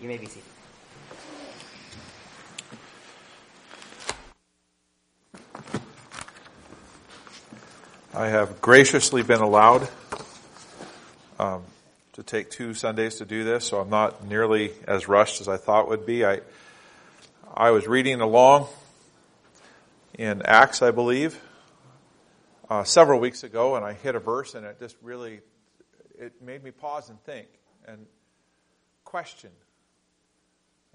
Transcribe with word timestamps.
You 0.00 0.08
may 0.08 0.18
be 0.18 0.26
seated. 0.26 0.42
I 8.14 8.28
have 8.28 8.62
graciously 8.62 9.22
been 9.22 9.42
allowed 9.42 9.88
um, 11.38 11.62
to 12.14 12.22
take 12.22 12.50
two 12.50 12.72
Sundays 12.72 13.16
to 13.16 13.26
do 13.26 13.44
this, 13.44 13.66
so 13.66 13.78
I'm 13.78 13.90
not 13.90 14.26
nearly 14.26 14.72
as 14.88 15.06
rushed 15.06 15.42
as 15.42 15.48
I 15.48 15.58
thought 15.58 15.88
would 15.88 16.06
be. 16.06 16.24
I 16.24 16.40
I 17.54 17.70
was 17.70 17.86
reading 17.86 18.20
along 18.20 18.68
in 20.14 20.42
Acts, 20.42 20.82
I 20.82 20.90
believe, 20.90 21.38
uh, 22.68 22.84
several 22.84 23.20
weeks 23.20 23.44
ago, 23.44 23.76
and 23.76 23.84
I 23.84 23.92
hit 23.92 24.14
a 24.14 24.18
verse, 24.18 24.54
and 24.54 24.64
it 24.66 24.78
just 24.78 24.96
really 25.02 25.40
it 26.18 26.40
made 26.42 26.64
me 26.64 26.70
pause 26.70 27.10
and 27.10 27.22
think 27.24 27.48
and 27.86 28.06
question. 29.04 29.50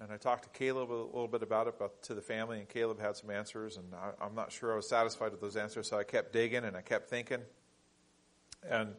And 0.02 0.12
I 0.12 0.18
talked 0.18 0.44
to 0.44 0.50
Caleb 0.58 0.92
a 0.92 0.94
little 0.94 1.28
bit 1.28 1.44
about 1.44 1.68
it, 1.68 1.76
but 1.78 2.02
to 2.04 2.16
the 2.16 2.22
family, 2.22 2.58
and 2.58 2.68
Caleb 2.68 3.00
had 3.00 3.16
some 3.16 3.30
answers, 3.30 3.78
and 3.78 3.86
I, 3.94 4.26
I'm 4.26 4.34
not 4.34 4.52
sure 4.52 4.74
I 4.74 4.76
was 4.76 4.90
satisfied 4.90 5.32
with 5.32 5.42
those 5.42 5.56
answers, 5.56 5.90
so 5.90 6.00
I 6.00 6.04
kept 6.04 6.34
digging 6.34 6.64
and 6.64 6.76
I 6.76 6.82
kept 6.82 7.08
thinking. 7.08 7.38
And 8.68 8.90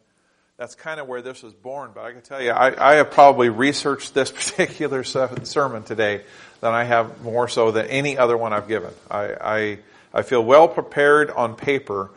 that's 0.56 0.76
kind 0.76 1.00
of 1.00 1.08
where 1.08 1.20
this 1.20 1.42
was 1.42 1.54
born. 1.54 1.90
But 1.92 2.04
I 2.04 2.12
can 2.12 2.20
tell 2.20 2.40
you, 2.40 2.52
I, 2.52 2.92
I 2.92 2.94
have 2.96 3.10
probably 3.10 3.48
researched 3.48 4.14
this 4.14 4.30
particular 4.56 5.02
sermon 5.02 5.82
today 5.82 6.22
than 6.60 6.72
I 6.72 6.84
have 6.84 7.20
more 7.20 7.48
so 7.48 7.72
than 7.72 7.86
any 7.86 8.16
other 8.16 8.36
one 8.36 8.52
I've 8.52 8.68
given. 8.68 8.92
I, 9.10 9.24
I, 9.40 9.78
I 10.14 10.22
feel 10.22 10.44
well 10.44 10.68
prepared 10.68 11.32
on 11.32 11.56
paper, 11.56 12.10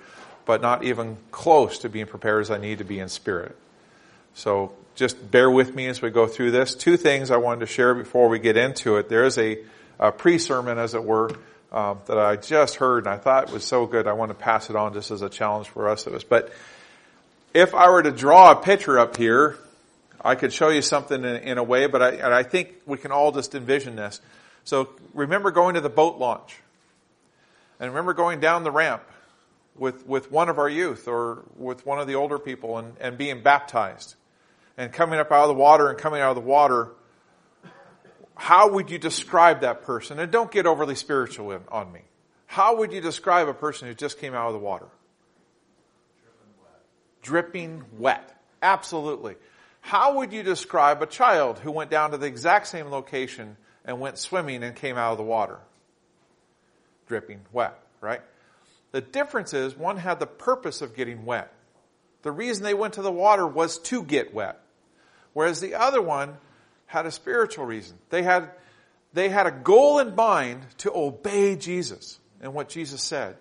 but 0.46 0.62
not 0.62 0.84
even 0.84 1.18
close 1.32 1.80
to 1.80 1.90
being 1.90 2.06
prepared 2.06 2.42
as 2.42 2.52
I 2.52 2.60
need 2.60 2.78
to 2.78 2.84
be 2.84 3.00
in 3.00 3.10
spirit. 3.10 3.58
So 4.36 4.74
just 4.96 5.32
bear 5.32 5.50
with 5.50 5.74
me 5.74 5.88
as 5.88 6.02
we 6.02 6.10
go 6.10 6.28
through 6.28 6.52
this. 6.52 6.76
Two 6.76 6.98
things 6.98 7.32
I 7.32 7.38
wanted 7.38 7.62
to 7.62 7.66
share 7.66 7.96
before 7.96 8.28
we 8.28 8.38
get 8.38 8.58
into 8.58 8.98
it. 8.98 9.08
There 9.08 9.24
is 9.24 9.38
a, 9.38 9.60
a 9.98 10.12
pre-sermon, 10.12 10.78
as 10.78 10.94
it 10.94 11.04
were, 11.04 11.32
um, 11.72 12.00
that 12.06 12.18
I 12.18 12.36
just 12.36 12.76
heard, 12.76 13.06
and 13.06 13.14
I 13.14 13.18
thought 13.18 13.52
was 13.52 13.64
so 13.64 13.86
good. 13.86 14.08
I 14.08 14.14
want 14.14 14.32
to 14.32 14.36
pass 14.36 14.70
it 14.70 14.76
on 14.76 14.94
just 14.94 15.10
as 15.10 15.22
a 15.22 15.30
challenge 15.30 15.70
for 15.70 15.90
us. 15.90 16.06
of 16.06 16.14
us. 16.14 16.26
But 16.26 16.52
if 17.54 17.74
I 17.74 17.90
were 17.90 18.04
to 18.04 18.12
draw 18.12 18.52
a 18.52 18.56
picture 18.58 19.00
up 19.00 19.16
here, 19.16 19.58
I 20.22 20.36
could 20.36 20.52
show 20.52 20.68
you 20.68 20.82
something 20.82 21.24
in, 21.24 21.36
in 21.38 21.58
a 21.58 21.64
way, 21.64 21.88
but 21.88 22.02
I, 22.02 22.40
I 22.40 22.44
think 22.44 22.76
we 22.86 22.98
can 22.98 23.12
all 23.12 23.32
just 23.32 23.56
envision 23.56 23.96
this. 23.96 24.20
So 24.66 24.90
remember 25.14 25.52
going 25.52 25.76
to 25.76 25.82
the 25.82 25.90
boat 25.90 26.18
launch, 26.18 26.58
and 27.80 27.90
remember 27.90 28.14
going 28.14 28.42
down 28.42 28.66
the 28.66 28.72
ramp 28.72 29.04
with 29.78 30.06
with 30.08 30.32
one 30.32 30.50
of 30.50 30.58
our 30.58 30.70
youth 30.70 31.08
or 31.08 31.44
with 31.58 31.86
one 31.86 32.00
of 32.00 32.08
the 32.08 32.16
older 32.16 32.40
people 32.40 32.78
and, 32.78 32.96
and 33.00 33.18
being 33.18 33.44
baptized 33.44 34.16
and 34.78 34.92
coming 34.92 35.20
up 35.20 35.32
out 35.32 35.44
of 35.44 35.48
the 35.50 35.54
water 35.54 35.90
and 35.90 35.98
coming 35.98 36.22
out 36.22 36.30
of 36.30 36.36
the 36.36 36.50
water, 36.50 36.92
how 38.36 38.70
would 38.74 38.90
you 38.90 38.98
describe 38.98 39.62
that 39.62 39.84
person? 39.84 40.20
And 40.20 40.32
don't 40.32 40.52
get 40.52 40.66
overly 40.66 40.96
spiritual 40.96 41.58
on 41.70 41.92
me. 41.92 42.02
How 42.46 42.78
would 42.78 42.92
you 42.92 43.02
describe 43.02 43.48
a 43.48 43.54
person 43.54 43.88
who 43.88 43.94
just 43.94 44.20
came 44.20 44.34
out 44.34 44.48
of 44.48 44.54
the 44.54 44.60
water? 44.60 44.88
Dripping 46.22 46.54
wet. 46.62 46.82
Dripping 47.22 47.84
wet. 47.98 48.42
Absolutely. 48.62 49.36
How 49.82 50.18
would 50.18 50.34
you 50.34 50.44
describe 50.44 51.02
a 51.02 51.06
child 51.06 51.60
who 51.60 51.72
went 51.72 51.92
down 51.92 52.12
to 52.12 52.18
the 52.18 52.26
exact 52.26 52.68
same 52.68 52.88
location 52.88 53.56
and 53.86 54.00
went 54.00 54.18
swimming 54.18 54.64
and 54.64 54.76
came 54.76 54.98
out 54.98 55.12
of 55.12 55.18
the 55.18 55.24
water? 55.24 55.60
Dripping 57.08 57.42
wet, 57.52 57.80
right? 58.02 58.22
The 58.92 59.02
difference 59.02 59.54
is 59.54 59.78
one 59.78 59.98
had 59.98 60.20
the 60.20 60.26
purpose 60.26 60.82
of 60.82 60.96
getting 60.96 61.26
wet. 61.26 61.54
The 62.24 62.32
reason 62.32 62.64
they 62.64 62.74
went 62.74 62.96
to 62.96 63.02
the 63.02 63.12
water 63.12 63.46
was 63.46 63.78
to 63.80 64.04
get 64.04 64.34
wet. 64.34 64.60
Whereas 65.36 65.60
the 65.60 65.76
other 65.76 66.02
one 66.02 66.38
had 66.86 67.06
a 67.06 67.12
spiritual 67.12 67.66
reason. 67.66 67.98
They 68.10 68.24
had, 68.24 68.52
they 69.12 69.28
had 69.28 69.48
a 69.48 69.52
goal 69.52 70.00
in 70.00 70.16
mind 70.16 70.62
to 70.78 70.96
obey 70.96 71.58
Jesus 71.58 72.18
and 72.40 72.54
what 72.54 72.70
Jesus 72.70 73.02
said. 73.02 73.36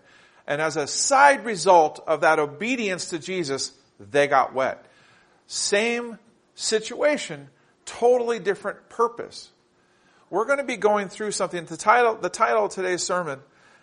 And 0.45 0.61
as 0.61 0.77
a 0.77 0.89
side 0.89 1.45
result 1.45 2.03
of 2.05 2.23
that 2.23 2.41
obedience 2.41 3.11
to 3.11 3.21
Jesus, 3.21 3.73
they 4.01 4.27
got 4.27 4.53
wet. 4.53 4.85
Same 5.47 6.19
situation, 6.57 7.49
totally 7.87 8.41
different 8.41 8.89
purpose. 8.89 9.53
We're 10.31 10.47
going 10.47 10.59
to 10.59 10.65
be 10.65 10.77
going 10.77 11.09
through 11.09 11.31
something. 11.31 11.65
The 11.65 11.77
title, 11.77 12.17
the 12.17 12.29
title 12.29 12.65
of 12.65 12.73
today's 12.73 13.05
sermon 13.05 13.39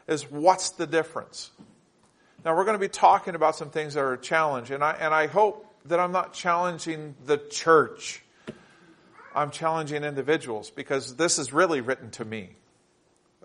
is 0.09 0.29
What's 0.29 0.71
the 0.71 0.85
Difference? 0.85 1.49
Now 2.43 2.57
we're 2.57 2.65
going 2.65 2.75
to 2.75 2.85
be 2.85 2.89
talking 2.89 3.35
about 3.35 3.55
some 3.55 3.69
things 3.69 3.93
that 3.93 4.01
are 4.01 4.13
a 4.13 4.21
challenge, 4.21 4.69
and 4.69 4.83
I, 4.83 4.97
and 4.99 5.13
I 5.13 5.27
hope 5.27 5.65
that 5.85 5.99
I'm 5.99 6.11
not 6.11 6.33
challenging 6.33 7.15
the 7.25 7.37
church. 7.37 8.23
I'm 9.33 9.51
challenging 9.51 10.03
individuals 10.03 10.69
because 10.69 11.15
this 11.15 11.39
is 11.39 11.53
really 11.53 11.81
written 11.81 12.11
to 12.11 12.25
me. 12.25 12.49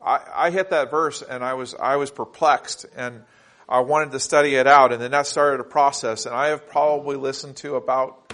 I, 0.05 0.21
I 0.35 0.51
hit 0.51 0.71
that 0.71 0.91
verse 0.91 1.23
and 1.23 1.45
I 1.45 1.55
was, 1.55 1.75
I 1.75 1.97
was 1.97 2.11
perplexed 2.11 2.87
and 2.97 3.23
I 3.69 3.81
wanted 3.81 4.13
to 4.13 4.21
study 4.21 4.55
it 4.55 4.67
out 4.67 4.93
and 4.93 5.01
then 5.01 5.13
that 5.13 5.27
started 5.27 5.61
a 5.61 5.65
process 5.65 6.27
and 6.27 6.35
I 6.35 6.49
have 6.49 6.69
probably 6.69 7.17
listened 7.17 7.57
to 7.59 7.77
about 7.77 8.33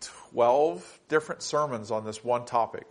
12 0.00 1.00
different 1.08 1.42
sermons 1.42 1.90
on 1.90 2.04
this 2.04 2.24
one 2.24 2.44
topic. 2.44 2.86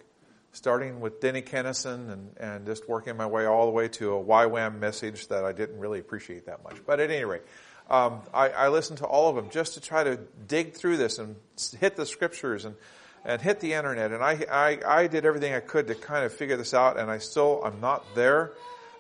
Starting 0.51 1.01
with 1.01 1.19
Denny 1.19 1.41
Kenaston 1.41 2.09
and, 2.09 2.37
and 2.37 2.65
just 2.65 2.87
working 2.87 3.17
my 3.17 3.25
way 3.25 3.45
all 3.45 3.65
the 3.65 3.73
way 3.73 3.89
to 3.89 4.15
a 4.15 4.23
YWAM 4.23 4.79
message 4.79 5.27
that 5.27 5.43
I 5.43 5.51
didn't 5.51 5.77
really 5.77 5.99
appreciate 5.99 6.45
that 6.45 6.63
much. 6.63 6.77
But 6.85 7.01
at 7.01 7.11
any 7.11 7.25
rate, 7.25 7.41
um, 7.89 8.21
I, 8.33 8.49
I, 8.49 8.67
listened 8.69 8.99
to 8.99 9.05
all 9.05 9.29
of 9.29 9.35
them 9.35 9.51
just 9.51 9.75
to 9.75 9.81
try 9.81 10.03
to 10.03 10.17
dig 10.47 10.73
through 10.73 10.97
this 10.97 11.19
and 11.19 11.35
hit 11.79 11.95
the 11.95 12.05
scriptures 12.05 12.65
and, 12.65 12.75
and 13.23 13.39
hit 13.39 13.59
the 13.59 13.73
internet. 13.73 14.11
And 14.11 14.23
I, 14.23 14.43
I, 14.51 14.79
I 14.87 15.07
did 15.07 15.23
everything 15.23 15.53
I 15.53 15.59
could 15.59 15.87
to 15.87 15.95
kind 15.95 16.25
of 16.25 16.33
figure 16.33 16.57
this 16.57 16.73
out, 16.73 16.97
and 16.97 17.11
I 17.11 17.19
still, 17.19 17.61
I'm 17.63 17.79
not 17.81 18.03
there. 18.15 18.53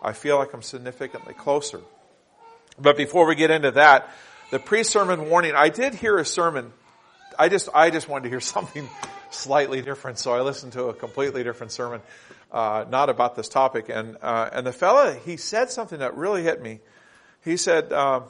I 0.03 0.13
feel 0.13 0.37
like 0.37 0.53
I'm 0.53 0.61
significantly 0.61 1.33
closer. 1.33 1.81
But 2.79 2.95
before 2.95 3.25
we 3.25 3.33
get 3.33 3.49
into 3.49 3.71
that, 3.71 4.11
the 4.51 4.59
pre-sermon 4.59 5.29
warning, 5.29 5.53
I 5.55 5.69
did 5.69 5.95
hear 5.95 6.19
a 6.19 6.25
sermon. 6.25 6.71
I 7.39 7.49
just, 7.49 7.69
I 7.73 7.89
just 7.89 8.07
wanted 8.07 8.23
to 8.23 8.29
hear 8.29 8.39
something 8.39 8.87
slightly 9.31 9.81
different, 9.81 10.19
so 10.19 10.31
I 10.31 10.41
listened 10.41 10.73
to 10.73 10.85
a 10.85 10.93
completely 10.93 11.43
different 11.43 11.71
sermon, 11.71 12.01
uh, 12.51 12.85
not 12.87 13.09
about 13.09 13.35
this 13.35 13.49
topic. 13.49 13.89
And, 13.89 14.17
uh, 14.21 14.49
and 14.53 14.67
the 14.67 14.71
fella, 14.71 15.15
he 15.15 15.37
said 15.37 15.71
something 15.71 15.99
that 15.99 16.15
really 16.15 16.43
hit 16.43 16.61
me. 16.61 16.81
He 17.43 17.57
said, 17.57 17.91
uh, 17.91 18.21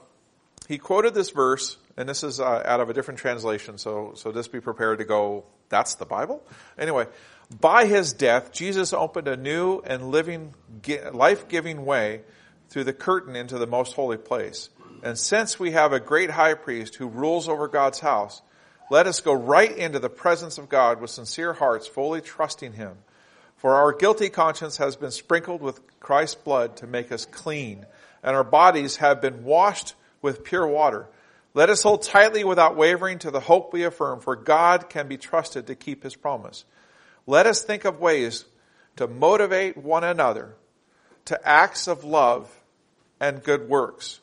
he 0.67 0.77
quoted 0.77 1.13
this 1.13 1.29
verse, 1.29 1.77
and 1.97 2.07
this 2.09 2.23
is 2.23 2.39
uh, 2.39 2.63
out 2.65 2.79
of 2.79 2.89
a 2.89 2.93
different 2.93 3.19
translation, 3.19 3.77
so, 3.77 4.13
so 4.15 4.31
just 4.31 4.51
be 4.51 4.59
prepared 4.59 4.99
to 4.99 5.05
go, 5.05 5.45
that's 5.69 5.95
the 5.95 6.05
Bible? 6.05 6.43
Anyway, 6.77 7.07
by 7.59 7.85
his 7.85 8.13
death, 8.13 8.51
Jesus 8.51 8.93
opened 8.93 9.27
a 9.27 9.37
new 9.37 9.79
and 9.85 10.09
living, 10.09 10.53
life-giving 11.13 11.85
way 11.85 12.21
through 12.69 12.85
the 12.85 12.93
curtain 12.93 13.35
into 13.35 13.57
the 13.57 13.67
most 13.67 13.93
holy 13.93 14.17
place. 14.17 14.69
And 15.03 15.17
since 15.17 15.59
we 15.59 15.71
have 15.71 15.93
a 15.93 15.99
great 15.99 16.31
high 16.31 16.55
priest 16.55 16.95
who 16.95 17.07
rules 17.07 17.47
over 17.47 17.67
God's 17.67 17.99
house, 17.99 18.41
let 18.89 19.05
us 19.07 19.21
go 19.21 19.33
right 19.33 19.75
into 19.75 19.99
the 19.99 20.09
presence 20.09 20.57
of 20.57 20.69
God 20.69 21.01
with 21.01 21.11
sincere 21.11 21.53
hearts, 21.53 21.87
fully 21.87 22.21
trusting 22.21 22.73
him. 22.73 22.97
For 23.57 23.75
our 23.75 23.93
guilty 23.93 24.29
conscience 24.29 24.77
has 24.77 24.95
been 24.95 25.11
sprinkled 25.11 25.61
with 25.61 25.81
Christ's 25.99 26.35
blood 26.35 26.77
to 26.77 26.87
make 26.87 27.11
us 27.11 27.25
clean, 27.25 27.85
and 28.23 28.35
our 28.35 28.43
bodies 28.43 28.97
have 28.97 29.21
been 29.21 29.43
washed 29.43 29.93
with 30.25 30.43
pure 30.43 30.65
water. 30.65 31.07
Let 31.53 31.69
us 31.69 31.83
hold 31.83 32.01
tightly 32.01 32.43
without 32.43 32.75
wavering 32.75 33.19
to 33.19 33.31
the 33.31 33.39
hope 33.39 33.71
we 33.71 33.83
affirm, 33.83 34.19
for 34.19 34.35
God 34.35 34.89
can 34.89 35.07
be 35.07 35.17
trusted 35.17 35.67
to 35.67 35.75
keep 35.75 36.01
his 36.03 36.15
promise. 36.15 36.65
Let 37.27 37.45
us 37.45 37.61
think 37.61 37.85
of 37.85 37.99
ways 37.99 38.43
to 38.97 39.07
motivate 39.07 39.77
one 39.77 40.03
another 40.03 40.55
to 41.25 41.47
acts 41.47 41.87
of 41.87 42.03
love 42.03 42.51
and 43.19 43.43
good 43.43 43.69
works. 43.69 44.19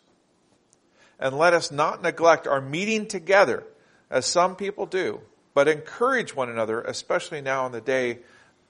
And 1.21 1.39
let 1.39 1.55
us 1.55 1.71
not 1.71 2.03
neglect 2.03 2.49
our 2.49 2.61
meeting 2.61 3.07
together 3.07 3.63
as 4.11 4.27
some 4.27 4.57
people 4.57 4.87
do, 4.87 5.21
but 5.55 5.69
encourage 5.69 6.35
one 6.35 6.51
another, 6.51 6.83
especially 6.83 7.41
now 7.41 7.65
in 7.67 7.73
the 7.73 7.81
day 7.81 8.19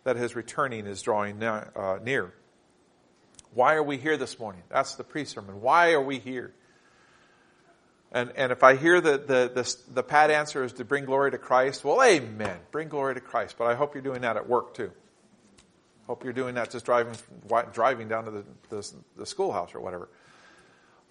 that 0.05 0.17
his 0.17 0.37
returning 0.37 0.87
is 0.87 1.01
drawing 1.01 1.43
uh, 1.43 1.99
near. 2.03 2.35
Why 3.55 3.75
are 3.75 3.83
we 3.83 3.97
here 3.97 4.19
this 4.19 4.39
morning? 4.39 4.63
That's 4.69 4.97
the 4.97 5.05
pre-sermon. 5.05 5.63
Why 5.63 5.93
are 5.93 6.03
we 6.03 6.19
here? 6.19 6.53
And, 8.13 8.31
and 8.37 8.53
if 8.53 8.63
I 8.63 8.77
hear 8.77 9.01
the, 9.01 9.13
the, 9.13 9.51
the, 9.55 9.77
the 9.95 10.03
pat 10.03 10.31
answer 10.31 10.63
is 10.65 10.75
to 10.75 10.85
bring 10.85 11.07
glory 11.07 11.31
to 11.31 11.39
Christ, 11.39 11.83
well, 11.83 12.03
amen. 12.03 12.59
Bring 12.71 12.89
glory 12.89 13.15
to 13.15 13.21
Christ. 13.21 13.57
But 13.59 13.69
I 13.69 13.75
hope 13.75 13.95
you're 13.95 14.03
doing 14.03 14.21
that 14.21 14.37
at 14.37 14.47
work 14.47 14.75
too. 14.75 14.93
Hope 16.07 16.23
you're 16.23 16.35
doing 16.35 16.57
that 16.57 16.71
just 16.71 16.85
driving, 16.85 17.15
driving 17.73 18.09
down 18.09 18.27
to 18.27 18.31
the, 18.31 18.45
the, 18.69 18.93
the 19.17 19.27
schoolhouse 19.27 19.75
or 19.75 19.81
whatever. 19.81 20.11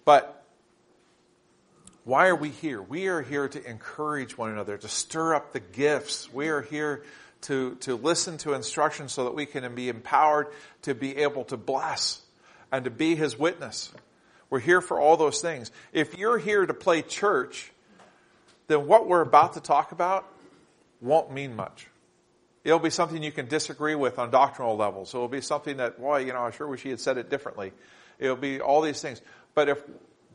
But 0.04 0.44
why 2.04 2.28
are 2.28 2.36
we 2.36 2.50
here? 2.50 2.80
We 2.80 3.08
are 3.08 3.20
here 3.22 3.48
to 3.48 3.68
encourage 3.68 4.38
one 4.38 4.50
another, 4.50 4.78
to 4.78 4.88
stir 4.88 5.34
up 5.34 5.52
the 5.52 5.60
gifts. 5.60 6.32
We 6.32 6.48
are 6.48 6.62
here 6.62 7.04
to, 7.42 7.76
to 7.80 7.96
listen 7.96 8.38
to 8.38 8.54
instruction 8.54 9.08
so 9.08 9.24
that 9.24 9.34
we 9.34 9.46
can 9.46 9.74
be 9.74 9.88
empowered 9.88 10.48
to 10.82 10.94
be 10.94 11.16
able 11.18 11.44
to 11.44 11.56
bless 11.56 12.20
and 12.70 12.84
to 12.84 12.90
be 12.90 13.16
His 13.16 13.36
witness. 13.36 13.90
We're 14.52 14.60
here 14.60 14.82
for 14.82 15.00
all 15.00 15.16
those 15.16 15.40
things. 15.40 15.70
If 15.94 16.18
you're 16.18 16.36
here 16.36 16.66
to 16.66 16.74
play 16.74 17.00
church, 17.00 17.72
then 18.66 18.86
what 18.86 19.08
we're 19.08 19.22
about 19.22 19.54
to 19.54 19.60
talk 19.60 19.92
about 19.92 20.28
won't 21.00 21.32
mean 21.32 21.56
much. 21.56 21.86
It'll 22.62 22.78
be 22.78 22.90
something 22.90 23.22
you 23.22 23.32
can 23.32 23.48
disagree 23.48 23.94
with 23.94 24.18
on 24.18 24.30
doctrinal 24.30 24.76
levels. 24.76 25.14
It'll 25.14 25.26
be 25.26 25.40
something 25.40 25.78
that, 25.78 25.98
boy, 25.98 26.26
you 26.26 26.34
know, 26.34 26.42
I 26.42 26.50
sure 26.50 26.66
wish 26.66 26.82
he 26.82 26.90
had 26.90 27.00
said 27.00 27.16
it 27.16 27.30
differently. 27.30 27.72
It'll 28.18 28.36
be 28.36 28.60
all 28.60 28.82
these 28.82 29.00
things. 29.00 29.22
But 29.54 29.70
if, 29.70 29.82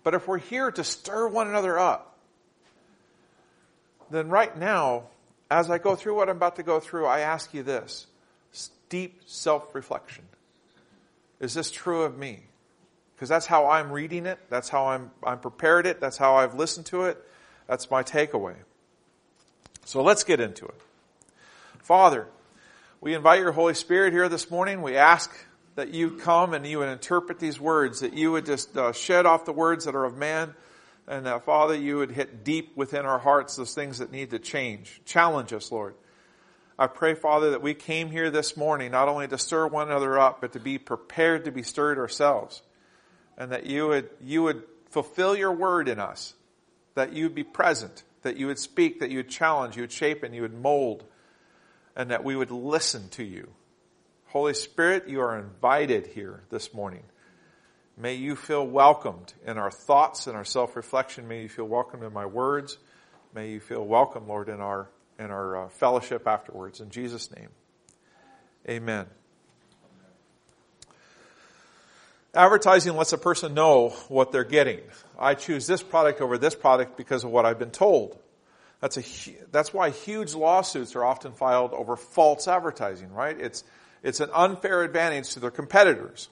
but 0.03 0.15
if 0.15 0.27
we're 0.27 0.39
here 0.39 0.71
to 0.71 0.83
stir 0.83 1.27
one 1.27 1.47
another 1.47 1.77
up, 1.77 2.17
then 4.09 4.29
right 4.29 4.57
now, 4.57 5.03
as 5.51 5.69
I 5.69 5.77
go 5.77 5.95
through 5.95 6.15
what 6.15 6.27
I'm 6.27 6.37
about 6.37 6.55
to 6.55 6.63
go 6.63 6.79
through, 6.79 7.05
I 7.05 7.19
ask 7.19 7.53
you 7.53 7.61
this 7.61 8.07
deep 8.89 9.21
self 9.27 9.75
reflection. 9.75 10.23
Is 11.39 11.53
this 11.53 11.69
true 11.69 12.01
of 12.01 12.17
me? 12.17 12.39
Because 13.17 13.29
that's 13.29 13.47
how 13.47 13.65
I'm 13.67 13.91
reading 13.91 14.27
it. 14.27 14.37
That's 14.47 14.69
how 14.69 14.89
I'm, 14.89 15.09
I'm 15.23 15.39
prepared 15.39 15.87
it. 15.87 15.99
That's 15.99 16.17
how 16.17 16.35
I've 16.35 16.53
listened 16.53 16.85
to 16.87 17.05
it. 17.05 17.17
That's 17.65 17.89
my 17.89 18.03
takeaway. 18.03 18.53
So 19.85 20.03
let's 20.03 20.23
get 20.23 20.39
into 20.39 20.65
it. 20.65 20.79
Father, 21.79 22.27
we 23.01 23.15
invite 23.15 23.39
your 23.39 23.53
Holy 23.53 23.73
Spirit 23.73 24.13
here 24.13 24.29
this 24.29 24.51
morning. 24.51 24.83
We 24.83 24.97
ask 24.97 25.33
that 25.73 25.95
you 25.95 26.11
come 26.11 26.53
and 26.53 26.65
you 26.67 26.77
would 26.79 26.89
interpret 26.89 27.39
these 27.39 27.59
words, 27.59 28.01
that 28.01 28.13
you 28.13 28.33
would 28.33 28.45
just 28.45 28.77
uh, 28.77 28.91
shed 28.91 29.25
off 29.25 29.45
the 29.45 29.53
words 29.53 29.85
that 29.85 29.95
are 29.95 30.05
of 30.05 30.15
man, 30.15 30.53
and 31.07 31.25
that, 31.25 31.43
Father, 31.43 31.73
you 31.73 31.97
would 31.97 32.11
hit 32.11 32.43
deep 32.43 32.77
within 32.77 33.05
our 33.05 33.17
hearts 33.17 33.55
those 33.55 33.73
things 33.73 33.97
that 33.97 34.11
need 34.11 34.29
to 34.29 34.39
change. 34.39 35.01
Challenge 35.05 35.53
us, 35.53 35.71
Lord. 35.71 35.95
I 36.77 36.85
pray, 36.85 37.15
Father, 37.15 37.51
that 37.51 37.63
we 37.63 37.73
came 37.73 38.11
here 38.11 38.29
this 38.29 38.55
morning 38.55 38.91
not 38.91 39.07
only 39.07 39.27
to 39.27 39.39
stir 39.39 39.65
one 39.65 39.87
another 39.87 40.19
up, 40.19 40.41
but 40.41 40.53
to 40.53 40.59
be 40.59 40.77
prepared 40.77 41.45
to 41.45 41.51
be 41.51 41.63
stirred 41.63 41.97
ourselves. 41.97 42.61
And 43.37 43.51
that 43.51 43.65
you 43.65 43.87
would, 43.87 44.09
you 44.21 44.43
would 44.43 44.63
fulfill 44.89 45.35
your 45.35 45.51
word 45.51 45.87
in 45.87 45.99
us. 45.99 46.33
That 46.95 47.13
you 47.13 47.25
would 47.25 47.35
be 47.35 47.43
present. 47.43 48.03
That 48.23 48.37
you 48.37 48.47
would 48.47 48.59
speak. 48.59 48.99
That 48.99 49.11
you 49.11 49.17
would 49.17 49.29
challenge. 49.29 49.75
You 49.75 49.83
would 49.83 49.91
shape 49.91 50.23
and 50.23 50.33
you 50.33 50.41
would 50.41 50.53
mold. 50.53 51.03
And 51.95 52.11
that 52.11 52.23
we 52.23 52.35
would 52.35 52.51
listen 52.51 53.09
to 53.09 53.23
you. 53.23 53.49
Holy 54.27 54.53
Spirit, 54.53 55.07
you 55.07 55.21
are 55.21 55.37
invited 55.39 56.07
here 56.07 56.43
this 56.49 56.73
morning. 56.73 57.03
May 57.97 58.15
you 58.15 58.35
feel 58.35 58.65
welcomed 58.65 59.33
in 59.45 59.57
our 59.57 59.71
thoughts 59.71 60.27
and 60.27 60.35
our 60.35 60.45
self-reflection. 60.45 61.27
May 61.27 61.43
you 61.43 61.49
feel 61.49 61.65
welcomed 61.65 62.03
in 62.03 62.13
my 62.13 62.25
words. 62.25 62.77
May 63.33 63.51
you 63.51 63.59
feel 63.59 63.83
welcome, 63.83 64.27
Lord, 64.27 64.49
in 64.49 64.59
our 64.61 64.89
in 65.17 65.31
our 65.31 65.65
uh, 65.65 65.69
fellowship 65.69 66.27
afterwards. 66.27 66.79
In 66.79 66.91
Jesus' 66.91 67.31
name, 67.35 67.49
Amen. 68.69 69.07
Advertising 72.37 72.95
lets 72.95 73.13
a 73.13 73.17
person 73.17 73.55
know 73.55 73.89
what 74.09 74.31
they're 74.31 74.43
getting. 74.43 74.79
I 75.17 75.33
choose 75.33 75.65
this 75.65 75.81
product 75.81 76.21
over 76.21 76.37
this 76.37 76.53
product 76.53 76.95
because 76.95 77.23
of 77.23 77.31
what 77.31 77.47
I've 77.47 77.57
been 77.57 77.71
told. 77.71 78.15
That's 78.79 78.97
a 78.97 79.03
that's 79.51 79.73
why 79.73 79.89
huge 79.89 80.35
lawsuits 80.35 80.95
are 80.95 81.03
often 81.03 81.31
filed 81.31 81.73
over 81.73 81.95
false 81.95 82.47
advertising, 82.47 83.11
right? 83.11 83.35
It's 83.39 83.63
it's 84.03 84.19
an 84.19 84.29
unfair 84.35 84.83
advantage 84.83 85.31
to 85.33 85.39
their 85.39 85.49
competitors. 85.49 86.29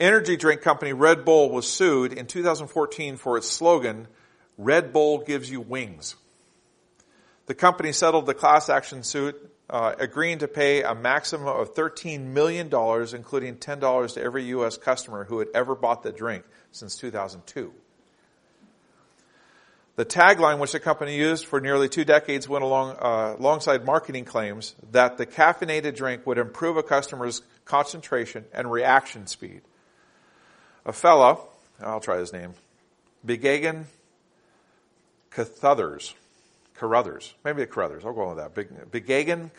Energy 0.00 0.36
drink 0.36 0.62
company 0.62 0.92
Red 0.92 1.24
Bull 1.24 1.50
was 1.50 1.70
sued 1.70 2.12
in 2.12 2.26
2014 2.26 3.18
for 3.18 3.36
its 3.38 3.48
slogan, 3.48 4.08
Red 4.56 4.92
Bull 4.92 5.18
gives 5.18 5.48
you 5.48 5.60
wings. 5.60 6.16
The 7.48 7.54
company 7.54 7.92
settled 7.92 8.26
the 8.26 8.34
class 8.34 8.68
action 8.68 9.02
suit, 9.02 9.34
uh, 9.70 9.94
agreeing 9.98 10.40
to 10.40 10.48
pay 10.48 10.82
a 10.82 10.94
maximum 10.94 11.48
of 11.48 11.74
$13 11.74 12.20
million, 12.26 12.66
including 12.66 13.56
$10 13.56 14.14
to 14.14 14.22
every 14.22 14.44
U.S. 14.44 14.76
customer 14.76 15.24
who 15.24 15.38
had 15.38 15.48
ever 15.54 15.74
bought 15.74 16.02
the 16.02 16.12
drink 16.12 16.44
since 16.72 16.94
2002. 16.96 17.72
The 19.96 20.04
tagline, 20.04 20.58
which 20.58 20.72
the 20.72 20.78
company 20.78 21.16
used 21.16 21.46
for 21.46 21.58
nearly 21.58 21.88
two 21.88 22.04
decades, 22.04 22.46
went 22.46 22.64
along 22.64 22.96
uh, 23.00 23.36
alongside 23.38 23.84
marketing 23.84 24.26
claims 24.26 24.76
that 24.92 25.16
the 25.16 25.24
caffeinated 25.24 25.96
drink 25.96 26.26
would 26.26 26.36
improve 26.36 26.76
a 26.76 26.82
customer's 26.82 27.40
concentration 27.64 28.44
and 28.52 28.70
reaction 28.70 29.26
speed. 29.26 29.62
A 30.84 30.92
fella, 30.92 31.38
I'll 31.80 31.98
try 31.98 32.18
his 32.18 32.32
name, 32.32 32.52
Begagan 33.26 33.86
Cathuthers, 35.32 36.12
Carruthers, 36.78 37.34
maybe 37.44 37.62
the 37.62 37.66
Carruthers, 37.66 38.04
I'll 38.04 38.12
go 38.12 38.34
with 38.34 38.38
that. 38.38 38.54
Begagan, 38.54 39.50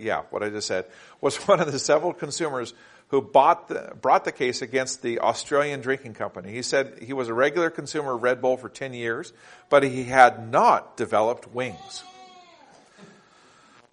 yeah, 0.00 0.22
what 0.30 0.42
I 0.42 0.50
just 0.50 0.66
said, 0.66 0.86
was 1.20 1.36
one 1.48 1.60
of 1.60 1.70
the 1.70 1.78
several 1.78 2.12
consumers 2.12 2.74
who 3.08 3.22
bought 3.22 3.68
the, 3.68 3.92
brought 4.00 4.24
the 4.24 4.32
case 4.32 4.60
against 4.60 5.02
the 5.02 5.20
Australian 5.20 5.82
drinking 5.82 6.14
company. 6.14 6.50
He 6.50 6.62
said 6.62 6.98
he 7.00 7.12
was 7.12 7.28
a 7.28 7.34
regular 7.34 7.70
consumer 7.70 8.14
of 8.14 8.22
Red 8.22 8.40
Bull 8.40 8.56
for 8.56 8.68
10 8.68 8.92
years, 8.92 9.32
but 9.68 9.84
he 9.84 10.04
had 10.04 10.50
not 10.50 10.96
developed 10.96 11.52
wings. 11.52 12.02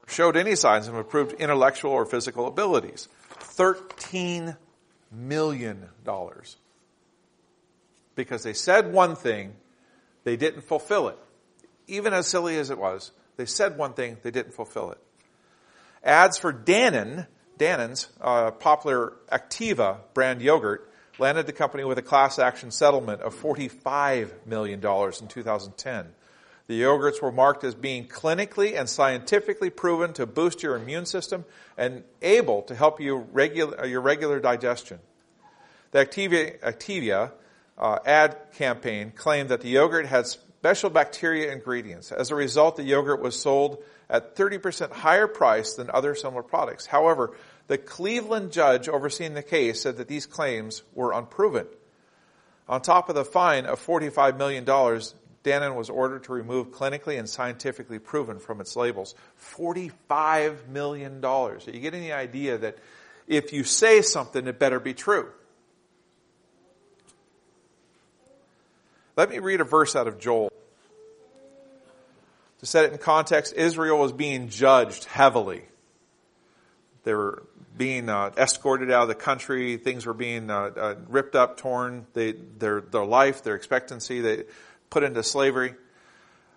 Showed 0.08 0.36
any 0.36 0.56
signs 0.56 0.88
of 0.88 0.96
improved 0.96 1.34
intellectual 1.34 1.92
or 1.92 2.06
physical 2.06 2.48
abilities. 2.48 3.10
$13 3.40 4.58
million. 5.12 5.90
Because 8.16 8.42
they 8.42 8.54
said 8.54 8.92
one 8.92 9.16
thing, 9.16 9.54
they 10.24 10.36
didn't 10.36 10.62
fulfill 10.62 11.10
it. 11.10 11.18
Even 11.90 12.14
as 12.14 12.28
silly 12.28 12.58
as 12.58 12.70
it 12.70 12.78
was, 12.78 13.12
they 13.38 13.46
said 13.46 13.78
one 13.78 13.94
thing, 13.94 14.18
they 14.24 14.32
didn't 14.32 14.54
fulfill 14.54 14.92
it. 14.92 15.00
Ads 16.04 16.38
for 16.38 16.54
Dannon 16.54 17.28
Dannon's 17.60 18.08
uh, 18.22 18.52
popular 18.52 19.14
Activia 19.32 19.98
brand 20.14 20.42
yogurt 20.42 20.90
landed 21.20 21.46
the 21.46 21.54
company 21.54 21.84
with 21.84 21.98
a 21.98 22.02
class 22.02 22.40
action 22.40 22.72
settlement 22.72 23.22
of 23.22 23.36
$45 23.36 24.32
million 24.46 24.80
in 24.80 25.28
2010. 25.28 26.08
The 26.68 26.82
yogurts 26.82 27.22
were 27.22 27.32
marked 27.32 27.66
as 27.66 27.76
being 27.76 28.08
clinically 28.08 28.80
and 28.80 28.88
scientifically 28.88 29.70
proven 29.70 30.14
to 30.14 30.26
boost 30.26 30.64
your 30.64 30.78
immune 30.78 31.06
system 31.06 31.44
and 31.78 32.04
able 32.22 32.62
to 32.64 32.76
help 32.76 33.02
you 33.02 33.28
regular, 33.34 33.86
your 33.86 34.02
regular 34.02 34.40
digestion. 34.40 35.00
The 35.92 36.06
Activia, 36.06 36.60
Activia 36.60 37.32
uh, 37.78 38.00
ad 38.06 38.38
campaign 38.54 39.12
claimed 39.14 39.50
that 39.50 39.62
the 39.62 39.70
yogurt 39.70 40.06
had 40.06 40.28
special 40.60 40.90
bacteria 40.90 41.54
ingredients. 41.54 42.12
As 42.12 42.32
a 42.32 42.36
result, 42.36 42.76
the 42.76 42.84
yogurt 42.84 43.22
was 43.22 43.40
sold 43.40 43.82
at 44.10 44.36
30% 44.36 44.92
higher 44.92 45.26
price 45.26 45.76
than 45.76 45.90
other 45.90 46.16
similar 46.16 46.44
products. 46.44 46.86
However, 46.86 47.34
the 47.68 47.78
Cleveland 47.78 48.52
judge 48.52 48.90
overseeing 48.90 49.36
the 49.36 49.42
case 49.42 49.82
said 49.82 49.96
that 49.98 50.10
these 50.10 50.26
claims 50.26 50.84
were 50.94 51.14
unproven. 51.14 51.66
On 52.68 52.82
top 52.82 53.08
of 53.08 53.16
the 53.16 53.24
fine 53.24 53.68
of 53.68 53.80
$45 53.80 54.38
million, 54.38 54.66
Dannon 54.66 55.76
was 55.76 55.90
ordered 55.90 56.26
to 56.26 56.34
remove 56.34 56.72
clinically 56.72 57.18
and 57.18 57.30
scientifically 57.30 58.00
proven 58.00 58.38
from 58.38 58.60
its 58.60 58.76
labels. 58.76 59.16
$45 59.56 60.68
million. 60.68 61.24
Are 61.24 61.58
you 61.68 61.80
getting 61.80 62.02
the 62.02 62.12
idea 62.12 62.58
that 62.58 62.78
if 63.28 63.54
you 63.54 63.64
say 63.64 64.02
something, 64.02 64.46
it 64.46 64.60
better 64.60 64.82
be 64.82 64.94
true? 64.94 65.30
Let 69.20 69.30
me 69.30 69.40
read 69.40 69.60
a 69.60 69.66
verse 69.66 69.98
out 69.98 70.08
of 70.08 70.18
Joel. 70.18 70.50
To 72.60 72.66
set 72.66 72.86
it 72.86 72.92
in 72.92 72.98
context, 72.98 73.54
Israel 73.54 74.00
was 74.00 74.12
being 74.12 74.50
judged 74.50 75.06
heavily. 75.06 75.64
They 77.04 77.14
were 77.14 77.44
being 77.78 78.10
uh, 78.10 78.32
escorted 78.38 78.92
out 78.92 79.04
of 79.04 79.08
the 79.08 79.16
country. 79.16 79.78
Things 79.78 80.06
were 80.06 80.14
being 80.14 80.50
uh, 80.50 80.72
uh, 80.76 80.96
ripped 81.08 81.36
up, 81.36 81.58
torn. 81.58 82.06
They, 82.14 82.34
their, 82.34 82.82
their 82.82 83.06
life, 83.06 83.44
their 83.44 83.56
expectancy, 83.56 84.20
they 84.20 84.44
put 84.90 85.04
into 85.04 85.24
slavery. 85.24 85.76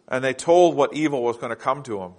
And 0.08 0.24
they 0.24 0.34
told 0.34 0.76
what 0.76 0.94
evil 0.94 1.22
was 1.22 1.36
going 1.36 1.50
to 1.50 1.56
come 1.56 1.84
to 1.84 1.98
them. 1.98 2.14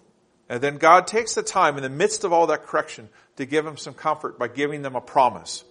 And 0.47 0.61
then 0.61 0.77
God 0.77 1.05
takes 1.05 1.35
the 1.35 1.43
time 1.43 1.77
in 1.77 1.83
the 1.83 1.89
midst 1.89 2.23
of 2.23 2.31
all 2.31 2.47
that 2.47 2.63
correction 2.63 3.09
to 3.35 3.45
give 3.45 3.65
them 3.65 3.77
some 3.77 3.93
comfort 3.93 4.39
by 4.39 4.47
giving 4.47 4.81
them 4.81 4.95
a 4.95 5.01
promise. 5.01 5.65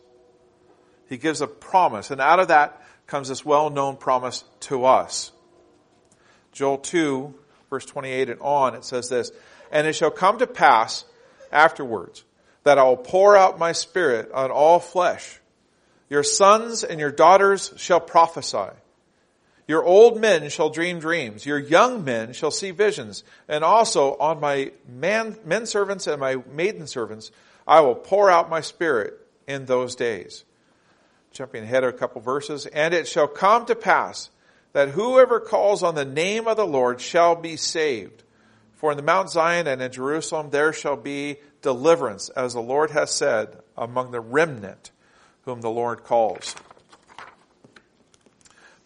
He 1.09 1.17
gives 1.17 1.41
a 1.41 1.47
promise. 1.47 2.11
And 2.11 2.21
out 2.21 2.41
of 2.41 2.49
that 2.49 2.83
comes 3.07 3.29
this 3.29 3.45
well-known 3.45 3.97
promise 3.97 4.45
to 4.61 4.85
us. 4.85 5.33
Joel 6.53 6.79
2, 6.79 7.35
verse 7.73 7.87
28 7.87 8.29
and 8.29 8.41
on, 8.43 8.75
it 8.75 8.85
says 8.85 9.09
this, 9.09 9.33
And 9.71 9.87
it 9.87 9.95
shall 9.95 10.11
come 10.11 10.39
to 10.41 10.47
pass 10.47 11.07
afterwards 11.51 12.23
that 12.65 12.77
I 12.77 12.85
will 12.85 12.99
pour 12.99 13.35
out 13.35 13.59
my 13.59 13.73
spirit 13.73 14.31
on 14.31 14.51
all 14.51 14.79
flesh. 14.79 15.41
Your 16.11 16.23
sons 16.23 16.85
and 16.85 17.01
your 17.01 17.11
daughters 17.11 17.73
shall 17.79 17.99
prophesy. 17.99 18.69
Your 19.67 19.83
old 19.83 20.21
men 20.21 20.51
shall 20.51 20.69
dream 20.69 20.99
dreams. 20.99 21.47
Your 21.47 21.59
young 21.59 22.05
men 22.05 22.35
shall 22.35 22.51
see 22.51 22.73
visions. 22.73 23.25
And 23.49 23.65
also 23.65 24.19
on 24.19 24.39
my 24.39 24.73
man, 24.87 25.39
men 25.47 25.65
servants 25.65 26.07
and 26.07 26.21
my 26.21 26.37
maiden 26.53 26.87
servants, 26.87 27.31
I 27.67 27.81
will 27.81 27.95
pour 27.95 28.31
out 28.31 28.51
my 28.51 28.61
spirit 28.61 29.19
in 29.47 29.65
those 29.65 29.95
days. 29.95 30.45
Jumping 31.31 31.63
ahead 31.63 31.85
a 31.85 31.93
couple 31.93 32.21
verses. 32.21 32.67
And 32.67 32.93
it 32.93 33.09
shall 33.09 33.29
come 33.29 33.65
to 33.65 33.75
pass 33.75 34.29
that 34.73 34.91
whoever 34.91 35.41
calls 35.41 35.83
on 35.83 35.95
the 35.95 36.05
name 36.05 36.47
of 36.49 36.57
the 36.57 36.67
Lord 36.67 37.01
shall 37.01 37.37
be 37.37 37.57
saved. 37.57 38.23
For 38.75 38.91
in 38.91 38.97
the 38.97 39.03
Mount 39.03 39.31
Zion 39.31 39.67
and 39.67 39.81
in 39.81 39.93
Jerusalem 39.93 40.51
there 40.51 40.73
shall 40.73 40.97
be 40.97 41.37
deliverance, 41.61 42.29
as 42.31 42.55
the 42.55 42.63
Lord 42.63 42.91
has 42.91 43.11
said, 43.11 43.57
among 43.77 44.11
the 44.11 44.21
remnant 44.21 44.91
whom 45.43 45.61
the 45.61 45.71
Lord 45.71 46.05
calls. 46.05 46.55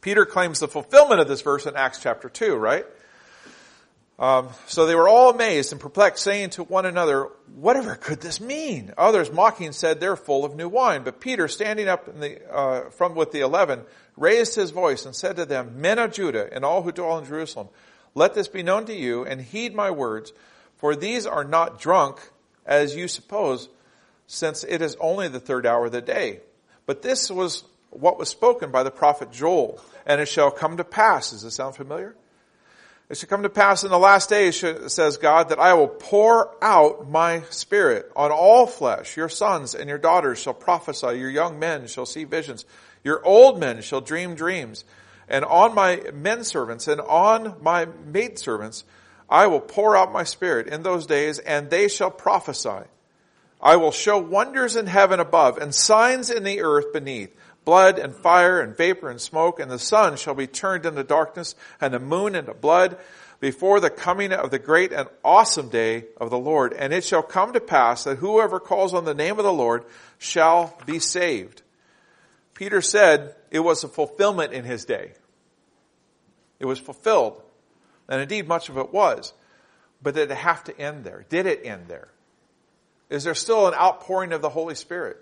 Peter 0.00 0.26
claims 0.26 0.60
the 0.60 0.68
fulfillment 0.68 1.20
of 1.20 1.28
this 1.28 1.42
verse 1.42 1.66
in 1.66 1.74
Acts 1.76 1.98
chapter 2.00 2.28
2, 2.28 2.54
right? 2.54 2.86
Um, 4.18 4.48
so 4.66 4.86
they 4.86 4.94
were 4.94 5.08
all 5.08 5.28
amazed 5.28 5.72
and 5.72 5.80
perplexed, 5.80 6.24
saying 6.24 6.50
to 6.50 6.64
one 6.64 6.86
another, 6.86 7.28
"Whatever 7.54 7.96
could 7.96 8.20
this 8.20 8.40
mean?" 8.40 8.94
Others, 8.96 9.30
mocking, 9.30 9.72
said, 9.72 10.00
"They're 10.00 10.16
full 10.16 10.44
of 10.44 10.56
new 10.56 10.70
wine." 10.70 11.02
But 11.02 11.20
Peter, 11.20 11.48
standing 11.48 11.86
up 11.86 12.06
the, 12.18 12.40
uh, 12.50 12.90
from 12.90 13.14
with 13.14 13.32
the 13.32 13.40
eleven, 13.40 13.84
raised 14.16 14.54
his 14.54 14.70
voice 14.70 15.04
and 15.04 15.14
said 15.14 15.36
to 15.36 15.44
them, 15.44 15.82
"Men 15.82 15.98
of 15.98 16.12
Judah 16.12 16.48
and 16.50 16.64
all 16.64 16.80
who 16.82 16.92
dwell 16.92 17.18
in 17.18 17.26
Jerusalem, 17.26 17.68
let 18.14 18.32
this 18.32 18.48
be 18.48 18.62
known 18.62 18.86
to 18.86 18.94
you, 18.94 19.26
and 19.26 19.42
heed 19.42 19.74
my 19.74 19.90
words, 19.90 20.32
for 20.76 20.96
these 20.96 21.26
are 21.26 21.44
not 21.44 21.78
drunk 21.78 22.18
as 22.64 22.96
you 22.96 23.08
suppose, 23.08 23.68
since 24.26 24.64
it 24.64 24.80
is 24.80 24.96
only 24.98 25.28
the 25.28 25.40
third 25.40 25.66
hour 25.66 25.86
of 25.86 25.92
the 25.92 26.00
day. 26.00 26.40
But 26.86 27.02
this 27.02 27.30
was 27.30 27.64
what 27.90 28.18
was 28.18 28.30
spoken 28.30 28.70
by 28.70 28.82
the 28.82 28.90
prophet 28.90 29.30
Joel, 29.30 29.78
and 30.06 30.22
it 30.22 30.26
shall 30.26 30.50
come 30.50 30.78
to 30.78 30.84
pass. 30.84 31.32
Does 31.32 31.42
this 31.42 31.54
sound 31.54 31.76
familiar? 31.76 32.16
It 33.08 33.16
shall 33.16 33.28
come 33.28 33.44
to 33.44 33.48
pass 33.48 33.84
in 33.84 33.90
the 33.90 33.98
last 33.98 34.28
days, 34.28 34.64
says 34.88 35.16
God, 35.16 35.50
that 35.50 35.60
I 35.60 35.74
will 35.74 35.86
pour 35.86 36.52
out 36.62 37.08
my 37.08 37.42
spirit 37.50 38.10
on 38.16 38.32
all 38.32 38.66
flesh. 38.66 39.16
Your 39.16 39.28
sons 39.28 39.76
and 39.76 39.88
your 39.88 39.98
daughters 39.98 40.40
shall 40.40 40.54
prophesy. 40.54 41.18
Your 41.18 41.30
young 41.30 41.60
men 41.60 41.86
shall 41.86 42.06
see 42.06 42.24
visions. 42.24 42.64
Your 43.04 43.24
old 43.24 43.60
men 43.60 43.80
shall 43.82 44.00
dream 44.00 44.34
dreams. 44.34 44.84
And 45.28 45.44
on 45.44 45.72
my 45.74 46.02
men 46.12 46.42
servants 46.42 46.88
and 46.88 47.00
on 47.00 47.54
my 47.62 47.86
maid 48.04 48.40
servants, 48.40 48.82
I 49.30 49.46
will 49.46 49.60
pour 49.60 49.96
out 49.96 50.12
my 50.12 50.24
spirit 50.24 50.66
in 50.66 50.82
those 50.82 51.06
days 51.06 51.38
and 51.38 51.70
they 51.70 51.86
shall 51.86 52.10
prophesy. 52.10 52.86
I 53.60 53.76
will 53.76 53.92
show 53.92 54.18
wonders 54.18 54.74
in 54.74 54.86
heaven 54.86 55.20
above 55.20 55.58
and 55.58 55.72
signs 55.72 56.30
in 56.30 56.42
the 56.42 56.60
earth 56.60 56.92
beneath 56.92 57.30
blood 57.66 57.98
and 57.98 58.14
fire 58.14 58.60
and 58.60 58.74
vapor 58.74 59.10
and 59.10 59.20
smoke, 59.20 59.60
and 59.60 59.70
the 59.70 59.78
sun 59.78 60.16
shall 60.16 60.34
be 60.34 60.46
turned 60.46 60.86
into 60.86 61.04
darkness 61.04 61.54
and 61.78 61.92
the 61.92 61.98
moon 61.98 62.34
into 62.34 62.54
blood 62.54 62.96
before 63.40 63.80
the 63.80 63.90
coming 63.90 64.32
of 64.32 64.50
the 64.50 64.58
great 64.58 64.92
and 64.92 65.08
awesome 65.22 65.68
day 65.68 66.04
of 66.16 66.30
the 66.30 66.38
Lord. 66.38 66.72
And 66.72 66.94
it 66.94 67.04
shall 67.04 67.22
come 67.22 67.52
to 67.52 67.60
pass 67.60 68.04
that 68.04 68.18
whoever 68.18 68.60
calls 68.60 68.94
on 68.94 69.04
the 69.04 69.14
name 69.14 69.38
of 69.38 69.44
the 69.44 69.52
Lord 69.52 69.84
shall 70.16 70.78
be 70.86 71.00
saved. 71.00 71.60
Peter 72.54 72.80
said 72.80 73.34
it 73.50 73.60
was 73.60 73.84
a 73.84 73.88
fulfillment 73.88 74.52
in 74.52 74.64
his 74.64 74.84
day. 74.84 75.12
It 76.58 76.66
was 76.66 76.78
fulfilled. 76.78 77.42
And 78.08 78.22
indeed, 78.22 78.46
much 78.48 78.68
of 78.68 78.78
it 78.78 78.92
was. 78.92 79.34
But 80.00 80.14
did 80.14 80.30
it 80.30 80.36
have 80.36 80.62
to 80.64 80.80
end 80.80 81.04
there? 81.04 81.26
Did 81.28 81.46
it 81.46 81.62
end 81.64 81.88
there? 81.88 82.08
Is 83.10 83.24
there 83.24 83.34
still 83.34 83.66
an 83.66 83.74
outpouring 83.74 84.32
of 84.32 84.40
the 84.40 84.48
Holy 84.48 84.76
Spirit? 84.76 85.18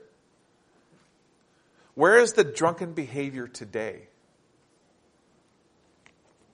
Where 1.95 2.19
is 2.19 2.33
the 2.33 2.45
drunken 2.45 2.93
behavior 2.93 3.47
today? 3.47 4.09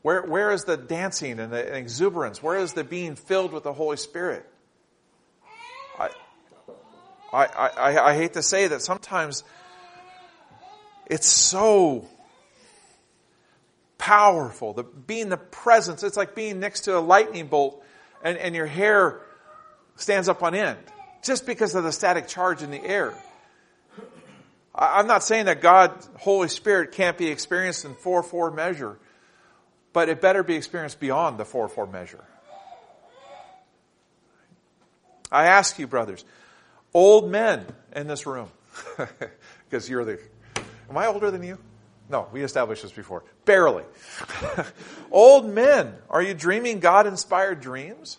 Where, 0.02 0.22
where 0.22 0.50
is 0.50 0.64
the 0.64 0.76
dancing 0.76 1.38
and 1.38 1.52
the 1.52 1.76
exuberance? 1.76 2.42
Where 2.42 2.58
is 2.58 2.72
the 2.72 2.84
being 2.84 3.16
filled 3.16 3.52
with 3.52 3.64
the 3.64 3.72
Holy 3.72 3.96
Spirit? 3.96 4.46
I, 5.98 6.08
I, 7.32 7.46
I, 7.46 8.10
I 8.10 8.14
hate 8.14 8.34
to 8.34 8.42
say 8.42 8.68
that 8.68 8.82
sometimes 8.82 9.44
it's 11.06 11.26
so 11.26 12.08
powerful. 13.98 14.72
The, 14.72 14.84
being 14.84 15.28
the 15.28 15.36
presence, 15.36 16.02
it's 16.02 16.16
like 16.16 16.34
being 16.34 16.60
next 16.60 16.82
to 16.82 16.96
a 16.96 17.00
lightning 17.00 17.46
bolt 17.46 17.84
and, 18.22 18.38
and 18.38 18.54
your 18.54 18.66
hair 18.66 19.20
stands 19.96 20.28
up 20.28 20.42
on 20.42 20.54
end 20.54 20.78
just 21.22 21.46
because 21.46 21.74
of 21.74 21.84
the 21.84 21.92
static 21.92 22.26
charge 22.26 22.62
in 22.62 22.70
the 22.70 22.82
air. 22.82 23.14
I'm 24.74 25.06
not 25.06 25.24
saying 25.24 25.46
that 25.46 25.60
God, 25.60 25.92
Holy 26.18 26.48
Spirit 26.48 26.92
can't 26.92 27.18
be 27.18 27.28
experienced 27.28 27.84
in 27.84 27.94
4-4 27.94 28.54
measure, 28.54 28.98
but 29.92 30.08
it 30.08 30.20
better 30.20 30.42
be 30.42 30.54
experienced 30.54 31.00
beyond 31.00 31.38
the 31.38 31.44
4-4 31.44 31.90
measure. 31.90 32.24
I 35.32 35.46
ask 35.46 35.78
you, 35.78 35.86
brothers, 35.86 36.24
old 36.94 37.30
men 37.30 37.66
in 37.94 38.06
this 38.06 38.26
room, 38.26 38.48
because 39.68 39.88
you're 39.88 40.04
the, 40.04 40.18
am 40.88 40.96
I 40.96 41.06
older 41.06 41.30
than 41.30 41.42
you? 41.42 41.58
No, 42.08 42.26
we 42.32 42.42
established 42.42 42.82
this 42.82 42.90
before. 42.90 43.22
Barely. 43.44 43.84
old 45.12 45.48
men, 45.48 45.94
are 46.08 46.20
you 46.20 46.34
dreaming 46.34 46.80
God 46.80 47.06
inspired 47.06 47.60
dreams? 47.60 48.18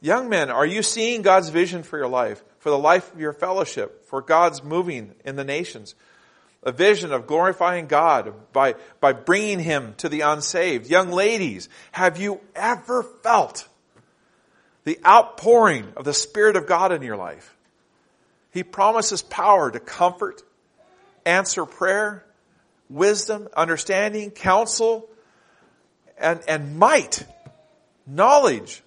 Young 0.00 0.28
men, 0.28 0.50
are 0.50 0.66
you 0.66 0.82
seeing 0.82 1.22
God's 1.22 1.50
vision 1.50 1.84
for 1.84 1.96
your 1.96 2.08
life? 2.08 2.42
For 2.62 2.70
the 2.70 2.78
life 2.78 3.12
of 3.12 3.18
your 3.18 3.32
fellowship, 3.32 4.06
for 4.06 4.22
God's 4.22 4.62
moving 4.62 5.16
in 5.24 5.34
the 5.34 5.42
nations. 5.42 5.96
A 6.62 6.70
vision 6.70 7.12
of 7.12 7.26
glorifying 7.26 7.88
God 7.88 8.32
by, 8.52 8.76
by 9.00 9.12
bringing 9.14 9.58
Him 9.58 9.94
to 9.96 10.08
the 10.08 10.20
unsaved. 10.20 10.88
Young 10.88 11.10
ladies, 11.10 11.68
have 11.90 12.20
you 12.20 12.40
ever 12.54 13.02
felt 13.02 13.66
the 14.84 14.96
outpouring 15.04 15.92
of 15.96 16.04
the 16.04 16.14
Spirit 16.14 16.54
of 16.54 16.68
God 16.68 16.92
in 16.92 17.02
your 17.02 17.16
life? 17.16 17.56
He 18.52 18.62
promises 18.62 19.22
power 19.22 19.68
to 19.68 19.80
comfort, 19.80 20.40
answer 21.26 21.66
prayer, 21.66 22.24
wisdom, 22.88 23.48
understanding, 23.56 24.30
counsel, 24.30 25.10
and, 26.16 26.40
and 26.46 26.78
might, 26.78 27.26
knowledge, 28.06 28.84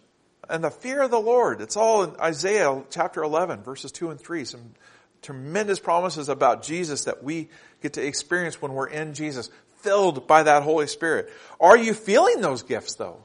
and 0.50 0.64
the 0.64 0.70
fear 0.70 1.02
of 1.02 1.12
the 1.12 1.20
Lord. 1.20 1.62
It's 1.62 1.78
all 1.78 2.04
in 2.04 2.20
Isaiah 2.20 2.84
chapter 2.90 3.24
11, 3.24 3.64
verses 3.64 3.92
2 3.92 4.12
and 4.12 4.20
3. 4.20 4.46
Some 4.46 4.74
tremendous 5.22 5.80
promises 5.80 6.30
about 6.30 6.64
Jesus 6.64 7.06
that 7.06 7.24
we 7.24 7.50
get 7.82 7.94
to 7.94 8.06
experience 8.06 8.62
when 8.62 8.74
we're 8.74 8.88
in 8.88 9.14
Jesus, 9.14 9.50
filled 9.78 10.28
by 10.28 10.44
that 10.44 10.64
Holy 10.64 10.88
Spirit. 10.88 11.32
Are 11.60 11.78
you 11.78 11.94
feeling 11.94 12.42
those 12.42 12.64
gifts 12.64 12.96
though? 12.96 13.24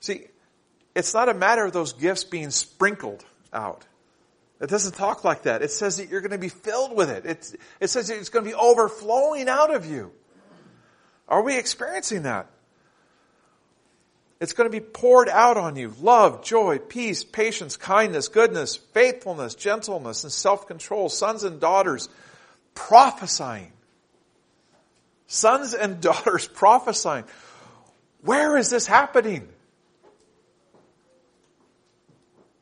See, 0.00 0.26
it's 0.94 1.14
not 1.14 1.28
a 1.28 1.34
matter 1.34 1.64
of 1.64 1.72
those 1.72 1.92
gifts 1.92 2.24
being 2.24 2.50
sprinkled 2.50 3.24
out. 3.52 3.84
It 4.60 4.68
doesn't 4.68 4.94
talk 4.94 5.24
like 5.24 5.42
that. 5.42 5.62
It 5.62 5.70
says 5.70 5.98
that 5.98 6.08
you're 6.08 6.20
going 6.20 6.32
to 6.32 6.38
be 6.38 6.48
filled 6.48 6.96
with 6.96 7.10
it. 7.10 7.24
It's, 7.24 7.54
it 7.80 7.88
says 7.88 8.10
it's 8.10 8.28
going 8.28 8.44
to 8.44 8.50
be 8.50 8.56
overflowing 8.56 9.48
out 9.48 9.72
of 9.72 9.86
you. 9.86 10.10
Are 11.28 11.42
we 11.42 11.56
experiencing 11.58 12.22
that? 12.22 12.48
It's 14.40 14.52
going 14.52 14.70
to 14.70 14.80
be 14.80 14.84
poured 14.84 15.28
out 15.28 15.56
on 15.56 15.74
you. 15.74 15.92
Love, 16.00 16.44
joy, 16.44 16.78
peace, 16.78 17.24
patience, 17.24 17.76
kindness, 17.76 18.28
goodness, 18.28 18.76
faithfulness, 18.76 19.56
gentleness, 19.56 20.22
and 20.22 20.32
self-control. 20.32 21.08
Sons 21.08 21.42
and 21.42 21.60
daughters 21.60 22.08
prophesying. 22.74 23.72
Sons 25.26 25.74
and 25.74 26.00
daughters 26.00 26.46
prophesying. 26.46 27.24
Where 28.22 28.56
is 28.56 28.70
this 28.70 28.86
happening? 28.86 29.48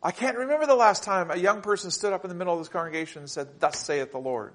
I 0.02 0.12
can't 0.12 0.38
remember 0.38 0.66
the 0.66 0.74
last 0.74 1.02
time 1.02 1.30
a 1.30 1.36
young 1.36 1.62
person 1.62 1.90
stood 1.90 2.12
up 2.12 2.24
in 2.24 2.28
the 2.28 2.34
middle 2.34 2.52
of 2.52 2.60
this 2.60 2.68
congregation 2.68 3.20
and 3.20 3.30
said, 3.30 3.48
Thus 3.58 3.78
saith 3.78 4.12
the 4.12 4.18
Lord. 4.18 4.52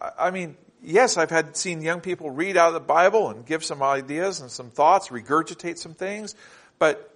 I 0.00 0.30
mean, 0.30 0.56
yes, 0.82 1.16
I've 1.16 1.30
had 1.30 1.56
seen 1.56 1.82
young 1.82 2.00
people 2.00 2.30
read 2.30 2.56
out 2.56 2.68
of 2.68 2.74
the 2.74 2.80
Bible 2.80 3.30
and 3.30 3.44
give 3.44 3.64
some 3.64 3.82
ideas 3.82 4.40
and 4.40 4.50
some 4.50 4.70
thoughts, 4.70 5.08
regurgitate 5.08 5.78
some 5.78 5.94
things, 5.94 6.34
but 6.78 7.12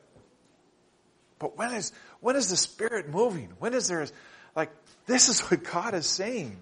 but 1.38 1.56
when 1.56 1.72
is 1.74 1.92
when 2.20 2.36
is 2.36 2.50
the 2.50 2.56
Spirit 2.56 3.08
moving? 3.08 3.52
When 3.58 3.74
is 3.74 3.88
there 3.88 4.06
like 4.54 4.70
this 5.06 5.28
is 5.28 5.40
what 5.40 5.64
God 5.64 5.94
is 5.94 6.06
saying? 6.06 6.56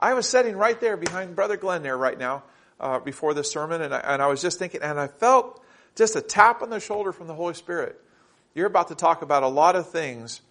I 0.00 0.14
was 0.14 0.28
sitting 0.28 0.56
right 0.56 0.78
there 0.80 0.96
behind 0.96 1.34
Brother 1.34 1.56
Glenn 1.56 1.82
there 1.82 1.96
right 1.96 2.18
now 2.18 2.42
uh, 2.78 2.98
before 2.98 3.32
the 3.34 3.42
sermon, 3.42 3.80
and 3.80 3.94
I, 3.94 3.98
and 3.98 4.22
I 4.22 4.26
was 4.26 4.42
just 4.42 4.58
thinking, 4.58 4.82
and 4.82 5.00
I 5.00 5.06
felt 5.06 5.62
just 5.96 6.16
a 6.16 6.20
tap 6.20 6.62
on 6.62 6.70
the 6.70 6.80
shoulder 6.80 7.12
from 7.12 7.26
the 7.26 7.34
Holy 7.34 7.54
Spirit. 7.54 8.00
You're 8.54 8.66
about 8.66 8.88
to 8.88 8.94
talk 8.94 9.22
about 9.22 9.42
a 9.42 9.48
lot 9.48 9.76
of 9.76 9.88
things 9.88 10.42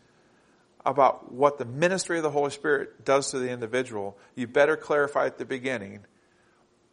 about 0.85 1.31
what 1.31 1.57
the 1.57 1.65
ministry 1.65 2.17
of 2.17 2.23
the 2.23 2.31
Holy 2.31 2.51
Spirit 2.51 3.05
does 3.05 3.31
to 3.31 3.39
the 3.39 3.49
individual, 3.49 4.17
you 4.35 4.47
better 4.47 4.75
clarify 4.75 5.25
at 5.25 5.37
the 5.37 5.45
beginning 5.45 5.99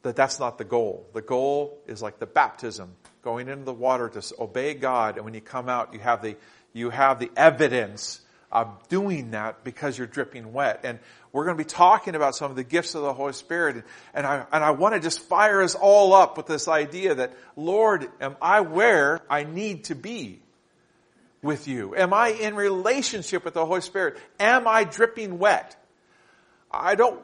that 0.02 0.16
that's 0.16 0.38
not 0.38 0.58
the 0.58 0.64
goal. 0.64 1.06
The 1.12 1.22
goal 1.22 1.78
is 1.86 2.00
like 2.00 2.18
the 2.18 2.26
baptism, 2.26 2.94
going 3.22 3.48
into 3.48 3.64
the 3.64 3.74
water 3.74 4.08
to 4.08 4.34
obey 4.38 4.74
God, 4.74 5.16
and 5.16 5.24
when 5.24 5.34
you 5.34 5.40
come 5.40 5.68
out, 5.68 5.92
you 5.92 6.00
have 6.00 6.22
the, 6.22 6.36
you 6.72 6.90
have 6.90 7.18
the 7.18 7.30
evidence 7.36 8.20
of 8.52 8.88
doing 8.88 9.32
that 9.32 9.62
because 9.62 9.96
you're 9.96 10.06
dripping 10.06 10.52
wet. 10.52 10.80
And 10.82 10.98
we're 11.32 11.44
going 11.44 11.56
to 11.56 11.62
be 11.62 11.68
talking 11.68 12.14
about 12.14 12.34
some 12.34 12.50
of 12.50 12.56
the 12.56 12.64
gifts 12.64 12.94
of 12.94 13.02
the 13.02 13.12
Holy 13.12 13.32
Spirit. 13.32 13.84
And 14.12 14.26
I, 14.26 14.44
and 14.52 14.64
I 14.64 14.72
want 14.72 14.94
to 14.94 15.00
just 15.00 15.20
fire 15.20 15.62
us 15.62 15.74
all 15.74 16.12
up 16.12 16.36
with 16.36 16.46
this 16.46 16.66
idea 16.66 17.14
that, 17.14 17.32
Lord, 17.54 18.08
am 18.20 18.36
I 18.42 18.62
where 18.62 19.20
I 19.30 19.44
need 19.44 19.84
to 19.84 19.94
be? 19.94 20.40
With 21.42 21.68
you? 21.68 21.94
Am 21.96 22.12
I 22.12 22.28
in 22.28 22.54
relationship 22.54 23.44
with 23.44 23.54
the 23.54 23.64
Holy 23.64 23.80
Spirit? 23.80 24.18
Am 24.38 24.68
I 24.68 24.84
dripping 24.84 25.38
wet? 25.38 25.76
I 26.70 26.94
don't 26.94 27.20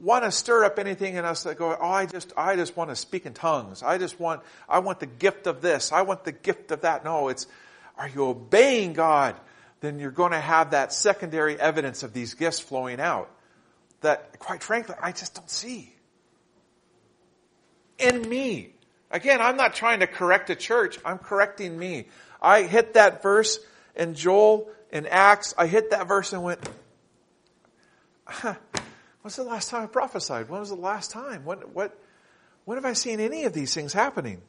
want 0.00 0.24
to 0.24 0.30
stir 0.32 0.64
up 0.64 0.78
anything 0.78 1.16
in 1.16 1.24
us 1.24 1.42
that 1.42 1.58
go, 1.58 1.76
oh, 1.78 1.88
I 1.90 2.06
just, 2.06 2.32
I 2.36 2.56
just 2.56 2.76
want 2.76 2.90
to 2.90 2.96
speak 2.96 3.26
in 3.26 3.34
tongues. 3.34 3.82
I 3.82 3.98
just 3.98 4.18
want, 4.18 4.42
I 4.68 4.78
want 4.78 5.00
the 5.00 5.06
gift 5.06 5.46
of 5.46 5.60
this. 5.60 5.92
I 5.92 6.02
want 6.02 6.24
the 6.24 6.32
gift 6.32 6.70
of 6.70 6.82
that. 6.82 7.04
No, 7.04 7.28
it's, 7.28 7.46
are 7.98 8.08
you 8.08 8.24
obeying 8.26 8.94
God? 8.94 9.36
Then 9.80 9.98
you're 9.98 10.10
going 10.10 10.32
to 10.32 10.40
have 10.40 10.70
that 10.70 10.92
secondary 10.92 11.58
evidence 11.60 12.02
of 12.02 12.12
these 12.12 12.34
gifts 12.34 12.60
flowing 12.60 13.00
out 13.00 13.30
that, 14.00 14.38
quite 14.38 14.62
frankly, 14.62 14.94
I 15.02 15.12
just 15.12 15.34
don't 15.34 15.50
see. 15.50 15.94
in 18.00 18.28
me. 18.28 18.74
Again, 19.10 19.40
I'm 19.40 19.56
not 19.56 19.74
trying 19.74 20.00
to 20.00 20.06
correct 20.06 20.50
a 20.50 20.56
church. 20.56 20.98
I'm 21.04 21.18
correcting 21.18 21.78
me. 21.78 22.06
I 22.40 22.62
hit 22.62 22.94
that 22.94 23.22
verse 23.22 23.58
in 23.94 24.14
Joel 24.14 24.68
in 24.90 25.06
Acts. 25.06 25.54
I 25.58 25.66
hit 25.66 25.90
that 25.90 26.08
verse 26.08 26.32
and 26.32 26.42
went, 26.42 26.60
huh, 28.24 28.54
when's 29.22 29.36
the 29.36 29.44
last 29.44 29.70
time 29.70 29.84
I 29.84 29.86
prophesied? 29.86 30.48
When 30.48 30.60
was 30.60 30.70
the 30.70 30.74
last 30.76 31.10
time? 31.10 31.44
When, 31.44 31.58
what, 31.58 31.98
when 32.64 32.76
have 32.76 32.84
I 32.84 32.94
seen 32.94 33.20
any 33.20 33.44
of 33.44 33.52
these 33.52 33.74
things 33.74 33.92
happening? 33.92 34.40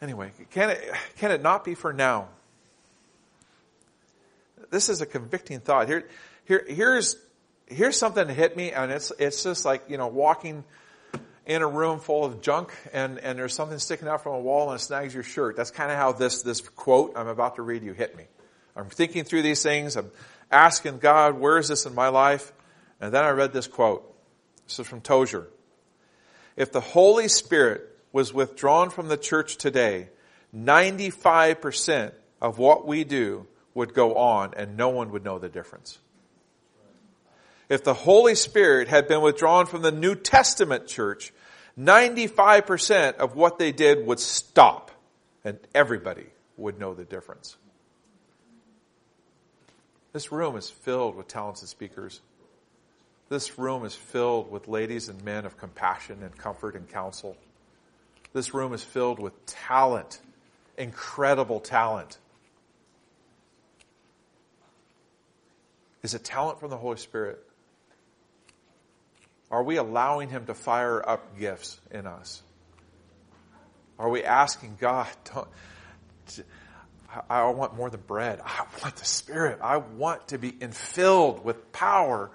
Anyway, 0.00 0.32
can 0.50 0.70
it, 0.70 0.90
can 1.18 1.30
it 1.30 1.42
not 1.42 1.64
be 1.64 1.74
for 1.74 1.92
now? 1.92 2.28
This 4.70 4.88
is 4.88 5.00
a 5.02 5.06
convicting 5.06 5.60
thought. 5.60 5.88
Here, 5.88 6.08
here, 6.44 6.64
here's, 6.66 7.16
here's 7.66 7.98
something 7.98 8.26
that 8.26 8.32
hit 8.32 8.56
me, 8.56 8.72
and 8.72 8.90
it's, 8.90 9.12
it's 9.18 9.42
just 9.42 9.64
like, 9.64 9.82
you 9.88 9.98
know, 9.98 10.06
walking 10.06 10.64
in 11.46 11.62
a 11.62 11.66
room 11.66 11.98
full 11.98 12.24
of 12.24 12.42
junk 12.42 12.72
and, 12.92 13.18
and 13.18 13.38
there's 13.38 13.54
something 13.54 13.78
sticking 13.78 14.08
out 14.08 14.22
from 14.22 14.34
a 14.34 14.40
wall 14.40 14.70
and 14.70 14.80
it 14.80 14.82
snags 14.82 15.14
your 15.14 15.22
shirt. 15.22 15.56
That's 15.56 15.70
kind 15.70 15.90
of 15.90 15.96
how 15.96 16.12
this, 16.12 16.42
this 16.42 16.60
quote 16.60 17.12
I'm 17.16 17.28
about 17.28 17.56
to 17.56 17.62
read 17.62 17.82
you 17.82 17.92
hit 17.92 18.16
me. 18.16 18.24
I'm 18.76 18.88
thinking 18.88 19.24
through 19.24 19.42
these 19.42 19.62
things. 19.62 19.96
I'm 19.96 20.10
asking 20.50 20.98
God, 20.98 21.38
where 21.38 21.58
is 21.58 21.68
this 21.68 21.86
in 21.86 21.94
my 21.94 22.08
life? 22.08 22.52
And 23.00 23.12
then 23.12 23.24
I 23.24 23.30
read 23.30 23.52
this 23.52 23.66
quote. 23.66 24.06
This 24.66 24.78
is 24.78 24.86
from 24.86 25.00
Tozer. 25.00 25.48
If 26.56 26.72
the 26.72 26.80
Holy 26.80 27.28
Spirit 27.28 27.86
was 28.12 28.34
withdrawn 28.34 28.90
from 28.90 29.08
the 29.08 29.16
church 29.16 29.56
today, 29.56 30.08
95% 30.54 32.12
of 32.40 32.58
what 32.58 32.86
we 32.86 33.04
do 33.04 33.46
would 33.74 33.94
go 33.94 34.16
on 34.16 34.54
and 34.56 34.76
no 34.76 34.88
one 34.88 35.12
would 35.12 35.24
know 35.24 35.38
the 35.38 35.48
difference. 35.48 35.98
If 37.70 37.84
the 37.84 37.94
Holy 37.94 38.34
Spirit 38.34 38.88
had 38.88 39.06
been 39.06 39.22
withdrawn 39.22 39.64
from 39.64 39.80
the 39.82 39.92
New 39.92 40.16
Testament 40.16 40.88
church, 40.88 41.32
95% 41.78 43.14
of 43.14 43.36
what 43.36 43.60
they 43.60 43.70
did 43.70 44.04
would 44.06 44.18
stop 44.18 44.90
and 45.44 45.56
everybody 45.72 46.26
would 46.56 46.80
know 46.80 46.94
the 46.94 47.04
difference. 47.04 47.56
This 50.12 50.32
room 50.32 50.56
is 50.56 50.68
filled 50.68 51.14
with 51.14 51.28
talented 51.28 51.68
speakers. 51.68 52.20
This 53.28 53.56
room 53.56 53.84
is 53.84 53.94
filled 53.94 54.50
with 54.50 54.66
ladies 54.66 55.08
and 55.08 55.24
men 55.24 55.46
of 55.46 55.56
compassion 55.56 56.24
and 56.24 56.36
comfort 56.36 56.74
and 56.74 56.88
counsel. 56.88 57.36
This 58.32 58.52
room 58.52 58.72
is 58.72 58.82
filled 58.82 59.20
with 59.20 59.46
talent, 59.46 60.20
incredible 60.76 61.60
talent. 61.60 62.18
Is 66.02 66.14
it 66.14 66.24
talent 66.24 66.58
from 66.58 66.70
the 66.70 66.76
Holy 66.76 66.96
Spirit? 66.96 67.44
Are 69.50 69.62
we 69.62 69.76
allowing 69.76 70.28
Him 70.28 70.46
to 70.46 70.54
fire 70.54 71.06
up 71.06 71.38
gifts 71.38 71.80
in 71.90 72.06
us? 72.06 72.42
Are 73.98 74.08
we 74.08 74.24
asking 74.24 74.76
God, 74.80 75.08
I 77.28 77.44
want 77.50 77.76
more 77.76 77.90
than 77.90 78.00
bread. 78.06 78.40
I 78.44 78.64
want 78.82 78.96
the 78.96 79.04
Spirit. 79.04 79.58
I 79.62 79.78
want 79.78 80.28
to 80.28 80.38
be 80.38 80.52
infilled 80.52 81.42
with 81.42 81.72
power 81.72 82.30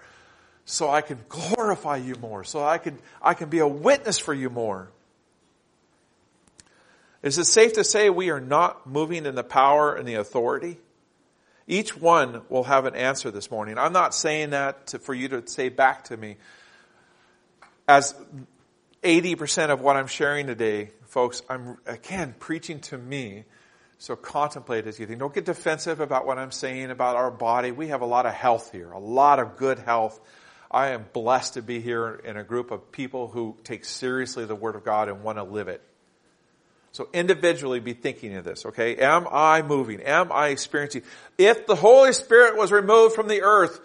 so 0.66 0.90
I 0.90 1.02
can 1.02 1.20
glorify 1.30 1.98
you 1.98 2.16
more, 2.16 2.44
so 2.44 2.64
I 2.64 2.80
can, 2.80 2.98
I 3.22 3.36
can 3.36 3.50
be 3.50 3.60
a 3.60 3.68
witness 3.68 4.18
for 4.18 4.34
you 4.34 4.50
more. 4.50 4.90
Is 7.22 7.38
it 7.38 7.46
safe 7.46 7.74
to 7.74 7.84
say 7.84 8.10
we 8.10 8.30
are 8.30 8.42
not 8.42 8.88
moving 8.88 9.26
in 9.26 9.36
the 9.36 9.44
power 9.44 9.96
and 9.96 10.08
the 10.08 10.16
authority? 10.16 10.78
Each 11.68 11.98
one 11.98 12.42
will 12.50 12.64
have 12.64 12.86
an 12.86 12.96
answer 12.96 13.32
this 13.32 13.50
morning. 13.50 13.78
I'm 13.78 13.94
not 13.94 14.14
saying 14.14 14.52
that 14.52 14.88
to, 14.88 15.00
for 15.00 15.14
you 15.14 15.30
to 15.30 15.48
say 15.48 15.70
back 15.70 16.06
to 16.06 16.18
me. 16.18 16.38
As 17.88 18.16
80% 19.04 19.70
of 19.70 19.82
what 19.82 19.96
I'm 19.96 20.08
sharing 20.08 20.48
today, 20.48 20.92
folks, 21.04 21.44
I'm 21.50 21.78
again 21.86 22.36
preaching 22.40 22.80
to 22.82 22.98
me. 22.98 23.46
So 23.98 24.16
contemplate 24.16 24.88
as 24.88 25.00
you 25.00 25.06
think. 25.06 25.20
Don't 25.20 25.34
get 25.34 25.46
defensive 25.46 26.00
about 26.00 26.26
what 26.26 26.38
I'm 26.38 26.52
saying 26.52 26.92
about 26.92 27.16
our 27.16 27.32
body. 27.32 27.72
We 27.72 27.88
have 27.88 28.02
a 28.02 28.06
lot 28.06 28.26
of 28.26 28.34
health 28.34 28.72
here, 28.72 28.92
a 28.92 29.00
lot 29.00 29.40
of 29.40 29.56
good 29.58 29.80
health. 29.80 30.20
I 30.70 30.90
am 30.90 31.06
blessed 31.14 31.54
to 31.54 31.62
be 31.62 31.80
here 31.80 32.22
in 32.26 32.36
a 32.36 32.44
group 32.44 32.72
of 32.72 32.92
people 32.92 33.30
who 33.30 33.56
take 33.64 33.86
seriously 33.86 34.46
the 34.46 34.56
Word 34.56 34.76
of 34.76 34.84
God 34.84 35.08
and 35.08 35.24
want 35.24 35.38
to 35.38 35.44
live 35.44 35.70
it. 35.70 35.82
So 36.92 37.08
individually 37.14 37.80
be 37.80 37.94
thinking 37.94 38.36
of 38.36 38.44
this, 38.44 38.66
okay? 38.66 38.98
Am 38.98 39.28
I 39.32 39.62
moving? 39.62 40.02
Am 40.02 40.32
I 40.32 40.48
experiencing? 40.48 41.04
If 41.38 41.66
the 41.68 41.76
Holy 41.76 42.14
Spirit 42.14 42.58
was 42.58 42.72
removed 42.72 43.16
from 43.16 43.28
the 43.28 43.44
earth, 43.44 43.80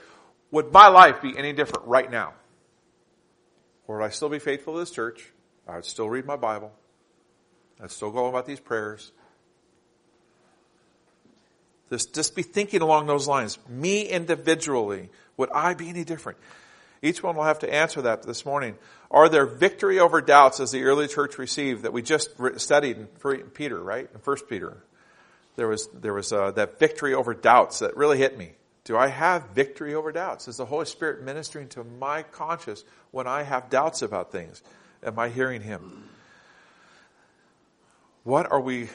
would 0.50 0.72
my 0.72 0.88
life 0.88 1.22
be 1.22 1.36
any 1.36 1.52
different 1.52 1.86
right 1.86 2.10
now? 2.10 2.34
Or 3.90 3.98
would 3.98 4.04
I 4.04 4.10
still 4.10 4.28
be 4.28 4.38
faithful 4.38 4.74
to 4.74 4.78
this 4.78 4.92
church? 4.92 5.32
I 5.66 5.74
would 5.74 5.84
still 5.84 6.08
read 6.08 6.24
my 6.24 6.36
Bible. 6.36 6.70
I'd 7.82 7.90
still 7.90 8.12
go 8.12 8.26
about 8.26 8.46
these 8.46 8.60
prayers. 8.60 9.10
Just, 11.90 12.14
just 12.14 12.36
be 12.36 12.42
thinking 12.42 12.82
along 12.82 13.08
those 13.08 13.26
lines. 13.26 13.58
Me 13.68 14.02
individually, 14.02 15.08
would 15.36 15.50
I 15.50 15.74
be 15.74 15.88
any 15.88 16.04
different? 16.04 16.38
Each 17.02 17.20
one 17.20 17.34
will 17.34 17.42
have 17.42 17.58
to 17.60 17.74
answer 17.74 18.00
that 18.02 18.22
this 18.22 18.46
morning. 18.46 18.76
Are 19.10 19.28
there 19.28 19.44
victory 19.44 19.98
over 19.98 20.20
doubts 20.20 20.60
as 20.60 20.70
the 20.70 20.84
early 20.84 21.08
church 21.08 21.36
received 21.36 21.82
that 21.82 21.92
we 21.92 22.00
just 22.00 22.30
studied 22.60 22.96
in 22.96 23.08
Peter, 23.54 23.82
right? 23.82 24.08
In 24.14 24.20
First 24.20 24.48
Peter. 24.48 24.84
There 25.56 25.66
was, 25.66 25.88
there 25.88 26.14
was 26.14 26.32
uh, 26.32 26.52
that 26.52 26.78
victory 26.78 27.12
over 27.12 27.34
doubts 27.34 27.80
that 27.80 27.96
really 27.96 28.18
hit 28.18 28.38
me. 28.38 28.52
Do 28.90 28.96
I 28.96 29.06
have 29.06 29.50
victory 29.50 29.94
over 29.94 30.10
doubts? 30.10 30.48
Is 30.48 30.56
the 30.56 30.64
Holy 30.64 30.84
Spirit 30.84 31.22
ministering 31.22 31.68
to 31.68 31.84
my 31.84 32.24
conscience 32.24 32.82
when 33.12 33.28
I 33.28 33.44
have 33.44 33.70
doubts 33.70 34.02
about 34.02 34.32
things? 34.32 34.64
Am 35.04 35.16
I 35.16 35.28
hearing 35.28 35.62
Him? 35.62 36.08
What 38.24 38.50
are 38.50 38.60
we 38.60 38.88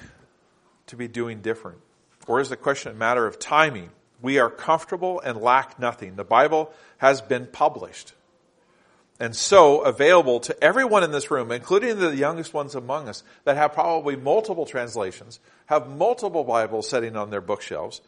to 0.88 0.98
be 0.98 1.08
doing 1.08 1.40
different? 1.40 1.78
Or 2.28 2.42
is 2.42 2.50
the 2.50 2.58
question 2.58 2.92
a 2.92 2.96
matter 2.96 3.26
of 3.26 3.40
timing? 3.40 3.90
We 4.22 4.38
are 4.38 4.50
comfortable 4.50 5.22
and 5.22 5.40
lack 5.40 5.80
nothing. 5.80 6.18
The 6.18 6.26
Bible 6.26 6.74
has 6.98 7.22
been 7.22 7.48
published. 7.48 8.12
And 9.18 9.34
so 9.34 9.80
available 9.80 10.42
to 10.42 10.62
everyone 10.62 11.06
in 11.06 11.12
this 11.12 11.32
room, 11.32 11.54
including 11.54 12.00
the 12.00 12.14
youngest 12.14 12.54
ones 12.54 12.76
among 12.76 13.08
us 13.08 13.24
that 13.46 13.56
have 13.56 13.72
probably 13.72 14.18
multiple 14.18 14.66
translations, 14.66 15.40
have 15.68 15.88
multiple 15.88 16.44
Bibles 16.44 16.90
sitting 16.90 17.16
on 17.16 17.30
their 17.30 17.40
bookshelves. 17.40 18.02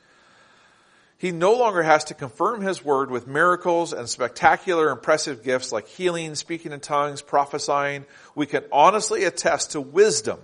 He 1.19 1.32
no 1.32 1.53
longer 1.53 1.82
has 1.82 2.03
to 2.06 2.13
confirm 2.13 2.62
his 2.62 2.86
word 2.86 3.10
with 3.10 3.25
miracles 3.25 3.91
and 3.91 4.08
spectacular, 4.08 4.91
impressive 4.91 5.43
gifts 5.43 5.71
like 5.71 5.88
healing, 5.88 6.36
speaking 6.36 6.71
in 6.71 6.80
tongues, 6.80 7.23
prophesying. 7.23 8.06
We 8.36 8.45
can 8.45 8.63
honestly 8.71 9.23
attest 9.23 9.71
to 9.71 9.82
wisdom 9.82 10.39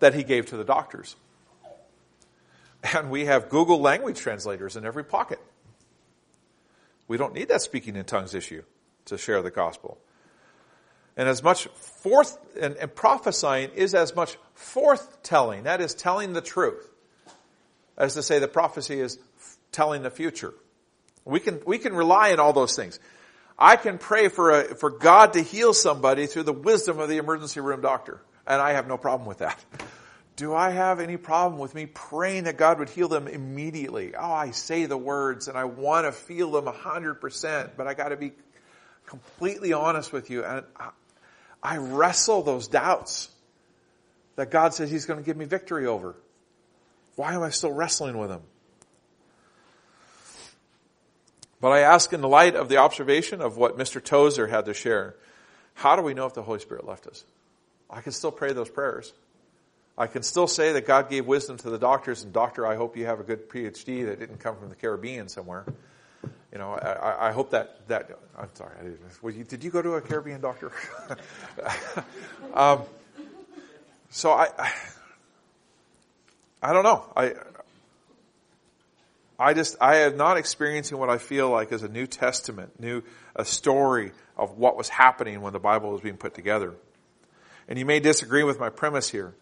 that 0.00 0.14
he 0.14 0.24
gave 0.24 0.46
to 0.46 0.58
the 0.58 0.64
doctors. 0.64 1.16
And 2.94 3.10
we 3.10 3.24
have 3.24 3.48
Google 3.48 3.80
language 3.80 4.18
translators 4.18 4.76
in 4.76 4.84
every 4.84 5.04
pocket. 5.04 5.40
We 7.08 7.16
don't 7.16 7.32
need 7.32 7.48
that 7.48 7.62
speaking 7.62 7.96
in 7.96 8.04
tongues 8.04 8.34
issue 8.34 8.62
to 9.06 9.16
share 9.16 9.40
the 9.40 9.50
gospel. 9.50 9.98
And 11.16 11.28
as 11.28 11.42
much 11.42 11.66
forth, 11.66 12.38
and, 12.60 12.76
and 12.76 12.94
prophesying 12.94 13.70
is 13.74 13.94
as 13.94 14.14
much 14.14 14.36
forth 14.54 15.22
telling, 15.22 15.64
that 15.64 15.80
is 15.80 15.94
telling 15.94 16.34
the 16.34 16.42
truth, 16.42 16.88
as 17.96 18.14
to 18.14 18.22
say 18.22 18.38
the 18.38 18.46
prophecy 18.46 19.00
is 19.00 19.18
telling 19.78 20.02
the 20.02 20.10
future. 20.10 20.52
We 21.24 21.38
can, 21.38 21.60
we 21.64 21.78
can 21.78 21.94
rely 21.94 22.32
on 22.32 22.40
all 22.40 22.52
those 22.52 22.74
things. 22.74 22.98
I 23.56 23.76
can 23.76 23.96
pray 23.98 24.26
for 24.26 24.50
a, 24.50 24.74
for 24.74 24.90
God 24.90 25.34
to 25.34 25.40
heal 25.40 25.72
somebody 25.72 26.26
through 26.26 26.42
the 26.42 26.52
wisdom 26.52 26.98
of 26.98 27.08
the 27.08 27.18
emergency 27.18 27.60
room 27.60 27.80
doctor. 27.80 28.20
And 28.44 28.60
I 28.60 28.72
have 28.72 28.88
no 28.88 28.98
problem 28.98 29.28
with 29.28 29.38
that. 29.38 29.64
Do 30.34 30.52
I 30.52 30.70
have 30.70 30.98
any 30.98 31.16
problem 31.16 31.60
with 31.60 31.76
me 31.76 31.86
praying 31.86 32.44
that 32.44 32.56
God 32.56 32.80
would 32.80 32.88
heal 32.88 33.06
them 33.06 33.28
immediately? 33.28 34.16
Oh, 34.16 34.32
I 34.32 34.50
say 34.50 34.86
the 34.86 34.96
words 34.96 35.46
and 35.46 35.56
I 35.56 35.64
want 35.64 36.06
to 36.06 36.12
feel 36.12 36.50
them 36.50 36.64
100%, 36.64 37.70
but 37.76 37.86
I 37.86 37.94
got 37.94 38.08
to 38.08 38.16
be 38.16 38.32
completely 39.06 39.74
honest 39.74 40.12
with 40.12 40.28
you. 40.28 40.44
And 40.44 40.64
I, 40.76 40.90
I 41.62 41.76
wrestle 41.76 42.42
those 42.42 42.66
doubts 42.66 43.28
that 44.34 44.50
God 44.50 44.74
says 44.74 44.90
He's 44.90 45.06
going 45.06 45.20
to 45.20 45.24
give 45.24 45.36
me 45.36 45.44
victory 45.44 45.86
over. 45.86 46.16
Why 47.14 47.34
am 47.34 47.44
I 47.44 47.50
still 47.50 47.72
wrestling 47.72 48.18
with 48.18 48.30
them? 48.30 48.42
But 51.60 51.70
I 51.70 51.80
ask 51.80 52.12
in 52.12 52.20
the 52.20 52.28
light 52.28 52.54
of 52.54 52.68
the 52.68 52.76
observation 52.76 53.40
of 53.40 53.56
what 53.56 53.76
Mr. 53.76 54.02
Tozer 54.02 54.46
had 54.46 54.66
to 54.66 54.74
share, 54.74 55.14
how 55.74 55.96
do 55.96 56.02
we 56.02 56.14
know 56.14 56.26
if 56.26 56.34
the 56.34 56.42
Holy 56.42 56.60
Spirit 56.60 56.86
left 56.86 57.06
us? 57.06 57.24
I 57.90 58.00
can 58.00 58.12
still 58.12 58.30
pray 58.30 58.52
those 58.52 58.68
prayers. 58.68 59.12
I 59.96 60.06
can 60.06 60.22
still 60.22 60.46
say 60.46 60.72
that 60.72 60.86
God 60.86 61.10
gave 61.10 61.26
wisdom 61.26 61.56
to 61.58 61.70
the 61.70 61.78
doctors, 61.78 62.22
and 62.22 62.32
doctor, 62.32 62.66
I 62.66 62.76
hope 62.76 62.96
you 62.96 63.06
have 63.06 63.18
a 63.18 63.24
good 63.24 63.48
PhD 63.48 64.06
that 64.06 64.20
didn't 64.20 64.38
come 64.38 64.56
from 64.56 64.68
the 64.68 64.76
Caribbean 64.76 65.28
somewhere. 65.28 65.64
You 66.52 66.58
know, 66.58 66.74
I, 66.74 67.28
I 67.28 67.32
hope 67.32 67.50
that 67.50 67.86
that 67.88 68.10
I'm 68.36 68.48
sorry. 68.54 68.74
You, 69.36 69.44
did 69.44 69.64
you 69.64 69.70
go 69.70 69.82
to 69.82 69.94
a 69.94 70.00
Caribbean 70.00 70.40
doctor? 70.40 70.72
um, 72.54 72.82
so 74.08 74.30
I, 74.30 74.48
I, 74.56 74.72
I 76.62 76.72
don't 76.72 76.84
know. 76.84 77.04
I 77.16 77.34
I 79.38 79.54
just, 79.54 79.76
I 79.80 79.98
am 79.98 80.16
not 80.16 80.36
experiencing 80.36 80.98
what 80.98 81.10
I 81.10 81.18
feel 81.18 81.48
like 81.48 81.70
is 81.70 81.84
a 81.84 81.88
New 81.88 82.08
Testament, 82.08 82.80
new, 82.80 83.02
a 83.36 83.44
story 83.44 84.10
of 84.36 84.58
what 84.58 84.76
was 84.76 84.88
happening 84.88 85.40
when 85.42 85.52
the 85.52 85.60
Bible 85.60 85.92
was 85.92 86.00
being 86.00 86.16
put 86.16 86.34
together. 86.34 86.74
And 87.68 87.78
you 87.78 87.86
may 87.86 88.00
disagree 88.00 88.42
with 88.42 88.58
my 88.58 88.70
premise 88.70 89.08
here, 89.08 89.34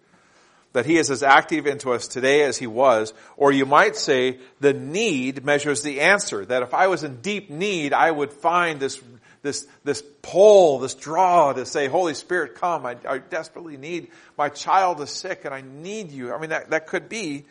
that 0.74 0.84
he 0.84 0.98
is 0.98 1.10
as 1.10 1.22
active 1.22 1.66
into 1.66 1.92
us 1.92 2.08
today 2.08 2.42
as 2.42 2.58
he 2.58 2.66
was, 2.66 3.14
or 3.38 3.52
you 3.52 3.64
might 3.64 3.96
say 3.96 4.38
the 4.60 4.74
need 4.74 5.46
measures 5.46 5.82
the 5.82 6.02
answer, 6.02 6.44
that 6.44 6.62
if 6.62 6.74
I 6.74 6.88
was 6.88 7.02
in 7.02 7.22
deep 7.22 7.48
need, 7.48 7.94
I 7.94 8.10
would 8.10 8.34
find 8.34 8.78
this, 8.78 9.00
this, 9.40 9.66
this 9.84 10.02
pull, 10.20 10.80
this 10.80 10.94
draw 10.94 11.54
to 11.54 11.64
say, 11.64 11.86
Holy 11.86 12.12
Spirit, 12.12 12.56
come, 12.56 12.84
I, 12.84 12.96
I 13.08 13.18
desperately 13.18 13.78
need, 13.78 14.08
my 14.36 14.50
child 14.50 15.00
is 15.00 15.08
sick 15.08 15.46
and 15.46 15.54
I 15.54 15.62
need 15.62 16.10
you. 16.10 16.34
I 16.34 16.38
mean, 16.38 16.50
that, 16.50 16.68
that 16.68 16.86
could 16.86 17.08
be, 17.08 17.46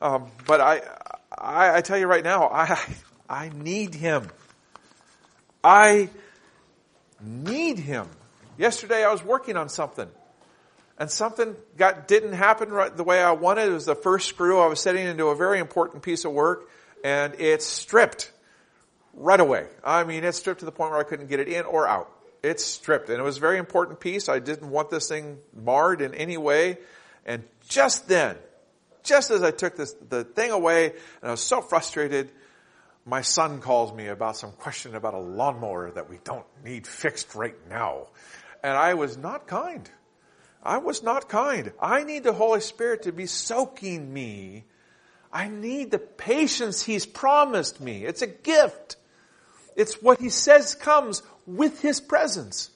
um, 0.00 0.30
but 0.46 0.62
I, 0.62 0.80
I, 1.36 1.76
I 1.76 1.80
tell 1.80 1.98
you 1.98 2.06
right 2.06 2.24
now, 2.24 2.48
I, 2.48 2.78
I 3.28 3.50
need 3.50 3.94
him. 3.94 4.28
I 5.62 6.08
need 7.20 7.78
him. 7.78 8.08
Yesterday 8.56 9.04
I 9.04 9.12
was 9.12 9.22
working 9.22 9.56
on 9.56 9.68
something 9.68 10.08
and 10.98 11.10
something 11.10 11.54
got, 11.76 12.08
didn't 12.08 12.32
happen 12.32 12.70
right 12.70 12.94
the 12.96 13.04
way 13.04 13.22
I 13.22 13.32
wanted. 13.32 13.68
It 13.68 13.72
was 13.72 13.86
the 13.86 13.94
first 13.94 14.28
screw. 14.28 14.60
I 14.60 14.66
was 14.66 14.80
setting 14.80 15.06
into 15.06 15.26
a 15.26 15.36
very 15.36 15.60
important 15.60 16.02
piece 16.02 16.24
of 16.24 16.32
work 16.32 16.68
and 17.04 17.34
it 17.38 17.62
stripped 17.62 18.32
right 19.14 19.38
away. 19.38 19.66
I 19.84 20.04
mean, 20.04 20.24
it 20.24 20.34
stripped 20.34 20.60
to 20.60 20.66
the 20.66 20.72
point 20.72 20.90
where 20.90 21.00
I 21.00 21.04
couldn't 21.04 21.28
get 21.28 21.40
it 21.40 21.48
in 21.48 21.64
or 21.64 21.86
out. 21.86 22.10
It's 22.42 22.64
stripped 22.64 23.08
and 23.10 23.18
it 23.18 23.22
was 23.22 23.36
a 23.36 23.40
very 23.40 23.58
important 23.58 24.00
piece. 24.00 24.28
I 24.28 24.38
didn't 24.38 24.70
want 24.70 24.90
this 24.90 25.08
thing 25.08 25.38
marred 25.54 26.00
in 26.00 26.14
any 26.14 26.36
way. 26.36 26.78
And 27.24 27.44
just 27.68 28.08
then, 28.08 28.36
just 29.08 29.30
as 29.30 29.42
I 29.42 29.50
took 29.50 29.76
this, 29.76 29.94
the 30.08 30.24
thing 30.24 30.50
away 30.50 30.86
and 30.86 31.28
I 31.28 31.30
was 31.30 31.40
so 31.40 31.60
frustrated, 31.62 32.30
my 33.04 33.22
son 33.22 33.60
calls 33.60 33.92
me 33.92 34.08
about 34.08 34.36
some 34.36 34.52
question 34.52 34.94
about 34.94 35.14
a 35.14 35.18
lawnmower 35.18 35.90
that 35.92 36.10
we 36.10 36.18
don't 36.22 36.44
need 36.62 36.86
fixed 36.86 37.34
right 37.34 37.56
now. 37.68 38.08
And 38.62 38.76
I 38.76 38.94
was 38.94 39.16
not 39.16 39.46
kind. 39.46 39.90
I 40.62 40.78
was 40.78 41.02
not 41.02 41.28
kind. 41.28 41.72
I 41.80 42.04
need 42.04 42.24
the 42.24 42.32
Holy 42.32 42.60
Spirit 42.60 43.04
to 43.04 43.12
be 43.12 43.26
soaking 43.26 44.12
me. 44.12 44.64
I 45.32 45.48
need 45.48 45.90
the 45.90 45.98
patience 45.98 46.82
He's 46.82 47.06
promised 47.06 47.80
me. 47.80 48.04
It's 48.04 48.22
a 48.22 48.26
gift. 48.26 48.96
It's 49.74 50.02
what 50.02 50.20
He 50.20 50.28
says 50.28 50.74
comes 50.74 51.22
with 51.46 51.80
His 51.80 52.00
presence. 52.00 52.70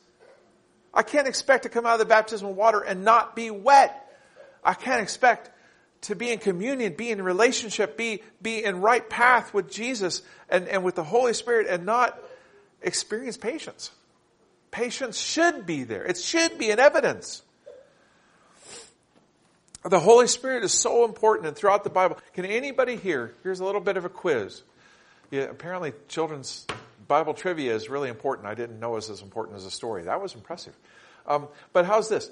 I 0.95 1.03
can't 1.03 1.29
expect 1.29 1.65
to 1.65 1.69
come 1.69 1.85
out 1.85 1.95
of 1.95 1.99
the 1.99 2.07
baptismal 2.07 2.55
water 2.55 2.81
and 2.81 3.05
not 3.05 3.37
be 3.37 3.51
wet. 3.51 3.99
I 4.65 4.75
can't 4.75 5.03
expect 5.03 5.51
to 6.03 6.17
be 6.17 6.31
in 6.31 6.39
communion, 6.39 6.95
be 6.95 7.11
in 7.11 7.23
relationship, 7.23 7.97
be, 7.97 8.23
be 8.41 8.63
in 8.63 8.81
right 8.81 9.09
path 9.09 9.55
with 9.55 9.71
Jesus 9.71 10.23
and, 10.49 10.69
and 10.69 10.85
with 10.85 10.97
the 10.97 11.05
Holy 11.05 11.33
Spirit 11.33 11.67
and 11.69 11.87
not 11.87 12.19
experience 12.83 13.37
patience. 13.37 13.91
Patience 14.71 15.19
should 15.19 15.65
be 15.65 15.85
there. 15.85 16.05
It 16.05 16.19
should 16.19 16.59
be 16.59 16.71
an 16.71 16.81
evidence. 16.81 17.43
The 19.85 20.01
Holy 20.01 20.27
Spirit 20.27 20.65
is 20.65 20.73
so 20.73 21.05
important 21.05 21.49
and 21.49 21.57
throughout 21.57 21.85
the 21.85 21.91
Bible. 21.91 22.19
Can 22.35 22.45
anybody 22.45 22.97
here, 22.97 23.35
here's 23.43 23.61
a 23.61 23.65
little 23.65 23.81
bit 23.81 23.97
of 23.97 24.05
a 24.05 24.09
quiz. 24.09 24.63
Yeah, 25.31 25.43
apparently 25.43 25.93
children's 26.09 26.67
Bible 27.09 27.35
trivia 27.35 27.75
is 27.75 27.89
really 27.89 28.09
important. 28.09 28.47
I 28.47 28.55
didn't 28.55 28.81
know 28.81 28.93
it 28.93 28.97
was 28.97 29.11
as 29.11 29.23
important 29.23 29.57
as 29.57 29.67
a 29.67 29.71
story. 29.71 30.05
That 30.05 30.21
was 30.21 30.35
impressive. 30.35 30.77
Um, 31.27 31.49
but 31.73 31.85
how's 31.85 32.09
this? 32.09 32.31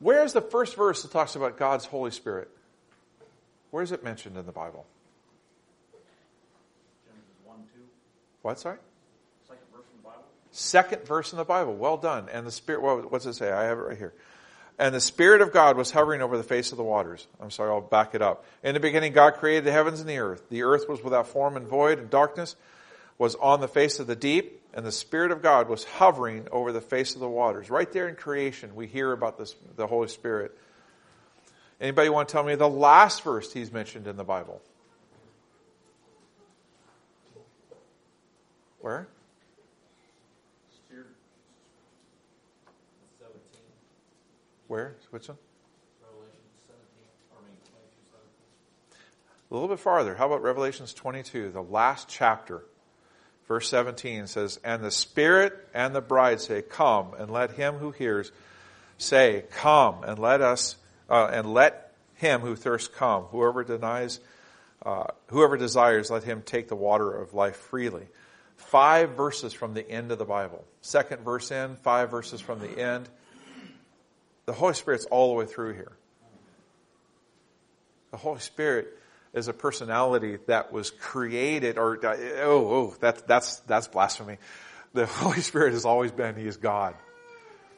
Where's 0.00 0.32
the 0.32 0.40
first 0.40 0.76
verse 0.76 1.02
that 1.02 1.10
talks 1.10 1.34
about 1.34 1.56
God's 1.56 1.84
Holy 1.84 2.10
Spirit? 2.10 2.48
Where 3.70 3.82
is 3.82 3.92
it 3.92 4.02
mentioned 4.02 4.36
in 4.36 4.46
the 4.46 4.52
Bible? 4.52 4.86
Genesis 7.06 7.34
1 7.44 7.56
2. 7.58 7.80
What, 8.42 8.60
sorry? 8.60 8.78
Second 9.46 9.66
verse 9.72 9.84
in 9.92 10.02
the 10.02 10.08
Bible. 10.08 10.24
Second 10.52 11.04
verse 11.04 11.32
in 11.32 11.38
the 11.38 11.44
Bible. 11.44 11.76
Well 11.76 11.96
done. 11.96 12.28
And 12.32 12.46
the 12.46 12.50
Spirit, 12.50 12.82
what, 12.82 13.12
what's 13.12 13.26
it 13.26 13.34
say? 13.34 13.52
I 13.52 13.64
have 13.64 13.78
it 13.78 13.82
right 13.82 13.98
here. 13.98 14.14
And 14.78 14.94
the 14.94 15.00
Spirit 15.00 15.40
of 15.40 15.52
God 15.52 15.76
was 15.76 15.90
hovering 15.90 16.22
over 16.22 16.36
the 16.36 16.44
face 16.44 16.70
of 16.70 16.78
the 16.78 16.84
waters. 16.84 17.26
I'm 17.40 17.50
sorry, 17.50 17.70
I'll 17.70 17.80
back 17.80 18.14
it 18.14 18.22
up. 18.22 18.44
In 18.62 18.74
the 18.74 18.80
beginning, 18.80 19.12
God 19.12 19.34
created 19.34 19.64
the 19.64 19.72
heavens 19.72 20.00
and 20.00 20.08
the 20.08 20.18
earth. 20.18 20.48
The 20.50 20.62
earth 20.62 20.88
was 20.88 21.02
without 21.02 21.26
form 21.26 21.56
and 21.56 21.66
void, 21.66 21.98
and 21.98 22.08
darkness 22.08 22.54
was 23.18 23.34
on 23.34 23.60
the 23.60 23.66
face 23.66 23.98
of 23.98 24.06
the 24.06 24.14
deep, 24.14 24.62
and 24.72 24.86
the 24.86 24.92
Spirit 24.92 25.32
of 25.32 25.42
God 25.42 25.68
was 25.68 25.82
hovering 25.82 26.46
over 26.52 26.70
the 26.70 26.80
face 26.80 27.14
of 27.14 27.20
the 27.20 27.28
waters. 27.28 27.68
Right 27.68 27.90
there 27.90 28.08
in 28.08 28.14
creation, 28.14 28.76
we 28.76 28.86
hear 28.86 29.10
about 29.10 29.36
this, 29.36 29.56
the 29.74 29.88
Holy 29.88 30.06
Spirit. 30.06 30.56
Anybody 31.80 32.08
want 32.08 32.28
to 32.28 32.32
tell 32.32 32.42
me 32.42 32.54
the 32.56 32.68
last 32.68 33.22
verse 33.22 33.52
he's 33.52 33.72
mentioned 33.72 34.06
in 34.06 34.16
the 34.16 34.24
Bible? 34.24 34.60
Where? 38.80 39.06
17. 43.20 43.38
Where? 44.66 44.96
Which 45.10 45.28
one? 45.28 45.38
Revelation 46.02 46.38
17. 46.66 46.82
I 47.30 47.42
mean 47.44 47.56
22 47.70 47.78
17. 48.90 49.50
A 49.50 49.54
little 49.54 49.68
bit 49.68 49.78
farther. 49.78 50.14
How 50.14 50.26
about 50.26 50.42
Revelations 50.42 50.92
22, 50.94 51.50
the 51.50 51.62
last 51.62 52.08
chapter? 52.08 52.64
Verse 53.48 53.68
17 53.70 54.26
says, 54.26 54.60
And 54.62 54.84
the 54.84 54.90
Spirit 54.90 55.54
and 55.72 55.94
the 55.94 56.02
bride 56.02 56.40
say, 56.40 56.60
Come, 56.60 57.14
and 57.18 57.30
let 57.30 57.52
him 57.52 57.76
who 57.76 57.90
hears 57.90 58.30
say, 58.98 59.44
Come, 59.50 60.04
and 60.04 60.18
let 60.18 60.42
us, 60.42 60.76
uh, 61.08 61.30
and 61.32 61.52
let 61.52 61.92
him 62.14 62.40
who 62.40 62.56
thirsts 62.56 62.88
come. 62.88 63.24
Whoever 63.24 63.64
denies, 63.64 64.20
uh, 64.84 65.04
whoever 65.28 65.56
desires, 65.56 66.10
let 66.10 66.24
him 66.24 66.42
take 66.42 66.68
the 66.68 66.76
water 66.76 67.10
of 67.10 67.34
life 67.34 67.56
freely. 67.56 68.06
Five 68.56 69.10
verses 69.10 69.52
from 69.52 69.74
the 69.74 69.88
end 69.88 70.10
of 70.10 70.18
the 70.18 70.24
Bible. 70.24 70.64
Second 70.80 71.22
verse 71.22 71.50
in, 71.50 71.76
five 71.76 72.10
verses 72.10 72.40
from 72.40 72.58
the 72.60 72.78
end. 72.78 73.08
The 74.46 74.52
Holy 74.52 74.74
Spirit's 74.74 75.04
all 75.04 75.28
the 75.28 75.34
way 75.34 75.46
through 75.46 75.74
here. 75.74 75.92
The 78.10 78.16
Holy 78.16 78.40
Spirit 78.40 78.88
is 79.34 79.48
a 79.48 79.52
personality 79.52 80.38
that 80.46 80.72
was 80.72 80.90
created, 80.90 81.78
or 81.78 81.98
oh, 82.04 82.16
oh, 82.40 82.94
that, 83.00 83.28
that's 83.28 83.56
that's 83.60 83.86
blasphemy. 83.86 84.38
The 84.94 85.06
Holy 85.06 85.42
Spirit 85.42 85.74
has 85.74 85.84
always 85.84 86.10
been; 86.10 86.34
He 86.34 86.46
is 86.46 86.56
God. 86.56 86.94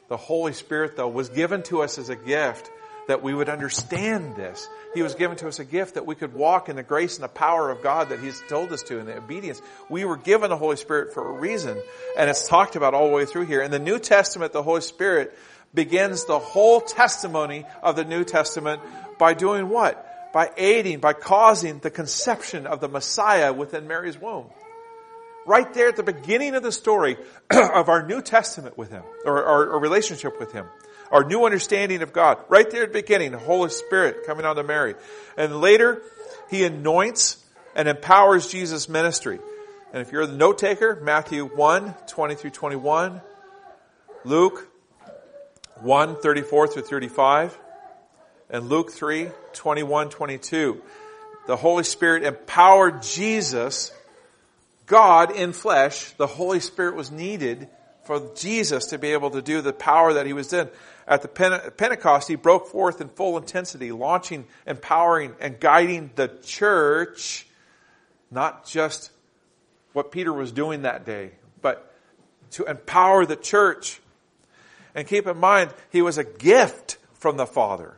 The 0.08 0.16
Holy 0.16 0.52
Spirit, 0.52 0.96
though, 0.96 1.08
was 1.08 1.28
given 1.28 1.62
to 1.64 1.82
us 1.82 1.98
as 1.98 2.08
a 2.08 2.16
gift 2.16 2.70
that 3.08 3.22
we 3.22 3.34
would 3.34 3.48
understand 3.48 4.36
this. 4.36 4.68
He 4.94 5.02
was 5.02 5.14
given 5.14 5.36
to 5.38 5.48
us 5.48 5.58
a 5.58 5.64
gift 5.64 5.94
that 5.94 6.06
we 6.06 6.14
could 6.14 6.34
walk 6.34 6.68
in 6.68 6.76
the 6.76 6.82
grace 6.82 7.16
and 7.16 7.24
the 7.24 7.28
power 7.28 7.70
of 7.70 7.82
God 7.82 8.08
that 8.08 8.20
He's 8.20 8.42
told 8.48 8.72
us 8.72 8.82
to 8.84 8.98
in 8.98 9.06
the 9.06 9.16
obedience. 9.16 9.60
We 9.88 10.04
were 10.04 10.16
given 10.16 10.50
the 10.50 10.56
Holy 10.56 10.76
Spirit 10.76 11.14
for 11.14 11.28
a 11.28 11.32
reason, 11.32 11.80
and 12.16 12.30
it's 12.30 12.48
talked 12.48 12.76
about 12.76 12.94
all 12.94 13.08
the 13.08 13.14
way 13.14 13.24
through 13.24 13.46
here. 13.46 13.62
In 13.62 13.70
the 13.70 13.78
New 13.78 13.98
Testament, 13.98 14.52
the 14.52 14.62
Holy 14.62 14.80
Spirit 14.80 15.36
begins 15.72 16.24
the 16.24 16.38
whole 16.38 16.80
testimony 16.80 17.64
of 17.82 17.96
the 17.96 18.04
New 18.04 18.24
Testament 18.24 18.82
by 19.18 19.34
doing 19.34 19.68
what? 19.68 20.32
By 20.32 20.50
aiding, 20.56 21.00
by 21.00 21.12
causing 21.12 21.78
the 21.78 21.90
conception 21.90 22.66
of 22.66 22.80
the 22.80 22.88
Messiah 22.88 23.52
within 23.52 23.86
Mary's 23.86 24.18
womb. 24.18 24.46
Right 25.46 25.72
there 25.72 25.88
at 25.88 25.96
the 25.96 26.02
beginning 26.02 26.54
of 26.54 26.62
the 26.62 26.72
story 26.72 27.16
of 27.50 27.88
our 27.88 28.06
New 28.06 28.22
Testament 28.22 28.76
with 28.76 28.90
Him, 28.90 29.02
or 29.24 29.44
our 29.44 29.78
relationship 29.78 30.38
with 30.38 30.52
Him 30.52 30.66
our 31.10 31.24
new 31.24 31.44
understanding 31.44 32.02
of 32.02 32.12
God. 32.12 32.38
Right 32.48 32.70
there 32.70 32.84
at 32.84 32.92
the 32.92 33.00
beginning, 33.00 33.32
the 33.32 33.38
Holy 33.38 33.70
Spirit 33.70 34.26
coming 34.26 34.44
on 34.44 34.56
to 34.56 34.62
Mary. 34.62 34.94
And 35.36 35.60
later, 35.60 36.02
He 36.50 36.64
anoints 36.64 37.44
and 37.74 37.88
empowers 37.88 38.48
Jesus' 38.48 38.88
ministry. 38.88 39.38
And 39.92 40.02
if 40.02 40.12
you're 40.12 40.26
the 40.26 40.36
note 40.36 40.58
taker, 40.58 41.00
Matthew 41.02 41.46
1, 41.46 41.94
20 42.06 42.34
through 42.34 42.50
21, 42.50 43.20
Luke 44.24 44.68
1, 45.80 46.16
34 46.16 46.68
through 46.68 46.82
35, 46.82 47.58
and 48.50 48.68
Luke 48.68 48.92
3, 48.92 49.28
21, 49.52 50.10
22. 50.10 50.82
The 51.46 51.56
Holy 51.56 51.84
Spirit 51.84 52.24
empowered 52.24 53.02
Jesus, 53.02 53.92
God 54.86 55.32
in 55.32 55.52
flesh. 55.52 56.12
The 56.12 56.26
Holy 56.26 56.60
Spirit 56.60 56.94
was 56.94 57.10
needed 57.10 57.68
for 58.04 58.30
Jesus 58.36 58.86
to 58.86 58.98
be 58.98 59.12
able 59.12 59.30
to 59.30 59.42
do 59.42 59.60
the 59.60 59.72
power 59.72 60.14
that 60.14 60.26
he 60.26 60.32
was 60.32 60.52
in. 60.52 60.68
At 61.10 61.22
the 61.22 61.28
Pentecost, 61.28 62.28
he 62.28 62.36
broke 62.36 62.68
forth 62.68 63.00
in 63.00 63.08
full 63.08 63.36
intensity, 63.36 63.90
launching, 63.90 64.46
empowering, 64.64 65.34
and 65.40 65.58
guiding 65.58 66.12
the 66.14 66.28
church, 66.44 67.48
not 68.30 68.64
just 68.64 69.10
what 69.92 70.12
Peter 70.12 70.32
was 70.32 70.52
doing 70.52 70.82
that 70.82 71.04
day, 71.04 71.32
but 71.60 71.92
to 72.52 72.64
empower 72.64 73.26
the 73.26 73.34
church. 73.34 74.00
And 74.94 75.04
keep 75.04 75.26
in 75.26 75.36
mind, 75.36 75.74
he 75.90 76.00
was 76.00 76.16
a 76.16 76.22
gift 76.22 76.96
from 77.14 77.36
the 77.36 77.46
Father, 77.46 77.96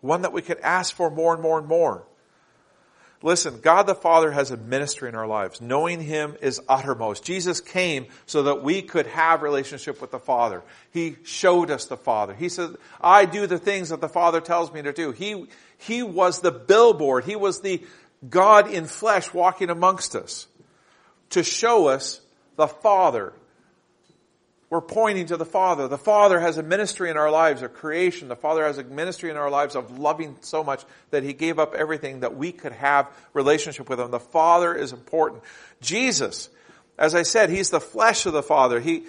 one 0.00 0.22
that 0.22 0.32
we 0.32 0.42
could 0.42 0.58
ask 0.58 0.92
for 0.92 1.10
more 1.10 1.34
and 1.34 1.40
more 1.40 1.60
and 1.60 1.68
more. 1.68 2.04
Listen, 3.20 3.58
God 3.60 3.82
the 3.84 3.96
Father 3.96 4.30
has 4.30 4.52
a 4.52 4.56
ministry 4.56 5.08
in 5.08 5.16
our 5.16 5.26
lives. 5.26 5.60
Knowing 5.60 6.00
Him 6.00 6.36
is 6.40 6.60
uttermost. 6.68 7.24
Jesus 7.24 7.60
came 7.60 8.06
so 8.26 8.44
that 8.44 8.62
we 8.62 8.80
could 8.80 9.06
have 9.08 9.42
relationship 9.42 10.00
with 10.00 10.12
the 10.12 10.20
Father. 10.20 10.62
He 10.92 11.16
showed 11.24 11.70
us 11.70 11.86
the 11.86 11.96
Father. 11.96 12.34
He 12.34 12.48
said, 12.48 12.76
I 13.00 13.24
do 13.24 13.48
the 13.48 13.58
things 13.58 13.88
that 13.88 14.00
the 14.00 14.08
Father 14.08 14.40
tells 14.40 14.72
me 14.72 14.82
to 14.82 14.92
do. 14.92 15.10
He, 15.10 15.46
He 15.78 16.04
was 16.04 16.40
the 16.40 16.52
billboard. 16.52 17.24
He 17.24 17.34
was 17.34 17.60
the, 17.60 17.82
God 18.28 18.70
in 18.70 18.86
flesh 18.86 19.32
walking 19.32 19.70
amongst 19.70 20.14
us 20.14 20.46
to 21.30 21.42
show 21.42 21.88
us 21.88 22.20
the 22.56 22.68
Father. 22.68 23.32
We're 24.70 24.82
pointing 24.82 25.26
to 25.26 25.38
the 25.38 25.46
Father. 25.46 25.88
The 25.88 25.96
Father 25.96 26.38
has 26.38 26.58
a 26.58 26.62
ministry 26.62 27.08
in 27.08 27.16
our 27.16 27.30
lives 27.30 27.62
of 27.62 27.72
creation. 27.72 28.28
The 28.28 28.36
Father 28.36 28.64
has 28.64 28.76
a 28.76 28.84
ministry 28.84 29.30
in 29.30 29.38
our 29.38 29.50
lives 29.50 29.74
of 29.74 29.98
loving 29.98 30.36
so 30.42 30.62
much 30.62 30.84
that 31.10 31.22
He 31.22 31.32
gave 31.32 31.58
up 31.58 31.74
everything 31.74 32.20
that 32.20 32.36
we 32.36 32.52
could 32.52 32.72
have 32.72 33.10
relationship 33.32 33.88
with 33.88 33.98
Him. 33.98 34.10
The 34.10 34.20
Father 34.20 34.74
is 34.74 34.92
important. 34.92 35.42
Jesus, 35.80 36.50
as 36.98 37.14
I 37.14 37.22
said, 37.22 37.48
He's 37.48 37.70
the 37.70 37.80
flesh 37.80 38.26
of 38.26 38.34
the 38.34 38.42
Father. 38.42 38.78
He, 38.78 39.04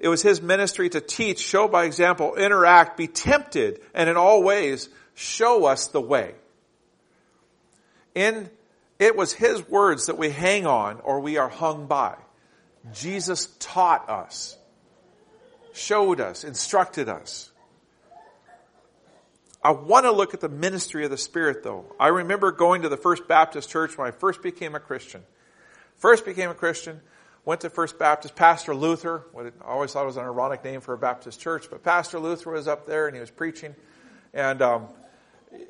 it 0.00 0.08
was 0.08 0.22
His 0.22 0.40
ministry 0.40 0.88
to 0.88 1.02
teach, 1.02 1.40
show 1.40 1.68
by 1.68 1.84
example, 1.84 2.34
interact, 2.34 2.96
be 2.96 3.06
tempted, 3.06 3.82
and 3.92 4.08
in 4.08 4.16
all 4.16 4.42
ways 4.42 4.88
show 5.14 5.66
us 5.66 5.88
the 5.88 6.00
way. 6.00 6.34
In, 8.14 8.48
it 8.98 9.14
was 9.14 9.34
His 9.34 9.68
words 9.68 10.06
that 10.06 10.16
we 10.16 10.30
hang 10.30 10.66
on 10.66 11.00
or 11.00 11.20
we 11.20 11.36
are 11.36 11.50
hung 11.50 11.86
by. 11.86 12.16
Jesus 12.94 13.48
taught 13.58 14.08
us 14.08 14.56
showed 15.76 16.20
us, 16.20 16.44
instructed 16.44 17.08
us. 17.08 17.50
I 19.62 19.72
want 19.72 20.04
to 20.04 20.12
look 20.12 20.32
at 20.32 20.40
the 20.40 20.48
ministry 20.48 21.04
of 21.04 21.10
the 21.10 21.18
Spirit 21.18 21.62
though. 21.64 21.86
I 21.98 22.08
remember 22.08 22.52
going 22.52 22.82
to 22.82 22.88
the 22.88 22.96
First 22.96 23.26
Baptist 23.26 23.68
Church 23.68 23.98
when 23.98 24.06
I 24.06 24.10
first 24.12 24.42
became 24.42 24.74
a 24.74 24.80
Christian. 24.80 25.22
First 25.96 26.24
became 26.24 26.50
a 26.50 26.54
Christian, 26.54 27.00
went 27.44 27.62
to 27.62 27.70
First 27.70 27.98
Baptist, 27.98 28.36
Pastor 28.36 28.74
Luther, 28.74 29.24
what 29.32 29.46
I 29.46 29.64
always 29.64 29.92
thought 29.92 30.06
was 30.06 30.16
an 30.16 30.24
ironic 30.24 30.62
name 30.62 30.80
for 30.80 30.92
a 30.92 30.98
Baptist 30.98 31.40
church, 31.40 31.66
but 31.70 31.82
Pastor 31.82 32.18
Luther 32.18 32.50
was 32.50 32.68
up 32.68 32.86
there 32.86 33.06
and 33.06 33.16
he 33.16 33.20
was 33.20 33.30
preaching. 33.30 33.74
And, 34.34 34.62
um, 34.62 34.88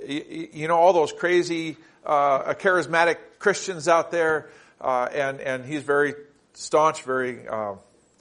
you, 0.07 0.49
you, 0.53 0.69
know, 0.69 0.77
all 0.77 0.93
those 0.93 1.13
crazy, 1.13 1.77
uh, 2.05 2.55
charismatic 2.55 3.17
Christians 3.39 3.89
out 3.89 4.11
there, 4.11 4.51
uh, 4.81 5.09
and, 5.13 5.41
and 5.41 5.65
he's 5.65 5.83
very 5.83 6.15
staunch, 6.55 7.03
very, 7.03 7.47
uh, 7.49 7.75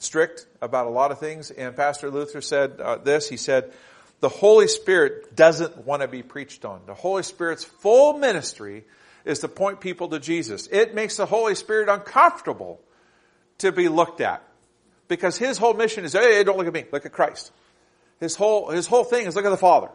strict 0.06 0.46
about 0.62 0.88
a 0.88 0.90
lot 0.90 1.12
of 1.12 1.20
things. 1.20 1.52
And 1.52 1.76
Pastor 1.76 2.10
Luther 2.10 2.42
said 2.42 2.80
uh, 2.80 2.98
this. 2.98 3.28
He 3.28 3.38
said, 3.38 3.74
the 4.22 4.30
Holy 4.30 4.68
Spirit 4.68 5.36
doesn't 5.36 5.86
want 5.86 6.02
to 6.02 6.08
be 6.08 6.24
preached 6.24 6.66
on. 6.66 6.82
The 6.86 6.94
Holy 6.94 7.24
Spirit's 7.24 7.64
full 7.64 8.18
ministry 8.18 8.86
is 9.26 9.40
to 9.40 9.48
point 9.48 9.82
people 9.82 10.10
to 10.10 10.20
Jesus. 10.20 10.68
It 10.72 10.96
makes 10.96 11.18
the 11.18 11.26
Holy 11.26 11.56
Spirit 11.56 11.90
uncomfortable 11.90 12.80
to 13.60 13.72
be 13.72 13.90
looked 13.90 14.22
at. 14.22 14.42
Because 15.08 15.38
his 15.38 15.58
whole 15.58 15.74
mission 15.74 16.06
is, 16.06 16.14
hey, 16.14 16.44
don't 16.44 16.58
look 16.58 16.68
at 16.68 16.74
me, 16.74 16.86
look 16.92 17.06
at 17.06 17.12
Christ. 17.12 17.52
His 18.20 18.36
whole, 18.36 18.70
his 18.70 18.88
whole 18.88 19.04
thing 19.04 19.28
is 19.28 19.36
look 19.36 19.46
at 19.46 19.50
the 19.50 19.58
Father. 19.58 19.90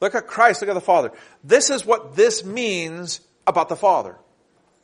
Look 0.00 0.14
at 0.14 0.26
Christ, 0.26 0.62
look 0.62 0.70
at 0.70 0.74
the 0.74 0.80
Father. 0.80 1.10
This 1.42 1.70
is 1.70 1.84
what 1.84 2.16
this 2.16 2.44
means 2.44 3.20
about 3.46 3.68
the 3.68 3.76
Father. 3.76 4.16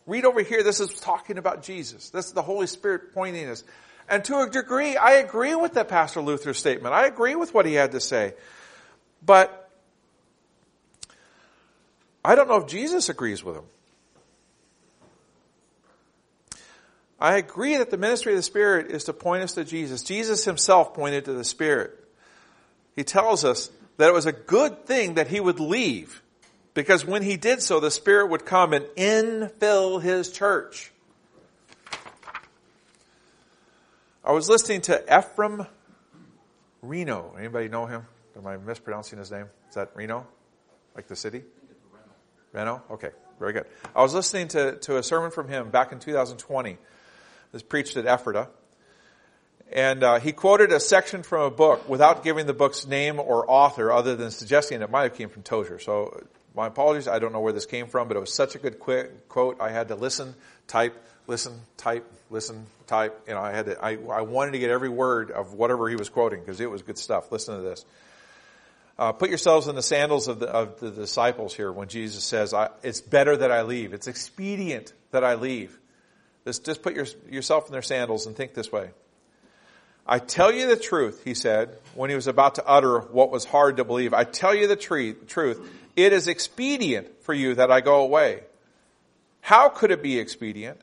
Read 0.06 0.24
over 0.24 0.42
here, 0.42 0.62
this 0.62 0.80
is 0.80 0.92
talking 1.00 1.38
about 1.38 1.62
Jesus. 1.62 2.10
This 2.10 2.26
is 2.26 2.32
the 2.32 2.42
Holy 2.42 2.66
Spirit 2.66 3.14
pointing 3.14 3.48
us. 3.48 3.62
And 4.08 4.24
to 4.24 4.40
a 4.40 4.50
degree, 4.50 4.96
I 4.96 5.12
agree 5.12 5.54
with 5.54 5.74
that 5.74 5.88
Pastor 5.88 6.20
Luther's 6.20 6.58
statement. 6.58 6.94
I 6.94 7.06
agree 7.06 7.34
with 7.34 7.54
what 7.54 7.66
he 7.66 7.74
had 7.74 7.92
to 7.92 8.00
say. 8.00 8.34
But 9.24 9.70
I 12.24 12.34
don't 12.34 12.48
know 12.48 12.56
if 12.56 12.66
Jesus 12.66 13.08
agrees 13.08 13.42
with 13.42 13.56
him. 13.56 13.64
I 17.18 17.36
agree 17.36 17.76
that 17.76 17.90
the 17.90 17.96
ministry 17.96 18.32
of 18.32 18.38
the 18.38 18.42
Spirit 18.42 18.90
is 18.90 19.04
to 19.04 19.12
point 19.12 19.44
us 19.44 19.54
to 19.54 19.64
Jesus. 19.64 20.02
Jesus 20.02 20.44
himself 20.44 20.92
pointed 20.92 21.24
to 21.26 21.32
the 21.32 21.44
Spirit. 21.44 21.92
He 22.96 23.04
tells 23.04 23.44
us 23.44 23.70
that 23.96 24.08
it 24.08 24.12
was 24.12 24.26
a 24.26 24.32
good 24.32 24.86
thing 24.86 25.14
that 25.14 25.28
he 25.28 25.40
would 25.40 25.60
leave 25.60 26.22
because 26.74 27.04
when 27.04 27.22
he 27.22 27.36
did 27.36 27.62
so, 27.62 27.80
the 27.80 27.90
Spirit 27.90 28.30
would 28.30 28.44
come 28.44 28.72
and 28.72 28.84
infill 28.96 30.00
his 30.02 30.30
church. 30.30 30.91
I 34.24 34.30
was 34.30 34.48
listening 34.48 34.82
to 34.82 35.18
Ephraim 35.18 35.66
Reno. 36.80 37.34
Anybody 37.36 37.68
know 37.68 37.86
him? 37.86 38.06
Am 38.36 38.46
I 38.46 38.56
mispronouncing 38.56 39.18
his 39.18 39.32
name? 39.32 39.46
Is 39.68 39.74
that 39.74 39.90
Reno? 39.96 40.28
Like 40.94 41.08
the 41.08 41.16
city? 41.16 41.42
Reno? 42.52 42.84
Okay, 42.88 43.10
very 43.40 43.52
good. 43.52 43.66
I 43.96 44.02
was 44.02 44.14
listening 44.14 44.46
to, 44.48 44.76
to 44.76 44.98
a 44.98 45.02
sermon 45.02 45.32
from 45.32 45.48
him 45.48 45.70
back 45.70 45.90
in 45.90 45.98
2020. 45.98 46.70
It 46.70 46.78
was 47.52 47.64
preached 47.64 47.96
at 47.96 48.06
Ephrata. 48.06 48.48
And 49.72 50.04
uh, 50.04 50.20
he 50.20 50.30
quoted 50.30 50.70
a 50.70 50.78
section 50.78 51.24
from 51.24 51.42
a 51.42 51.50
book 51.50 51.88
without 51.88 52.22
giving 52.22 52.46
the 52.46 52.54
book's 52.54 52.86
name 52.86 53.18
or 53.18 53.50
author 53.50 53.90
other 53.90 54.14
than 54.14 54.30
suggesting 54.30 54.82
it 54.82 54.90
might 54.90 55.02
have 55.02 55.14
came 55.14 55.30
from 55.30 55.42
Tozer. 55.42 55.80
So 55.80 56.22
my 56.54 56.68
apologies, 56.68 57.08
I 57.08 57.18
don't 57.18 57.32
know 57.32 57.40
where 57.40 57.52
this 57.52 57.66
came 57.66 57.88
from, 57.88 58.06
but 58.06 58.16
it 58.16 58.20
was 58.20 58.32
such 58.32 58.54
a 58.54 58.58
good 58.58 58.78
quote. 58.78 59.60
I 59.60 59.70
had 59.70 59.88
to 59.88 59.96
listen, 59.96 60.36
type, 60.68 60.94
listen, 61.26 61.58
type, 61.76 62.08
listen, 62.32 62.66
type. 62.86 63.24
You 63.28 63.34
know, 63.34 63.40
I 63.40 63.52
had 63.52 63.66
to, 63.66 63.84
I, 63.84 63.98
I 64.10 64.22
wanted 64.22 64.52
to 64.52 64.58
get 64.58 64.70
every 64.70 64.88
word 64.88 65.30
of 65.30 65.54
whatever 65.54 65.88
he 65.88 65.96
was 65.96 66.08
quoting 66.08 66.40
because 66.40 66.60
it 66.60 66.70
was 66.70 66.82
good 66.82 66.98
stuff. 66.98 67.30
Listen 67.30 67.56
to 67.56 67.62
this. 67.62 67.84
Uh, 68.98 69.12
put 69.12 69.28
yourselves 69.28 69.68
in 69.68 69.74
the 69.74 69.82
sandals 69.82 70.28
of 70.28 70.38
the, 70.38 70.48
of 70.48 70.80
the 70.80 70.90
disciples 70.90 71.54
here 71.54 71.72
when 71.72 71.88
Jesus 71.88 72.24
says, 72.24 72.54
it's 72.82 73.00
better 73.00 73.36
that 73.36 73.50
I 73.50 73.62
leave. 73.62 73.94
It's 73.94 74.06
expedient 74.06 74.92
that 75.12 75.24
I 75.24 75.34
leave. 75.34 75.78
Just, 76.44 76.64
just 76.64 76.82
put 76.82 76.94
your, 76.94 77.06
yourself 77.30 77.66
in 77.66 77.72
their 77.72 77.82
sandals 77.82 78.26
and 78.26 78.36
think 78.36 78.54
this 78.54 78.70
way. 78.70 78.90
I 80.06 80.18
tell 80.18 80.52
you 80.52 80.66
the 80.66 80.76
truth, 80.76 81.22
he 81.24 81.34
said, 81.34 81.78
when 81.94 82.10
he 82.10 82.16
was 82.16 82.26
about 82.26 82.56
to 82.56 82.66
utter 82.66 82.98
what 82.98 83.30
was 83.30 83.44
hard 83.44 83.76
to 83.76 83.84
believe. 83.84 84.12
I 84.12 84.24
tell 84.24 84.54
you 84.54 84.66
the 84.66 84.76
truth. 84.76 85.70
It 85.94 86.12
is 86.12 86.28
expedient 86.28 87.22
for 87.22 87.32
you 87.32 87.54
that 87.54 87.70
I 87.70 87.80
go 87.80 88.02
away. 88.02 88.42
How 89.40 89.68
could 89.68 89.90
it 89.90 90.02
be 90.02 90.18
expedient? 90.18 90.80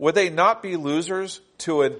Would 0.00 0.14
they 0.14 0.30
not 0.30 0.62
be 0.62 0.76
losers 0.76 1.42
to 1.58 1.82
an, 1.82 1.96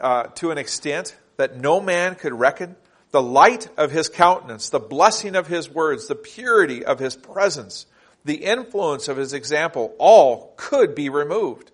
uh, 0.00 0.22
to 0.36 0.52
an 0.52 0.58
extent 0.58 1.16
that 1.38 1.56
no 1.56 1.80
man 1.80 2.14
could 2.14 2.32
reckon? 2.32 2.76
The 3.10 3.20
light 3.20 3.68
of 3.76 3.90
his 3.90 4.08
countenance, 4.08 4.68
the 4.68 4.78
blessing 4.78 5.34
of 5.34 5.48
his 5.48 5.68
words, 5.68 6.06
the 6.06 6.14
purity 6.14 6.84
of 6.84 7.00
his 7.00 7.16
presence, 7.16 7.86
the 8.24 8.44
influence 8.44 9.08
of 9.08 9.16
his 9.16 9.32
example, 9.32 9.92
all 9.98 10.54
could 10.56 10.94
be 10.94 11.08
removed. 11.08 11.72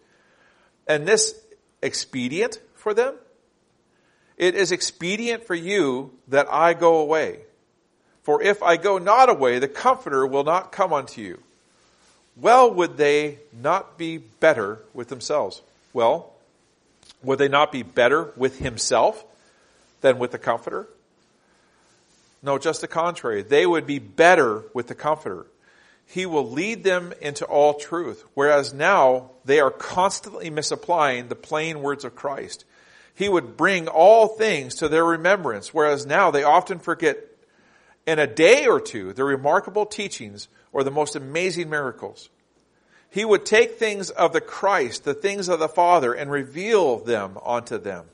And 0.86 1.06
this 1.06 1.38
expedient 1.82 2.58
for 2.74 2.94
them? 2.94 3.14
It 4.38 4.54
is 4.54 4.72
expedient 4.72 5.46
for 5.46 5.54
you 5.54 6.12
that 6.28 6.46
I 6.50 6.72
go 6.72 7.00
away. 7.00 7.40
For 8.22 8.42
if 8.42 8.62
I 8.62 8.78
go 8.78 8.96
not 8.96 9.28
away, 9.28 9.58
the 9.58 9.68
Comforter 9.68 10.26
will 10.26 10.44
not 10.44 10.72
come 10.72 10.94
unto 10.94 11.20
you. 11.20 11.42
Well, 12.36 12.72
would 12.72 12.96
they 12.96 13.38
not 13.52 13.98
be 13.98 14.18
better 14.18 14.80
with 14.94 15.08
themselves? 15.08 15.62
Well, 15.92 16.32
would 17.22 17.38
they 17.38 17.48
not 17.48 17.70
be 17.72 17.82
better 17.82 18.32
with 18.36 18.58
himself 18.58 19.24
than 20.00 20.18
with 20.18 20.32
the 20.32 20.38
Comforter? 20.38 20.88
No, 22.42 22.58
just 22.58 22.80
the 22.80 22.88
contrary. 22.88 23.42
They 23.42 23.66
would 23.66 23.86
be 23.86 23.98
better 23.98 24.64
with 24.74 24.88
the 24.88 24.94
Comforter. 24.94 25.46
He 26.06 26.26
will 26.26 26.50
lead 26.50 26.84
them 26.84 27.12
into 27.20 27.44
all 27.44 27.74
truth, 27.74 28.24
whereas 28.34 28.74
now 28.74 29.30
they 29.44 29.60
are 29.60 29.70
constantly 29.70 30.50
misapplying 30.50 31.28
the 31.28 31.36
plain 31.36 31.80
words 31.80 32.04
of 32.04 32.16
Christ. 32.16 32.64
He 33.14 33.28
would 33.28 33.56
bring 33.56 33.88
all 33.88 34.28
things 34.28 34.74
to 34.76 34.88
their 34.88 35.04
remembrance, 35.04 35.72
whereas 35.72 36.04
now 36.04 36.30
they 36.30 36.42
often 36.42 36.78
forget 36.78 37.18
in 38.06 38.18
a 38.18 38.26
day 38.26 38.66
or 38.66 38.80
two 38.80 39.12
the 39.12 39.24
remarkable 39.24 39.86
teachings 39.86 40.48
or 40.72 40.84
the 40.84 40.90
most 40.90 41.16
amazing 41.16 41.70
miracles. 41.70 42.28
He 43.10 43.24
would 43.24 43.44
take 43.44 43.72
things 43.72 44.10
of 44.10 44.32
the 44.32 44.40
Christ, 44.40 45.04
the 45.04 45.14
things 45.14 45.48
of 45.48 45.58
the 45.58 45.68
Father, 45.68 46.14
and 46.14 46.30
reveal 46.30 46.98
them 46.98 47.36
unto 47.44 47.78
them. 47.78 48.06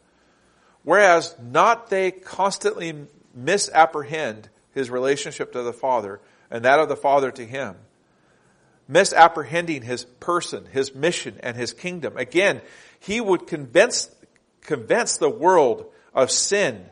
Whereas 0.83 1.37
not 1.41 1.89
they 1.89 2.11
constantly 2.11 3.07
misapprehend 3.35 4.49
his 4.75 4.91
relationship 4.91 5.53
to 5.53 5.63
the 5.63 5.73
Father 5.73 6.21
and 6.51 6.65
that 6.65 6.81
of 6.81 6.89
the 6.89 6.97
Father 6.97 7.31
to 7.31 7.45
him. 7.45 7.77
Misapprehending 8.89 9.83
his 9.83 10.05
person, 10.05 10.67
his 10.73 10.95
mission, 10.95 11.39
and 11.43 11.57
his 11.57 11.73
kingdom. 11.73 12.17
Again, 12.17 12.63
he 12.99 13.21
would 13.21 13.47
convince, 13.47 14.11
convince 14.63 15.19
the 15.19 15.29
world 15.29 15.87
of 16.15 16.31
sin, 16.31 16.87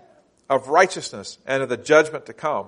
of 0.48 0.68
righteousness, 0.68 1.38
and 1.46 1.62
of 1.62 1.68
the 1.68 1.76
judgment 1.76 2.26
to 2.26 2.32
come. 2.32 2.66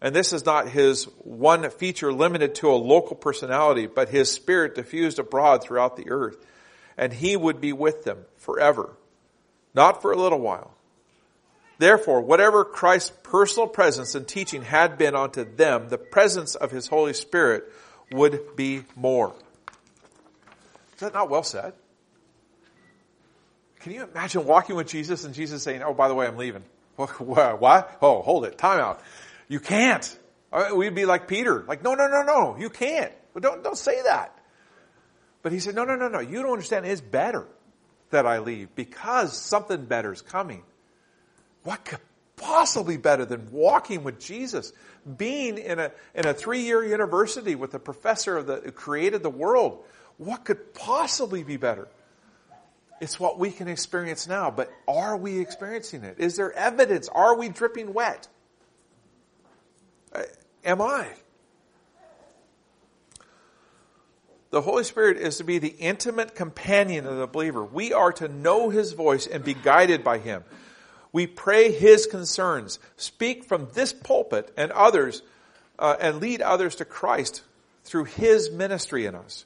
And 0.00 0.14
this 0.14 0.32
is 0.32 0.46
not 0.46 0.68
his 0.68 1.04
one 1.18 1.68
feature 1.70 2.12
limited 2.12 2.54
to 2.56 2.70
a 2.70 2.76
local 2.76 3.16
personality, 3.16 3.86
but 3.86 4.08
his 4.08 4.30
spirit 4.30 4.74
diffused 4.74 5.18
abroad 5.18 5.62
throughout 5.62 5.96
the 5.96 6.10
earth. 6.10 6.36
And 6.96 7.12
he 7.12 7.36
would 7.36 7.60
be 7.60 7.72
with 7.72 8.04
them 8.04 8.18
forever, 8.36 8.96
not 9.74 10.02
for 10.02 10.12
a 10.12 10.16
little 10.16 10.40
while. 10.40 10.72
Therefore, 11.78 12.20
whatever 12.20 12.64
Christ's 12.64 13.12
personal 13.22 13.68
presence 13.68 14.14
and 14.14 14.26
teaching 14.26 14.62
had 14.62 14.98
been 14.98 15.14
unto 15.14 15.44
them, 15.44 15.88
the 15.88 15.98
presence 15.98 16.56
of 16.56 16.72
his 16.72 16.88
Holy 16.88 17.12
Spirit 17.12 17.64
would 18.10 18.56
be 18.56 18.82
more. 18.96 19.34
Is 20.94 21.00
that 21.00 21.14
not 21.14 21.30
well 21.30 21.44
said? 21.44 21.72
Can 23.80 23.92
you 23.92 24.02
imagine 24.02 24.44
walking 24.44 24.74
with 24.74 24.88
Jesus 24.88 25.24
and 25.24 25.32
Jesus 25.34 25.62
saying, 25.62 25.82
Oh, 25.82 25.94
by 25.94 26.08
the 26.08 26.14
way, 26.14 26.26
I'm 26.26 26.36
leaving? 26.36 26.64
What? 26.96 27.96
Oh, 28.02 28.22
hold 28.22 28.44
it. 28.44 28.58
Time 28.58 28.80
out. 28.80 29.00
You 29.48 29.60
can't. 29.60 30.18
We'd 30.74 30.94
be 30.94 31.04
like 31.04 31.28
Peter, 31.28 31.64
like, 31.66 31.82
no, 31.82 31.94
no, 31.94 32.06
no, 32.06 32.22
no, 32.22 32.56
you 32.58 32.70
can't. 32.70 33.12
Don't, 33.38 33.62
don't 33.62 33.76
say 33.76 34.02
that. 34.02 34.38
But 35.42 35.52
he 35.52 35.60
said, 35.60 35.74
no, 35.74 35.84
no, 35.84 35.94
no, 35.94 36.08
no. 36.08 36.20
You 36.20 36.42
don't 36.42 36.52
understand. 36.52 36.86
It's 36.86 37.00
better 37.00 37.46
that 38.10 38.26
I 38.26 38.38
leave 38.38 38.74
because 38.74 39.36
something 39.36 39.84
better 39.84 40.12
is 40.12 40.22
coming. 40.22 40.62
What 41.62 41.84
could 41.84 42.00
possibly 42.36 42.96
be 42.96 43.02
better 43.02 43.24
than 43.24 43.50
walking 43.52 44.04
with 44.04 44.18
Jesus? 44.18 44.72
Being 45.16 45.58
in 45.58 45.78
a, 45.78 45.92
in 46.14 46.26
a 46.26 46.34
three 46.34 46.62
year 46.62 46.84
university 46.84 47.54
with 47.54 47.72
the 47.72 47.78
professor 47.78 48.36
of 48.36 48.46
the, 48.46 48.56
who 48.64 48.72
created 48.72 49.22
the 49.22 49.30
world. 49.30 49.84
What 50.16 50.44
could 50.44 50.74
possibly 50.74 51.44
be 51.44 51.56
better? 51.56 51.88
It's 53.00 53.20
what 53.20 53.38
we 53.38 53.52
can 53.52 53.68
experience 53.68 54.26
now, 54.26 54.50
but 54.50 54.72
are 54.88 55.16
we 55.16 55.38
experiencing 55.38 56.02
it? 56.02 56.16
Is 56.18 56.36
there 56.36 56.52
evidence? 56.52 57.08
Are 57.08 57.36
we 57.38 57.48
dripping 57.48 57.94
wet? 57.94 58.26
Am 60.64 60.80
I? 60.80 61.08
The 64.50 64.62
Holy 64.62 64.84
Spirit 64.84 65.18
is 65.18 65.36
to 65.38 65.44
be 65.44 65.58
the 65.58 65.74
intimate 65.78 66.34
companion 66.34 67.06
of 67.06 67.18
the 67.18 67.26
believer. 67.26 67.62
We 67.62 67.92
are 67.92 68.12
to 68.14 68.28
know 68.28 68.70
His 68.70 68.92
voice 68.92 69.26
and 69.26 69.44
be 69.44 69.54
guided 69.54 70.02
by 70.02 70.18
Him. 70.18 70.44
We 71.12 71.26
pray 71.26 71.70
His 71.70 72.06
concerns, 72.06 72.78
speak 72.96 73.44
from 73.44 73.68
this 73.74 73.92
pulpit 73.92 74.52
and 74.56 74.72
others, 74.72 75.22
uh, 75.78 75.96
and 76.00 76.20
lead 76.20 76.40
others 76.40 76.76
to 76.76 76.84
Christ 76.86 77.42
through 77.84 78.04
His 78.04 78.50
ministry 78.50 79.04
in 79.04 79.14
us. 79.14 79.44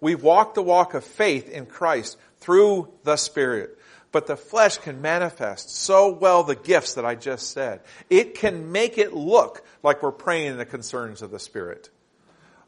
We 0.00 0.16
walk 0.16 0.54
the 0.54 0.62
walk 0.62 0.94
of 0.94 1.04
faith 1.04 1.48
in 1.48 1.66
Christ 1.66 2.18
through 2.40 2.92
the 3.04 3.16
Spirit. 3.16 3.78
But 4.12 4.26
the 4.26 4.36
flesh 4.36 4.76
can 4.76 5.00
manifest 5.00 5.74
so 5.74 6.12
well 6.12 6.44
the 6.44 6.54
gifts 6.54 6.94
that 6.94 7.04
I 7.04 7.14
just 7.14 7.50
said. 7.50 7.80
It 8.10 8.34
can 8.34 8.70
make 8.70 8.98
it 8.98 9.14
look 9.14 9.64
like 9.82 10.02
we're 10.02 10.12
praying 10.12 10.48
in 10.48 10.58
the 10.58 10.66
concerns 10.66 11.22
of 11.22 11.30
the 11.30 11.38
Spirit. 11.38 11.88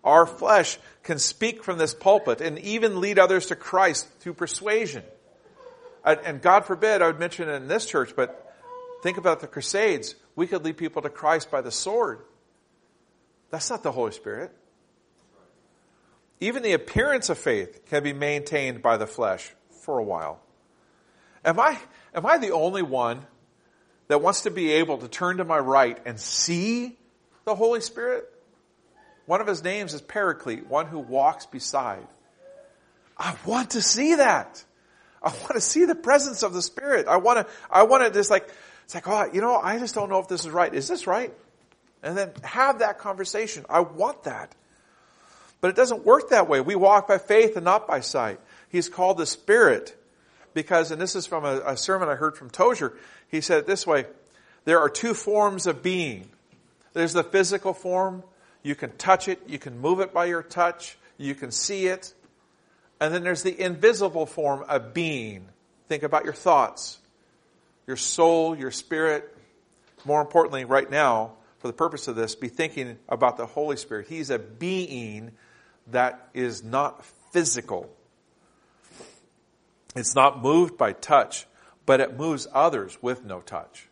Our 0.03 0.27
flesh 0.27 0.79
can 1.03 1.19
speak 1.19 1.63
from 1.63 1.79
this 1.79 1.95
pulpit 1.95 2.41
and 2.41 2.59
even 2.59 3.01
lead 3.01 3.19
others 3.19 3.47
to 3.47 3.57
Christ 3.57 4.09
through 4.21 4.35
persuasion. 4.35 5.03
And 6.05 6.43
God 6.43 6.65
forbid 6.65 7.03
I 7.03 7.07
would 7.07 7.21
mention 7.21 7.49
it 7.49 7.53
in 7.53 7.69
this 7.69 7.87
church, 7.87 8.15
but 8.17 8.55
think 9.03 9.19
about 9.19 9.41
the 9.41 9.47
Crusades. 9.47 10.15
We 10.37 10.47
could 10.47 10.65
lead 10.65 10.77
people 10.77 11.03
to 11.03 11.11
Christ 11.11 11.51
by 11.51 11.61
the 11.61 11.71
sword. 11.71 12.21
That's 13.51 13.71
not 13.71 13.83
the 13.83 13.93
Holy 13.93 14.13
Spirit. 14.13 14.51
Even 16.41 16.63
the 16.63 16.73
appearance 16.73 17.31
of 17.31 17.39
faith 17.39 17.87
can 17.87 18.03
be 18.03 18.13
maintained 18.13 18.83
by 18.83 18.97
the 18.97 19.07
flesh 19.07 19.51
for 19.83 19.99
a 19.99 20.03
while. 20.03 20.41
Am 21.45 21.61
I, 21.61 21.79
am 22.15 22.25
I 22.25 22.39
the 22.39 22.53
only 22.53 22.83
one 22.83 23.27
that 24.09 24.21
wants 24.21 24.43
to 24.43 24.51
be 24.51 24.73
able 24.73 24.99
to 24.99 25.09
turn 25.09 25.39
to 25.39 25.45
my 25.45 25.59
right 25.59 25.99
and 26.07 26.19
see 26.19 26.97
the 27.45 27.55
Holy 27.55 27.81
Spirit? 27.81 28.31
One 29.27 29.41
of 29.41 29.47
his 29.47 29.63
names 29.63 29.95
is 29.95 30.01
Paraclete, 30.01 30.67
one 30.67 30.87
who 30.87 30.99
walks 30.99 31.47
beside. 31.47 32.07
I 33.17 33.37
want 33.47 33.71
to 33.71 33.83
see 33.83 34.17
that. 34.17 34.63
I 35.23 35.31
want 35.31 35.53
to 35.55 35.61
see 35.61 35.85
the 35.85 35.95
presence 35.95 36.43
of 36.43 36.53
the 36.53 36.63
Spirit. 36.63 37.07
I 37.09 37.17
want 37.17 37.47
to, 37.47 37.53
I 37.71 37.85
want 37.85 38.05
to 38.05 38.11
just 38.11 38.31
like, 38.31 38.49
it's 38.85 38.95
like, 38.95 39.09
oh, 39.09 39.31
you 39.33 39.41
know, 39.41 39.57
I 39.57 39.79
just 39.79 39.95
don't 39.95 40.11
know 40.11 40.19
if 40.19 40.29
this 40.29 40.45
is 40.45 40.51
right. 40.51 40.73
Is 40.73 40.89
this 40.89 41.07
right? 41.07 41.33
And 42.03 42.19
then 42.19 42.33
have 42.43 42.81
that 42.81 42.99
conversation. 42.99 43.65
I 43.69 43.81
want 43.81 44.25
that. 44.25 44.55
But 45.63 45.69
it 45.69 45.77
doesn't 45.77 46.05
work 46.05 46.29
that 46.31 46.49
way. 46.49 46.61
We 46.61 46.75
walk 46.75 47.09
by 47.09 47.17
faith 47.17 47.57
and 47.57 47.65
not 47.65 47.89
by 47.89 48.01
sight. 48.01 48.39
He's 48.69 48.91
called 48.91 49.17
the 49.17 49.25
Spirit 49.25 49.97
because, 50.55 50.91
and 50.91 51.01
this 51.01 51.15
is 51.15 51.27
from 51.27 51.45
a, 51.45 51.61
a 51.67 51.77
sermon 51.77 52.09
I 52.09 52.15
heard 52.15 52.37
from 52.37 52.49
Tozer, 52.49 52.97
he 53.29 53.41
said 53.41 53.59
it 53.59 53.67
this 53.67 53.87
way, 53.87 54.07
there 54.65 54.81
are 54.81 54.89
two 54.89 55.13
forms 55.13 55.67
of 55.67 55.83
being. 55.83 56.31
There's 56.95 57.13
the 57.13 57.25
physical 57.25 57.75
form 57.75 58.23
you 58.65 58.75
can 58.75 58.97
touch 58.97 59.29
it. 59.29 59.43
You 59.47 59.59
can 59.59 59.79
move 59.79 60.01
it 60.01 60.13
by 60.13 60.25
your 60.25 60.43
touch. 60.43 60.97
You 61.19 61.35
can 61.35 61.53
see 61.53 61.87
it. 61.87 62.13
And 62.99 63.15
then 63.15 63.23
there's 63.23 63.43
the 63.43 63.61
invisible 63.61 64.27
form 64.27 64.65
of 64.67 64.95
being. 64.95 65.47
Think 65.89 66.03
about 66.03 66.25
your 66.25 66.33
thoughts, 66.33 66.99
your 67.87 67.99
soul, 67.99 68.57
your 68.57 68.71
spirit. 68.71 69.37
More 70.07 70.23
importantly, 70.23 70.65
right 70.65 70.91
now, 70.91 71.33
for 71.59 71.67
the 71.67 71.75
purpose 71.75 72.09
of 72.09 72.17
this, 72.17 72.35
be 72.35 72.49
thinking 72.49 72.99
about 73.09 73.37
the 73.37 73.47
Holy 73.47 73.77
Spirit. 73.77 74.07
He's 74.09 74.31
a 74.31 74.39
being 74.39 75.33
that 75.89 76.29
is 76.33 76.65
not 76.65 77.05
physical. 77.33 77.91
It's 79.95 80.15
not 80.15 80.43
moved 80.43 80.77
by 80.77 80.93
touch, 80.93 81.47
but 81.87 82.01
it 82.01 82.17
moves 82.17 82.47
others 82.53 82.99
with 83.01 83.25
no 83.25 83.41
touch. 83.41 83.89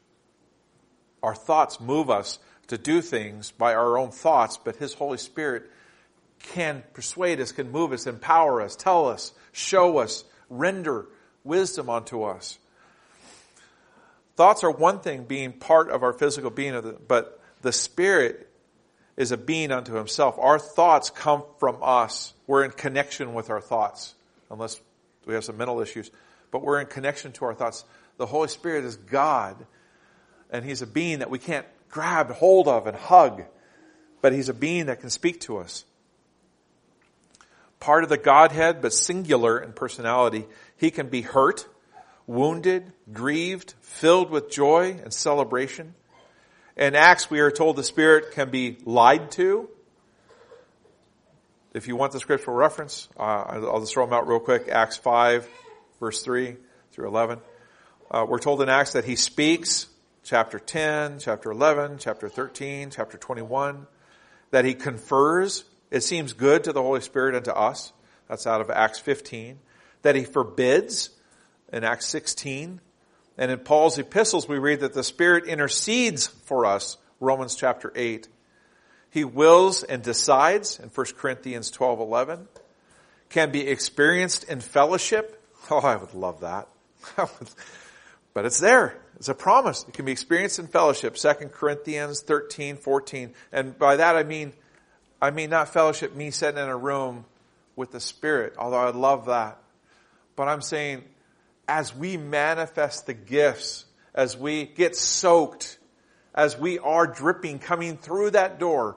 Our 1.22 1.34
thoughts 1.34 1.80
move 1.80 2.10
us 2.10 2.38
to 2.68 2.78
do 2.78 3.00
things 3.00 3.52
by 3.52 3.74
our 3.74 3.96
own 3.96 4.10
thoughts, 4.10 4.58
but 4.62 4.76
His 4.76 4.94
Holy 4.94 5.18
Spirit 5.18 5.70
can 6.40 6.82
persuade 6.92 7.40
us, 7.40 7.52
can 7.52 7.70
move 7.70 7.92
us, 7.92 8.06
empower 8.06 8.60
us, 8.60 8.74
tell 8.74 9.08
us, 9.08 9.32
show 9.52 9.98
us, 9.98 10.24
render 10.50 11.06
wisdom 11.44 11.88
unto 11.88 12.24
us. 12.24 12.58
Thoughts 14.34 14.64
are 14.64 14.70
one 14.70 15.00
thing 15.00 15.24
being 15.24 15.52
part 15.52 15.90
of 15.90 16.02
our 16.02 16.12
physical 16.12 16.50
being, 16.50 16.96
but 17.06 17.40
the 17.60 17.72
Spirit 17.72 18.48
is 19.16 19.30
a 19.30 19.36
being 19.36 19.70
unto 19.70 19.94
himself. 19.94 20.36
Our 20.38 20.58
thoughts 20.58 21.10
come 21.10 21.44
from 21.58 21.78
us. 21.82 22.32
We're 22.46 22.64
in 22.64 22.70
connection 22.70 23.34
with 23.34 23.50
our 23.50 23.60
thoughts, 23.60 24.14
unless 24.50 24.80
we 25.26 25.34
have 25.34 25.44
some 25.44 25.56
mental 25.56 25.80
issues, 25.80 26.10
but 26.50 26.62
we're 26.62 26.80
in 26.80 26.86
connection 26.86 27.32
to 27.32 27.44
our 27.44 27.54
thoughts. 27.54 27.84
The 28.16 28.26
Holy 28.26 28.48
Spirit 28.48 28.84
is 28.84 28.96
God, 28.96 29.56
and 30.50 30.64
He's 30.64 30.82
a 30.82 30.86
being 30.86 31.20
that 31.20 31.30
we 31.30 31.38
can't 31.38 31.66
grab 31.92 32.30
hold 32.30 32.66
of 32.66 32.88
and 32.88 32.96
hug, 32.96 33.44
but 34.20 34.32
he's 34.32 34.48
a 34.48 34.54
being 34.54 34.86
that 34.86 35.00
can 35.00 35.10
speak 35.10 35.40
to 35.42 35.58
us. 35.58 35.84
Part 37.78 38.02
of 38.02 38.08
the 38.08 38.16
Godhead, 38.16 38.82
but 38.82 38.92
singular 38.92 39.58
in 39.58 39.72
personality, 39.72 40.46
he 40.76 40.90
can 40.90 41.08
be 41.08 41.20
hurt, 41.20 41.68
wounded, 42.26 42.92
grieved, 43.12 43.74
filled 43.80 44.30
with 44.30 44.50
joy 44.50 44.98
and 45.02 45.12
celebration. 45.12 45.94
In 46.76 46.94
Acts, 46.94 47.30
we 47.30 47.40
are 47.40 47.50
told 47.50 47.76
the 47.76 47.84
Spirit 47.84 48.32
can 48.32 48.50
be 48.50 48.78
lied 48.84 49.30
to. 49.32 49.68
If 51.74 51.88
you 51.88 51.96
want 51.96 52.12
the 52.12 52.20
scriptural 52.20 52.54
reference, 52.54 53.08
uh, 53.18 53.22
I'll 53.22 53.80
just 53.80 53.94
throw 53.94 54.04
them 54.04 54.12
out 54.12 54.28
real 54.28 54.40
quick. 54.40 54.68
Acts 54.68 54.98
5, 54.98 55.48
verse 56.00 56.22
3 56.22 56.56
through 56.92 57.08
11. 57.08 57.38
Uh, 58.10 58.26
we're 58.28 58.38
told 58.38 58.60
in 58.60 58.68
Acts 58.68 58.92
that 58.92 59.06
he 59.06 59.16
speaks, 59.16 59.86
chapter 60.22 60.58
10, 60.58 61.18
chapter 61.18 61.50
11, 61.50 61.96
chapter 61.96 62.28
13, 62.28 62.90
chapter 62.90 63.16
21, 63.16 63.86
that 64.50 64.66
he 64.66 64.74
confers. 64.74 65.64
It 65.90 66.02
seems 66.02 66.34
good 66.34 66.64
to 66.64 66.74
the 66.74 66.82
Holy 66.82 67.00
Spirit 67.00 67.36
and 67.36 67.44
to 67.46 67.56
us. 67.56 67.94
That's 68.28 68.46
out 68.46 68.60
of 68.60 68.68
Acts 68.68 68.98
15. 68.98 69.58
That 70.02 70.14
he 70.14 70.24
forbids 70.24 71.08
in 71.72 71.84
Acts 71.84 72.04
16. 72.06 72.82
And 73.38 73.50
in 73.50 73.60
Paul's 73.60 73.98
epistles, 73.98 74.46
we 74.46 74.58
read 74.58 74.80
that 74.80 74.92
the 74.92 75.02
Spirit 75.02 75.46
intercedes 75.46 76.26
for 76.26 76.66
us, 76.66 76.98
Romans 77.18 77.54
chapter 77.54 77.90
8. 77.96 78.28
He 79.12 79.24
wills 79.24 79.82
and 79.82 80.02
decides 80.02 80.80
in 80.80 80.88
1 80.88 81.06
Corinthians 81.18 81.70
12, 81.70 82.00
11. 82.00 82.48
Can 83.28 83.50
be 83.50 83.68
experienced 83.68 84.44
in 84.44 84.60
fellowship. 84.60 85.38
Oh, 85.70 85.80
I 85.80 85.96
would 85.96 86.14
love 86.14 86.40
that. 86.40 86.66
but 88.34 88.46
it's 88.46 88.58
there. 88.58 88.98
It's 89.16 89.28
a 89.28 89.34
promise. 89.34 89.84
It 89.86 89.92
can 89.92 90.06
be 90.06 90.12
experienced 90.12 90.58
in 90.58 90.66
fellowship. 90.66 91.16
2 91.16 91.28
Corinthians 91.52 92.22
13, 92.22 92.76
14. 92.76 93.34
And 93.52 93.78
by 93.78 93.96
that 93.96 94.16
I 94.16 94.22
mean, 94.22 94.54
I 95.20 95.30
mean 95.30 95.50
not 95.50 95.68
fellowship, 95.68 96.16
me 96.16 96.30
sitting 96.30 96.60
in 96.60 96.68
a 96.70 96.76
room 96.76 97.26
with 97.76 97.92
the 97.92 98.00
Spirit, 98.00 98.54
although 98.56 98.78
I 98.78 98.90
love 98.92 99.26
that. 99.26 99.58
But 100.36 100.48
I'm 100.48 100.62
saying, 100.62 101.04
as 101.68 101.94
we 101.94 102.16
manifest 102.16 103.04
the 103.04 103.14
gifts, 103.14 103.84
as 104.14 104.38
we 104.38 104.64
get 104.64 104.96
soaked, 104.96 105.78
as 106.34 106.58
we 106.58 106.78
are 106.78 107.06
dripping 107.06 107.58
coming 107.58 107.98
through 107.98 108.30
that 108.30 108.58
door, 108.58 108.96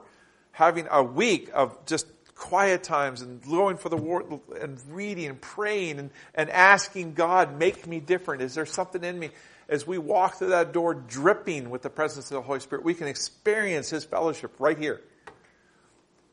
having 0.56 0.88
a 0.90 1.02
week 1.02 1.50
of 1.52 1.84
just 1.84 2.06
quiet 2.34 2.82
times 2.82 3.20
and 3.20 3.42
going 3.42 3.76
for 3.76 3.90
the 3.90 3.96
word 3.96 4.40
and 4.60 4.80
reading 4.88 5.26
and 5.26 5.40
praying 5.40 5.98
and, 5.98 6.10
and 6.34 6.48
asking 6.48 7.12
God, 7.12 7.58
make 7.58 7.86
me 7.86 8.00
different. 8.00 8.40
Is 8.40 8.54
there 8.54 8.66
something 8.66 9.04
in 9.04 9.18
me? 9.18 9.30
as 9.68 9.86
we 9.86 9.98
walk 9.98 10.36
through 10.36 10.50
that 10.50 10.72
door 10.72 10.94
dripping 10.94 11.70
with 11.70 11.82
the 11.82 11.90
presence 11.90 12.30
of 12.30 12.36
the 12.36 12.42
Holy 12.42 12.60
Spirit, 12.60 12.84
we 12.84 12.94
can 12.94 13.08
experience 13.08 13.90
His 13.90 14.04
fellowship 14.04 14.52
right 14.58 14.78
here. 14.78 15.00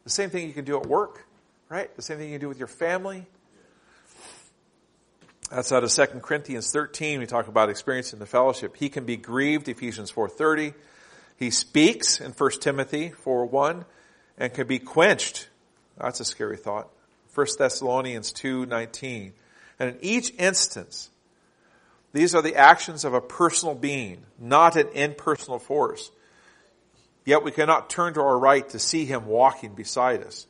The 0.03 0.09
same 0.09 0.29
thing 0.29 0.47
you 0.47 0.53
can 0.53 0.65
do 0.65 0.79
at 0.79 0.85
work, 0.85 1.25
right? 1.69 1.93
The 1.95 2.01
same 2.01 2.17
thing 2.17 2.27
you 2.27 2.35
can 2.35 2.41
do 2.41 2.47
with 2.47 2.59
your 2.59 2.67
family. 2.67 3.25
That's 5.49 5.71
out 5.71 5.83
of 5.83 5.91
2 5.91 6.05
Corinthians 6.19 6.71
13. 6.71 7.19
We 7.19 7.25
talk 7.25 7.47
about 7.47 7.69
experiencing 7.69 8.19
the 8.19 8.25
fellowship. 8.25 8.77
He 8.77 8.89
can 8.89 9.05
be 9.05 9.17
grieved, 9.17 9.67
Ephesians 9.67 10.11
4.30. 10.11 10.75
He 11.37 11.49
speaks 11.49 12.21
in 12.21 12.31
1 12.31 12.51
Timothy 12.59 13.11
4.1 13.25 13.85
and 14.37 14.53
can 14.53 14.67
be 14.67 14.79
quenched. 14.79 15.47
That's 15.97 16.19
a 16.19 16.25
scary 16.25 16.57
thought. 16.57 16.89
1 17.35 17.47
Thessalonians 17.57 18.33
2.19. 18.33 19.31
And 19.79 19.89
in 19.89 19.97
each 20.01 20.33
instance, 20.37 21.09
these 22.13 22.35
are 22.35 22.41
the 22.41 22.55
actions 22.55 23.05
of 23.05 23.13
a 23.13 23.21
personal 23.21 23.75
being, 23.75 24.23
not 24.39 24.75
an 24.75 24.89
impersonal 24.89 25.59
force. 25.59 26.11
Yet 27.25 27.43
we 27.43 27.51
cannot 27.51 27.89
turn 27.89 28.13
to 28.15 28.21
our 28.21 28.37
right 28.37 28.67
to 28.69 28.79
see 28.79 29.05
him 29.05 29.25
walking 29.25 29.73
beside 29.73 30.23
us. 30.23 30.45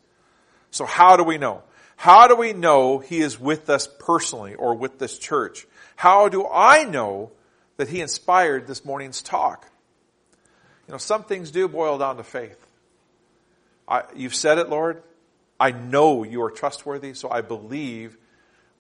So 0.72 0.86
how 0.86 1.18
do 1.18 1.24
we 1.24 1.38
know? 1.38 1.64
How 1.96 2.28
do 2.28 2.36
we 2.36 2.54
know 2.54 3.00
He 3.00 3.20
is 3.20 3.40
with 3.40 3.70
us 3.70 3.88
personally 4.00 4.56
or 4.56 4.76
with 4.76 5.00
this 5.00 5.18
church? 5.18 5.66
How 5.96 6.30
do 6.30 6.48
I 6.48 6.84
know 6.84 7.32
that 7.78 7.88
He 7.88 8.02
inspired 8.02 8.68
this 8.68 8.84
morning's 8.84 9.22
talk? 9.22 9.70
You 10.88 10.92
know, 10.92 10.98
some 10.98 11.24
things 11.24 11.52
do 11.52 11.68
boil 11.68 11.98
down 11.98 12.18
to 12.18 12.24
faith. 12.24 12.63
I, 13.88 14.04
you've 14.16 14.36
said 14.36 14.58
it, 14.58 14.70
Lord. 14.70 15.04
I 15.60 15.72
know 15.72 16.24
you 16.24 16.42
are 16.44 16.52
trustworthy, 16.52 17.14
so 17.14 17.30
I 17.30 17.42
believe 17.42 18.18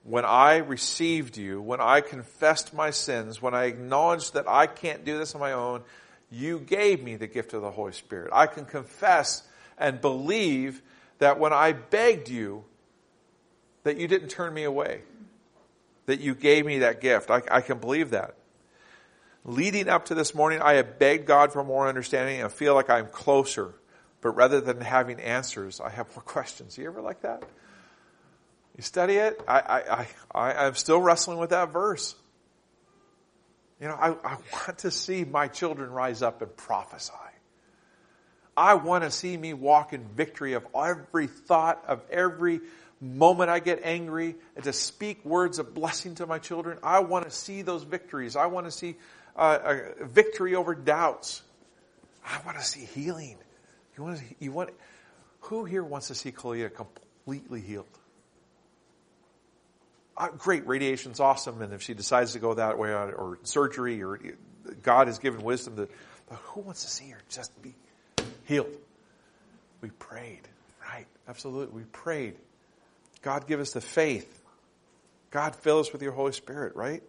when 0.03 0.25
I 0.25 0.57
received 0.57 1.37
you, 1.37 1.61
when 1.61 1.79
I 1.79 2.01
confessed 2.01 2.73
my 2.73 2.89
sins, 2.89 3.41
when 3.41 3.53
I 3.53 3.65
acknowledged 3.65 4.33
that 4.33 4.49
I 4.49 4.67
can't 4.67 5.05
do 5.05 5.17
this 5.17 5.33
on 5.33 5.41
my 5.41 5.53
own, 5.53 5.83
you 6.29 6.59
gave 6.59 7.01
me 7.01 7.15
the 7.15 7.27
gift 7.27 7.53
of 7.53 7.61
the 7.61 7.71
Holy 7.71 7.93
Spirit. 7.93 8.31
I 8.33 8.47
can 8.47 8.65
confess 8.65 9.43
and 9.77 10.01
believe 10.01 10.81
that 11.19 11.39
when 11.39 11.53
I 11.53 11.71
begged 11.71 12.27
you, 12.27 12.65
that 13.83 13.97
you 13.97 14.07
didn't 14.07 14.29
turn 14.29 14.53
me 14.53 14.63
away, 14.63 15.01
that 16.05 16.19
you 16.19 16.35
gave 16.35 16.65
me 16.65 16.79
that 16.79 16.99
gift. 16.99 17.29
I, 17.29 17.41
I 17.49 17.61
can 17.61 17.77
believe 17.77 18.11
that. 18.11 18.35
Leading 19.45 19.89
up 19.89 20.05
to 20.05 20.15
this 20.15 20.33
morning, 20.33 20.61
I 20.61 20.73
have 20.73 20.99
begged 20.99 21.25
God 21.25 21.53
for 21.53 21.63
more 21.63 21.87
understanding 21.87 22.41
and 22.41 22.51
feel 22.51 22.73
like 22.75 22.89
I'm 22.89 23.07
closer. 23.07 23.73
But 24.23 24.37
rather 24.37 24.61
than 24.61 24.79
having 24.79 25.19
answers, 25.19 25.81
I 25.81 25.89
have 25.89 26.07
more 26.15 26.23
questions. 26.25 26.77
You 26.77 26.87
ever 26.87 27.01
like 27.01 27.21
that? 27.21 27.43
You 28.75 28.81
study 28.81 29.15
it? 29.15 29.39
I, 29.47 29.59
I, 29.59 30.07
I, 30.33 30.65
I'm 30.65 30.75
still 30.75 30.99
wrestling 30.99 31.37
with 31.37 31.51
that 31.51 31.71
verse. 31.71 32.15
You 33.79 33.89
know, 33.89 33.95
I, 33.95 34.11
I 34.11 34.37
want 34.51 34.79
to 34.79 34.91
see 34.91 35.25
my 35.25 35.47
children 35.47 35.91
rise 35.91 36.21
up 36.21 36.41
and 36.41 36.55
prophesy. 36.55 37.13
I 38.55 38.75
want 38.75 39.03
to 39.03 39.11
see 39.11 39.35
me 39.35 39.53
walk 39.53 39.93
in 39.93 40.05
victory 40.15 40.53
of 40.53 40.65
every 40.75 41.27
thought, 41.27 41.83
of 41.87 42.01
every 42.09 42.61
moment 43.01 43.49
I 43.49 43.59
get 43.59 43.81
angry, 43.83 44.35
and 44.55 44.63
to 44.63 44.73
speak 44.73 45.25
words 45.25 45.59
of 45.59 45.73
blessing 45.73 46.15
to 46.15 46.25
my 46.25 46.39
children. 46.39 46.77
I 46.81 46.99
want 46.99 47.25
to 47.25 47.31
see 47.31 47.61
those 47.61 47.83
victories. 47.83 48.35
I 48.35 48.45
want 48.45 48.67
to 48.67 48.71
see 48.71 48.95
uh, 49.35 49.81
a 49.99 50.05
victory 50.05 50.55
over 50.55 50.73
doubts. 50.75 51.41
I 52.25 52.39
want 52.45 52.57
to 52.57 52.63
see 52.63 52.85
healing. 52.85 53.37
You 53.97 54.03
want 54.03 54.17
to, 54.17 54.23
you 54.39 54.51
want, 54.51 54.69
who 55.41 55.65
here 55.65 55.83
wants 55.83 56.07
to 56.07 56.15
see 56.15 56.31
Kalia 56.31 56.73
completely 56.73 57.61
healed? 57.61 57.85
Uh, 60.15 60.29
great, 60.37 60.67
radiation's 60.67 61.19
awesome, 61.19 61.61
and 61.61 61.73
if 61.73 61.81
she 61.81 61.93
decides 61.93 62.33
to 62.33 62.39
go 62.39 62.53
that 62.53 62.77
way, 62.77 62.89
or, 62.89 63.11
or 63.13 63.39
surgery, 63.43 64.03
or 64.03 64.19
God 64.83 65.07
has 65.07 65.19
given 65.19 65.41
wisdom, 65.41 65.75
to, 65.77 65.89
but 66.29 66.35
who 66.35 66.61
wants 66.61 66.83
to 66.83 66.89
see 66.89 67.09
her 67.09 67.19
just 67.29 67.59
be 67.61 67.73
healed? 68.45 68.75
We 69.81 69.89
prayed, 69.89 70.47
right? 70.87 71.07
Absolutely, 71.27 71.81
we 71.81 71.85
prayed. 71.85 72.35
God 73.21 73.47
give 73.47 73.59
us 73.59 73.71
the 73.71 73.81
faith. 73.81 74.41
God 75.31 75.55
fill 75.55 75.79
us 75.79 75.91
with 75.91 76.01
your 76.01 76.11
Holy 76.11 76.31
Spirit, 76.31 76.75
right? 76.75 77.01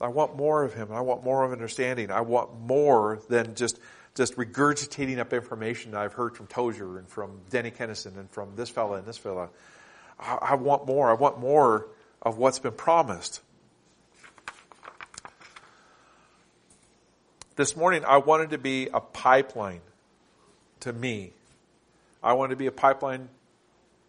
I 0.00 0.08
want 0.08 0.36
more 0.36 0.64
of 0.64 0.74
Him. 0.74 0.88
I 0.90 1.02
want 1.02 1.22
more 1.22 1.44
of 1.44 1.52
understanding. 1.52 2.10
I 2.10 2.22
want 2.22 2.58
more 2.58 3.20
than 3.28 3.54
just 3.54 3.78
just 4.14 4.36
regurgitating 4.36 5.18
up 5.18 5.32
information 5.32 5.94
I've 5.94 6.12
heard 6.12 6.36
from 6.36 6.46
Tozer 6.46 6.98
and 6.98 7.08
from 7.08 7.40
Denny 7.50 7.70
Kenaston 7.70 8.18
and 8.18 8.30
from 8.30 8.54
this 8.56 8.68
fella 8.68 8.98
and 8.98 9.06
this 9.06 9.18
fella. 9.18 9.48
I, 10.18 10.38
I 10.40 10.54
want 10.54 10.86
more. 10.86 11.10
I 11.10 11.14
want 11.14 11.38
more 11.38 11.86
of 12.22 12.38
what's 12.38 12.58
been 12.58 12.72
promised. 12.72 13.40
This 17.56 17.76
morning, 17.76 18.04
I 18.06 18.18
wanted 18.18 18.50
to 18.50 18.58
be 18.58 18.88
a 18.92 19.00
pipeline 19.00 19.80
to 20.80 20.92
me. 20.92 21.32
I 22.22 22.32
wanted 22.32 22.50
to 22.50 22.56
be 22.56 22.66
a 22.66 22.72
pipeline 22.72 23.28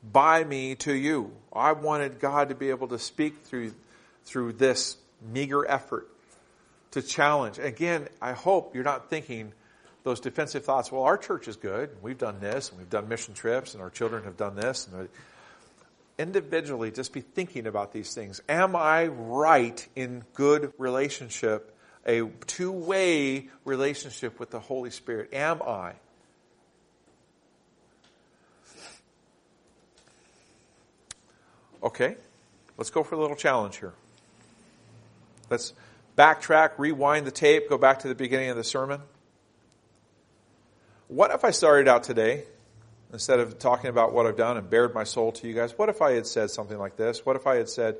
by 0.04 0.44
me 0.44 0.76
to 0.76 0.94
you. 0.94 1.32
I 1.54 1.74
wanted 1.74 2.20
God 2.20 2.50
to 2.50 2.56
be 2.56 2.70
able 2.70 2.88
to 2.90 3.00
speak 3.00 3.44
through, 3.44 3.74
through 4.26 4.54
this 4.54 4.98
meager 5.22 5.68
effort 5.70 6.08
to 6.92 7.02
challenge. 7.02 7.60
Again, 7.60 8.08
I 8.22 8.32
hope 8.34 8.74
you're 8.74 8.84
not 8.84 9.10
thinking 9.10 9.54
those 10.04 10.20
defensive 10.20 10.66
thoughts, 10.66 10.92
well, 10.92 11.04
our 11.04 11.18
church 11.18 11.48
is 11.48 11.56
good. 11.56 11.90
We've 12.02 12.18
done 12.18 12.40
this, 12.40 12.70
and 12.70 12.80
we've 12.80 12.90
done 12.90 13.08
mission 13.08 13.34
trips, 13.34 13.74
and 13.74 13.84
our 13.84 13.90
children 13.90 14.24
have 14.24 14.38
done 14.38 14.56
this. 14.56 14.88
And 14.88 15.10
individually, 16.18 16.92
just 16.92 17.14
be 17.14 17.22
thinking 17.22 17.68
about 17.68 17.94
these 17.94 18.14
things. 18.14 18.42
Am 18.50 18.76
I 18.76 19.08
right 19.08 19.86
in 19.96 20.24
good 20.34 20.74
relationship, 20.78 21.76
a 22.06 22.24
two 22.48 22.72
way 22.72 23.50
relationship 23.64 24.40
with 24.40 24.50
the 24.50 24.60
Holy 24.60 24.90
Spirit? 24.90 25.34
Am 25.34 25.62
I? 25.62 25.94
Okay, 31.84 32.16
let's 32.78 32.92
go 32.92 33.04
for 33.04 33.16
a 33.16 33.20
little 33.20 33.36
challenge 33.36 33.78
here. 33.78 33.94
Let's 35.50 35.74
backtrack, 36.16 36.72
rewind 36.78 37.26
the 37.26 37.32
tape, 37.32 37.70
go 37.70 37.78
back 37.78 38.00
to 38.00 38.08
the 38.08 38.16
beginning 38.16 38.50
of 38.50 38.58
the 38.58 38.64
sermon. 38.64 39.02
What 41.12 41.32
if 41.32 41.44
I 41.44 41.52
started 41.52 41.90
out 41.90 42.04
today, 42.04 42.46
instead 43.12 43.42
of 43.42 43.60
talking 43.60 43.90
about 43.90 44.14
what 44.14 44.26
I've 44.26 44.38
done 44.38 44.56
and 44.56 44.70
bared 44.70 44.94
my 44.94 45.04
soul 45.04 45.34
to 45.34 45.46
you 45.46 45.54
guys, 45.54 45.78
what 45.78 45.90
if 45.90 46.02
I 46.02 46.14
had 46.14 46.26
said 46.26 46.52
something 46.52 46.78
like 46.78 46.96
this? 46.96 47.26
What 47.26 47.36
if 47.36 47.46
I 47.46 47.58
had 47.58 47.68
said, 47.68 47.98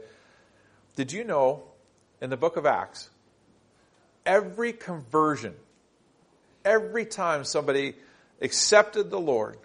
Did 0.96 1.12
you 1.12 1.26
know 1.26 1.64
in 2.22 2.30
the 2.30 2.38
book 2.38 2.56
of 2.56 2.66
Acts, 2.66 3.10
every 4.26 4.72
conversion, 4.72 5.56
every 6.64 7.04
time 7.04 7.44
somebody 7.44 7.96
accepted 8.42 9.10
the 9.10 9.20
Lord, 9.20 9.58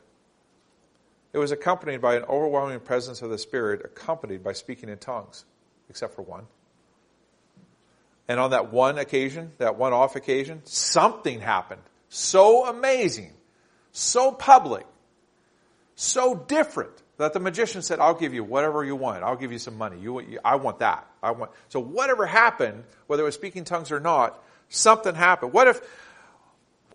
it 1.32 1.38
was 1.38 1.53
accompanied 1.53 2.01
by 2.01 2.16
an 2.16 2.24
overwhelming 2.24 2.80
presence 2.80 3.22
of 3.22 3.30
the 3.30 3.38
Spirit, 3.38 3.82
accompanied 3.84 4.42
by 4.42 4.55
speaking 4.55 4.88
in 4.88 4.99
tongues, 4.99 5.44
except 5.88 6.16
for 6.16 6.22
one. 6.22 6.47
And 8.26 8.40
on 8.40 8.51
that 8.51 8.72
one 8.72 8.99
occasion, 8.99 9.53
that 9.59 9.76
one 9.76 9.92
off 9.92 10.16
occasion, 10.16 10.62
something 10.64 11.38
happened. 11.38 11.82
So 12.16 12.64
amazing, 12.64 13.34
so 13.92 14.32
public, 14.32 14.86
so 15.96 16.34
different 16.34 17.02
that 17.18 17.34
the 17.34 17.40
magician 17.40 17.82
said, 17.82 18.00
I'll 18.00 18.14
give 18.14 18.32
you 18.32 18.42
whatever 18.42 18.82
you 18.82 18.96
want. 18.96 19.22
I'll 19.22 19.36
give 19.36 19.52
you 19.52 19.58
some 19.58 19.76
money. 19.76 19.98
You, 20.00 20.20
you, 20.20 20.38
I 20.42 20.56
want 20.56 20.78
that. 20.78 21.06
I 21.22 21.32
want. 21.32 21.50
So 21.68 21.78
whatever 21.78 22.24
happened, 22.24 22.84
whether 23.06 23.22
it 23.22 23.26
was 23.26 23.34
speaking 23.34 23.64
tongues 23.64 23.92
or 23.92 24.00
not, 24.00 24.42
something 24.70 25.14
happened. 25.14 25.52
What 25.52 25.68
if, 25.68 25.78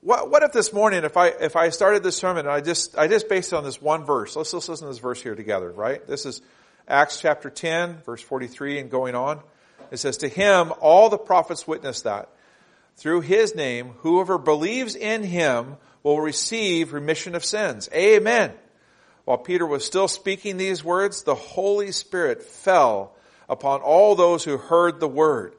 what, 0.01 0.32
what 0.32 0.41
if 0.41 0.53
this 0.53 0.74
morning, 0.74 1.03
if 1.03 1.15
I, 1.15 1.28
if 1.28 1.55
I 1.55 1.69
started 1.69 2.01
this 2.01 2.15
sermon 2.15 2.47
and 2.47 2.55
I 2.55 2.61
just, 2.61 2.97
I 2.97 3.07
just 3.07 3.30
based 3.30 3.53
it 3.53 3.57
on 3.57 3.63
this 3.63 3.80
one 3.80 4.05
verse. 4.05 4.36
Let's, 4.36 4.51
let's 4.51 4.69
listen 4.69 4.88
to 4.88 4.91
this 4.91 4.97
verse 4.97 5.22
here 5.22 5.36
together, 5.36 5.69
right? 5.69 6.05
This 6.07 6.26
is 6.26 6.41
Acts 6.88 7.22
chapter 7.22 7.51
10, 7.51 7.97
verse 8.07 8.24
43 8.24 8.80
and 8.80 8.89
going 8.89 9.13
on. 9.13 9.39
It 9.91 9.97
says, 9.97 10.17
to 10.17 10.28
him, 10.28 10.74
all 10.80 11.09
the 11.09 11.19
prophets 11.19 11.67
witness 11.67 12.01
that 12.01 12.30
through 12.98 13.22
his 13.22 13.56
name, 13.56 13.94
whoever 14.00 14.38
believes 14.38 14.96
in 14.96 15.24
him 15.24 15.78
will 16.04 16.22
receive 16.22 16.94
remission 16.94 17.36
of 17.36 17.46
sins. 17.46 17.89
Amen. 17.94 18.54
While 19.26 19.38
Peter 19.38 19.66
was 19.66 19.86
still 19.86 20.08
speaking 20.08 20.58
these 20.58 20.84
words, 20.84 21.24
the 21.24 21.36
Holy 21.36 21.92
Spirit 21.92 22.44
fell 22.44 23.16
upon 23.48 23.82
all 23.82 24.16
those 24.16 24.44
who 24.44 24.58
heard 24.58 25.00
the 25.00 25.08
word. 25.08 25.54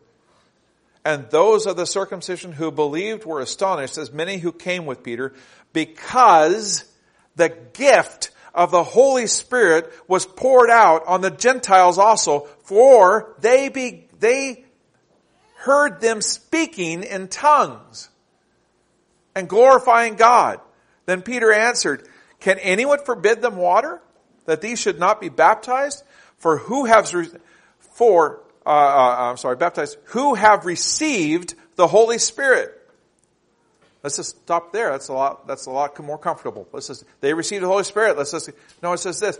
And 1.05 1.28
those 1.30 1.66
of 1.66 1.76
the 1.76 1.87
circumcision 1.87 2.53
who 2.53 2.70
believed 2.70 3.24
were 3.24 3.41
astonished, 3.41 3.99
as 3.99 4.12
many 4.12 4.39
who 4.39 4.53
came 4.53 4.87
with 4.87 5.03
Peter, 5.03 5.35
because 5.72 6.85
the 7.37 7.49
gift 7.72 8.30
of 8.55 8.70
the 8.70 8.85
Holy 8.85 9.26
Spirit 9.26 9.93
was 10.07 10.26
poured 10.26 10.70
out 10.70 11.07
on 11.07 11.20
the 11.20 11.30
Gentiles 11.30 11.99
also, 11.99 12.41
for 12.64 13.35
they 13.41 13.68
be, 13.68 14.09
they 14.20 14.64
heard 15.62 16.00
them 16.00 16.20
speaking 16.20 17.04
in 17.04 17.28
tongues 17.28 18.08
and 19.34 19.48
glorifying 19.48 20.16
God. 20.16 20.60
Then 21.06 21.22
Peter 21.22 21.52
answered, 21.52 22.06
Can 22.40 22.58
anyone 22.58 22.98
forbid 23.04 23.42
them 23.42 23.56
water 23.56 24.00
that 24.46 24.60
these 24.60 24.80
should 24.80 24.98
not 24.98 25.20
be 25.20 25.28
baptized? 25.28 26.02
For 26.38 26.58
who 26.58 26.86
has 26.86 27.14
re- 27.14 27.28
for 27.78 28.42
uh, 28.66 28.70
uh, 28.70 29.16
I'm 29.30 29.36
sorry, 29.36 29.56
baptized 29.56 29.98
who 30.06 30.34
have 30.34 30.66
received 30.66 31.54
the 31.76 31.86
Holy 31.86 32.18
Spirit? 32.18 32.78
Let's 34.02 34.16
just 34.16 34.30
stop 34.42 34.72
there. 34.72 34.90
That's 34.90 35.08
a 35.08 35.12
lot. 35.12 35.46
That's 35.46 35.66
a 35.66 35.70
lot 35.70 35.96
more 36.00 36.18
comfortable. 36.18 36.66
Let's 36.72 36.88
just 36.88 37.04
they 37.20 37.34
received 37.34 37.62
the 37.62 37.68
Holy 37.68 37.84
Spirit. 37.84 38.18
Let's 38.18 38.32
just 38.32 38.50
no. 38.82 38.92
It 38.92 38.98
says 38.98 39.20
this, 39.20 39.38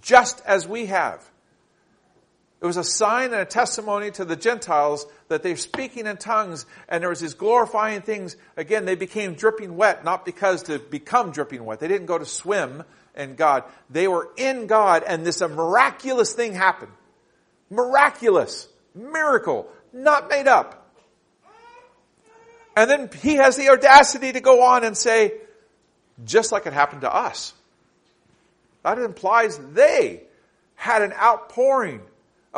just 0.00 0.42
as 0.46 0.66
we 0.66 0.86
have. 0.86 1.22
It 2.60 2.66
was 2.66 2.76
a 2.76 2.84
sign 2.84 3.32
and 3.32 3.40
a 3.40 3.44
testimony 3.44 4.10
to 4.12 4.24
the 4.24 4.34
Gentiles 4.34 5.06
that 5.28 5.42
they're 5.42 5.56
speaking 5.56 6.06
in 6.06 6.16
tongues 6.16 6.66
and 6.88 7.02
there 7.02 7.10
was 7.10 7.20
these 7.20 7.34
glorifying 7.34 8.02
things. 8.02 8.36
Again, 8.56 8.84
they 8.84 8.96
became 8.96 9.34
dripping 9.34 9.76
wet, 9.76 10.04
not 10.04 10.24
because 10.24 10.64
to 10.64 10.78
become 10.78 11.30
dripping 11.30 11.64
wet. 11.64 11.78
They 11.78 11.86
didn't 11.86 12.06
go 12.06 12.18
to 12.18 12.26
swim 12.26 12.82
in 13.14 13.36
God. 13.36 13.62
They 13.90 14.08
were 14.08 14.28
in 14.36 14.66
God 14.66 15.04
and 15.06 15.24
this 15.24 15.40
a 15.40 15.48
miraculous 15.48 16.32
thing 16.32 16.54
happened. 16.54 16.92
Miraculous. 17.70 18.66
Miracle. 18.94 19.68
Not 19.92 20.28
made 20.28 20.48
up. 20.48 20.88
And 22.76 22.90
then 22.90 23.10
he 23.22 23.34
has 23.34 23.56
the 23.56 23.70
audacity 23.70 24.32
to 24.32 24.40
go 24.40 24.62
on 24.62 24.84
and 24.84 24.96
say, 24.96 25.32
just 26.24 26.52
like 26.52 26.66
it 26.66 26.72
happened 26.72 27.00
to 27.02 27.12
us. 27.12 27.52
That 28.82 28.98
implies 28.98 29.58
they 29.72 30.22
had 30.76 31.02
an 31.02 31.12
outpouring, 31.12 32.00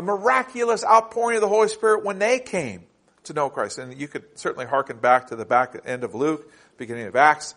a 0.01 0.03
miraculous 0.03 0.83
outpouring 0.83 1.37
of 1.37 1.43
the 1.43 1.49
Holy 1.49 1.69
Spirit 1.69 2.07
when 2.07 2.19
they 2.19 2.39
came 2.39 2.85
to 3.25 3.35
know 3.35 3.51
Christ. 3.51 3.77
And 3.77 3.95
you 4.01 4.09
could 4.09 4.25
certainly 4.39 4.65
hearken 4.65 4.97
back 4.97 5.27
to 5.27 5.37
the 5.37 5.45
back 5.45 5.77
end 5.85 6.05
of 6.05 6.15
Luke, 6.15 6.51
beginning 6.79 7.07
of 7.07 7.17
Acts, 7.17 7.55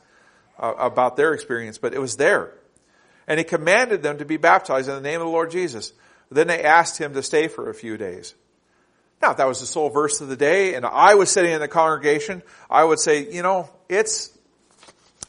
uh, 0.60 0.74
about 0.78 1.16
their 1.16 1.34
experience, 1.34 1.78
but 1.78 1.94
it 1.94 2.00
was 2.00 2.18
there. 2.18 2.52
And 3.28 3.38
he 3.38 3.46
commanded 3.46 4.04
them 4.04 4.18
to 4.18 4.26
be 4.26 4.36
baptized 4.36 4.90
in 4.90 4.96
the 4.96 5.02
name 5.02 5.22
of 5.22 5.28
the 5.28 5.32
Lord 5.32 5.52
Jesus. 5.52 5.94
Then 6.30 6.48
they 6.48 6.62
asked 6.64 6.98
him 6.98 7.14
to 7.14 7.24
stay 7.24 7.48
for 7.48 7.70
a 7.70 7.74
few 7.74 7.96
days. 7.96 8.36
Now, 9.22 9.32
that 9.32 9.48
was 9.48 9.62
the 9.62 9.66
sole 9.66 9.90
verse 9.90 10.20
of 10.20 10.28
the 10.28 10.36
day, 10.36 10.76
and 10.76 10.86
I 10.86 11.16
was 11.16 11.32
sitting 11.32 11.54
in 11.54 11.62
the 11.62 11.70
congregation, 11.70 12.44
I 12.70 12.84
would 12.84 13.00
say, 13.00 13.32
you 13.32 13.42
know, 13.42 13.70
it's 13.88 14.38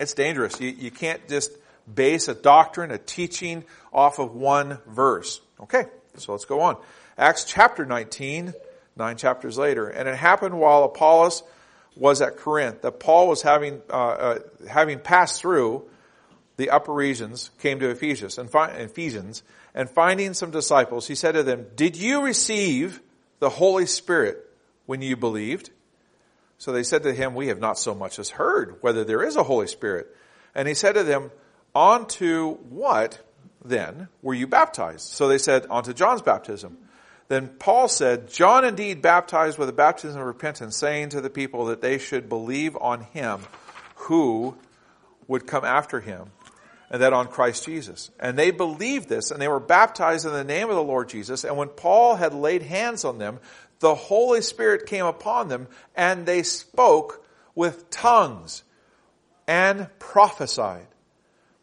it's 0.00 0.14
dangerous. 0.14 0.60
You, 0.60 0.70
you 0.70 0.90
can't 0.90 1.28
just 1.28 1.52
base 1.92 2.26
a 2.26 2.34
doctrine, 2.34 2.90
a 2.90 2.98
teaching 2.98 3.62
off 3.92 4.18
of 4.18 4.34
one 4.34 4.78
verse. 4.88 5.40
Okay, 5.60 5.84
so 6.16 6.32
let's 6.32 6.44
go 6.44 6.60
on. 6.62 6.76
Acts 7.16 7.44
chapter 7.44 7.84
19, 7.84 8.54
nine 8.96 9.16
chapters 9.16 9.58
later. 9.58 9.88
And 9.88 10.08
it 10.08 10.16
happened 10.16 10.58
while 10.58 10.84
Apollos 10.84 11.42
was 11.96 12.20
at 12.20 12.36
Corinth 12.36 12.82
that 12.82 12.98
Paul 13.00 13.28
was 13.28 13.42
having, 13.42 13.80
uh, 13.90 13.92
uh, 13.92 14.38
having 14.68 14.98
passed 14.98 15.40
through 15.40 15.88
the 16.56 16.70
upper 16.70 16.92
regions, 16.92 17.50
came 17.60 17.80
to 17.80 17.90
Ephesians 17.90 18.38
and, 18.38 18.50
fi- 18.50 18.70
Ephesians, 18.70 19.42
and 19.74 19.90
finding 19.90 20.34
some 20.34 20.50
disciples, 20.50 21.06
he 21.08 21.14
said 21.14 21.32
to 21.32 21.42
them, 21.42 21.66
Did 21.74 21.96
you 21.96 22.22
receive 22.22 23.00
the 23.40 23.50
Holy 23.50 23.86
Spirit 23.86 24.38
when 24.86 25.02
you 25.02 25.16
believed? 25.16 25.70
So 26.58 26.72
they 26.72 26.84
said 26.84 27.02
to 27.02 27.12
him, 27.12 27.34
We 27.34 27.48
have 27.48 27.58
not 27.58 27.78
so 27.78 27.94
much 27.94 28.18
as 28.18 28.30
heard 28.30 28.76
whether 28.80 29.04
there 29.04 29.22
is 29.22 29.36
a 29.36 29.42
Holy 29.42 29.66
Spirit. 29.66 30.14
And 30.54 30.68
he 30.68 30.74
said 30.74 30.92
to 30.92 31.02
them, 31.02 31.30
Onto 31.74 32.54
what 32.54 33.20
then 33.64 34.08
were 34.22 34.34
you 34.34 34.46
baptized? 34.46 35.08
So 35.08 35.26
they 35.26 35.38
said, 35.38 35.66
Onto 35.66 35.92
John's 35.92 36.22
baptism. 36.22 36.78
Then 37.28 37.48
Paul 37.48 37.88
said, 37.88 38.28
John 38.28 38.64
indeed 38.64 39.00
baptized 39.00 39.58
with 39.58 39.68
a 39.68 39.72
baptism 39.72 40.20
of 40.20 40.26
repentance, 40.26 40.76
saying 40.76 41.10
to 41.10 41.20
the 41.20 41.30
people 41.30 41.66
that 41.66 41.80
they 41.80 41.98
should 41.98 42.28
believe 42.28 42.76
on 42.80 43.00
him 43.00 43.40
who 43.94 44.56
would 45.26 45.46
come 45.46 45.64
after 45.64 46.00
him, 46.00 46.30
and 46.90 47.00
that 47.00 47.14
on 47.14 47.28
Christ 47.28 47.64
Jesus. 47.64 48.10
And 48.20 48.38
they 48.38 48.50
believed 48.50 49.08
this, 49.08 49.30
and 49.30 49.40
they 49.40 49.48
were 49.48 49.58
baptized 49.58 50.26
in 50.26 50.32
the 50.32 50.44
name 50.44 50.68
of 50.68 50.76
the 50.76 50.82
Lord 50.82 51.08
Jesus. 51.08 51.44
And 51.44 51.56
when 51.56 51.68
Paul 51.68 52.16
had 52.16 52.34
laid 52.34 52.62
hands 52.62 53.06
on 53.06 53.16
them, 53.18 53.40
the 53.80 53.94
Holy 53.94 54.42
Spirit 54.42 54.86
came 54.86 55.06
upon 55.06 55.48
them, 55.48 55.66
and 55.96 56.26
they 56.26 56.42
spoke 56.42 57.24
with 57.54 57.88
tongues 57.88 58.64
and 59.46 59.88
prophesied. 59.98 60.86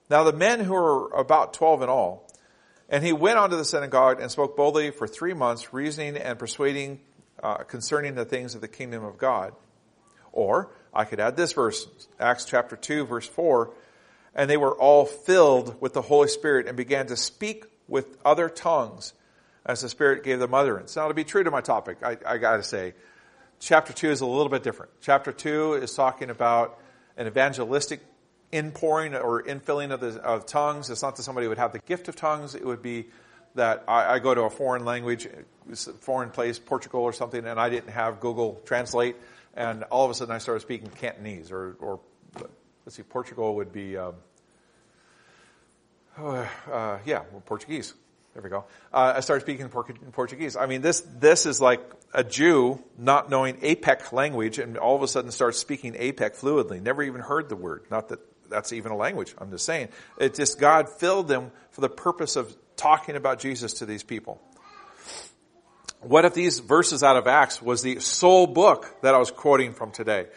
Now 0.10 0.24
the 0.24 0.34
men 0.34 0.60
who 0.60 0.74
were 0.74 1.10
about 1.12 1.54
twelve 1.54 1.82
in 1.84 1.90
all, 1.90 2.28
and 2.92 3.06
he 3.06 3.14
went 3.14 3.40
on 3.40 3.50
to 3.50 3.56
the 3.56 3.66
synagogue 3.66 4.20
and 4.20 4.30
spoke 4.30 4.58
boldly 4.58 4.92
for 4.92 5.08
three 5.08 5.34
months, 5.34 5.74
reasoning 5.74 6.18
and 6.18 6.38
persuading 6.38 7.00
uh, 7.42 7.60
concerning 7.64 8.16
the 8.16 8.26
things 8.26 8.54
of 8.54 8.60
the 8.60 8.68
kingdom 8.68 9.04
of 9.04 9.18
God. 9.18 9.54
Or 10.34 10.70
I 10.94 11.06
could 11.06 11.22
add 11.22 11.38
this 11.38 11.54
verse, 11.54 11.88
Acts 12.20 12.44
chapter 12.46 12.76
2 12.76 13.06
verse 13.06 13.28
4, 13.28 13.72
and 14.36 14.50
they 14.50 14.58
were 14.58 14.76
all 14.76 15.06
filled 15.06 15.82
with 15.82 15.94
the 15.94 16.02
Holy 16.02 16.28
Spirit 16.28 16.68
and 16.68 16.76
began 16.76 17.08
to 17.08 17.16
speak 17.16 17.66
with 17.88 18.18
other 18.26 18.50
tongues 18.50 19.14
as 19.66 19.82
the 19.82 19.90
Spirit 19.90 20.24
gave 20.24 20.40
them 20.40 20.54
utterance. 20.54 20.96
Now 20.96 21.08
to 21.08 21.14
be 21.14 21.24
true 21.24 21.44
to 21.44 21.52
my 21.52 21.62
topic, 21.62 21.98
I, 22.04 22.18
I 22.26 22.38
gotta 22.38 22.64
say, 22.64 22.94
chapter 23.60 23.94
2 23.94 24.12
is 24.12 24.20
a 24.20 24.26
little 24.26 24.50
bit 24.50 24.64
different. 24.64 24.92
Chapter 25.00 25.32
2 25.32 25.76
is 25.76 25.94
talking 25.94 26.30
about 26.30 26.78
an 27.16 27.28
evangelistic 27.28 28.02
inpouring 28.52 29.16
or 29.16 29.44
infilling 29.44 29.92
of, 29.92 30.00
the, 30.00 30.22
of 30.22 30.46
tongues. 30.46 30.90
It's 30.90 31.02
not 31.02 31.16
that 31.16 31.24
somebody 31.24 31.48
would 31.48 31.58
have 31.58 31.72
the 31.72 31.80
gift 31.80 32.08
of 32.08 32.16
tongues. 32.16 32.56
It 32.56 32.66
would 32.66 32.82
be 32.82 33.08
that 33.56 33.84
I, 33.88 34.14
I, 34.14 34.20
go 34.20 34.34
to 34.34 34.44
a 34.44 34.50
foreign 34.50 34.86
language, 34.86 35.28
foreign 36.00 36.30
place, 36.30 36.60
Portugal 36.60 37.02
or 37.02 37.14
something, 37.14 37.46
and 37.46 37.60
I 37.60 37.70
didn't 37.70 37.90
have 37.90 38.20
Google 38.20 38.62
Translate, 38.66 39.16
and 39.56 39.84
all 39.86 40.06
of 40.06 40.12
a 40.12 40.14
sudden 40.14 40.34
I 40.34 40.38
started 40.38 40.62
speaking 40.62 40.90
Cantonese, 40.90 41.52
or, 41.52 41.76
or 41.80 42.00
let's 42.86 42.96
see, 42.96 43.04
Portugal 43.04 43.56
would 43.56 43.74
be, 43.74 43.98
um, 43.98 44.16
uh, 46.18 46.48
uh, 46.72 47.00
yeah, 47.06 47.20
Portuguese. 47.46 47.94
There 48.34 48.42
we 48.42 48.50
go. 48.50 48.64
Uh, 48.94 49.14
I 49.18 49.20
started 49.20 49.42
speaking 49.42 49.68
Portuguese. 49.68 50.56
I 50.56 50.66
mean, 50.66 50.82
this 50.82 51.02
this 51.02 51.46
is 51.46 51.60
like 51.60 51.82
a 52.14 52.24
Jew 52.24 52.82
not 52.98 53.30
knowing 53.30 53.58
APEC 53.58 54.14
language, 54.14 54.58
and 54.58 54.78
all 54.78 54.96
of 54.96 55.04
a 55.04 55.08
sudden 55.10 55.32
starts 55.32 55.60
speaking 55.60 55.96
APEC 55.96 56.40
fluidly. 56.40 56.82
Never 56.82 57.04
even 57.04 57.20
heard 57.20 57.50
the 57.50 57.58
word. 57.58 57.84
Not 57.92 58.08
that 58.08 58.20
that's 58.52 58.74
even 58.74 58.92
a 58.92 58.96
language. 58.96 59.34
I'm 59.38 59.50
just 59.50 59.66
saying. 59.66 59.90
It 60.20 60.36
just 60.36 60.60
God 60.60 60.90
filled 60.90 61.28
them 61.28 61.52
for 61.72 61.82
the 61.82 61.90
purpose 61.90 62.36
of 62.36 62.56
talking 62.76 63.16
about 63.16 63.40
Jesus 63.40 63.74
to 63.76 63.86
these 63.86 64.04
people. 64.04 64.42
What 66.02 66.26
if 66.26 66.34
these 66.34 66.60
verses 66.60 67.04
out 67.04 67.18
of 67.18 67.28
Acts 67.28 67.62
was 67.62 67.82
the 67.82 68.00
sole 68.00 68.48
book 68.48 69.02
that 69.02 69.14
I 69.14 69.18
was 69.18 69.32
quoting 69.32 69.74
from 69.74 69.92
today? 69.92 70.28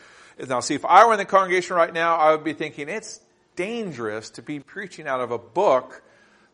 Now, 0.49 0.61
see, 0.61 0.75
if 0.75 0.85
I 0.85 1.07
were 1.07 1.13
in 1.13 1.19
the 1.19 1.25
congregation 1.25 1.77
right 1.77 1.93
now, 1.93 2.17
I 2.17 2.33
would 2.33 2.45
be 2.45 2.55
thinking 2.55 2.89
it's 2.89 3.21
dangerous 3.57 4.31
to 4.31 4.43
be 4.43 4.61
preaching 4.61 5.07
out 5.07 5.21
of 5.21 5.31
a 5.31 5.39
book 5.39 6.03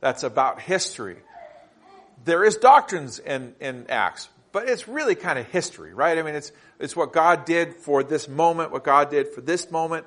that's 0.01 0.23
about 0.23 0.61
history 0.61 1.17
there 2.25 2.45
is 2.45 2.57
doctrines 2.57 3.19
in, 3.19 3.55
in 3.61 3.87
Acts, 3.89 4.29
but 4.53 4.69
it's 4.69 4.89
really 4.89 5.15
kind 5.15 5.39
of 5.39 5.47
history, 5.47 5.95
right? 5.95 6.19
I 6.19 6.23
mean, 6.23 6.35
it's, 6.35 6.53
it's 6.79 6.95
what 6.95 7.13
God 7.13 7.45
did 7.45 7.77
for 7.77 8.03
this 8.03 8.29
moment, 8.29 8.73
what 8.73 8.85
God 8.85 9.11
did 9.11 9.29
for 9.29 9.41
this 9.41 9.71
moment. 9.71 10.07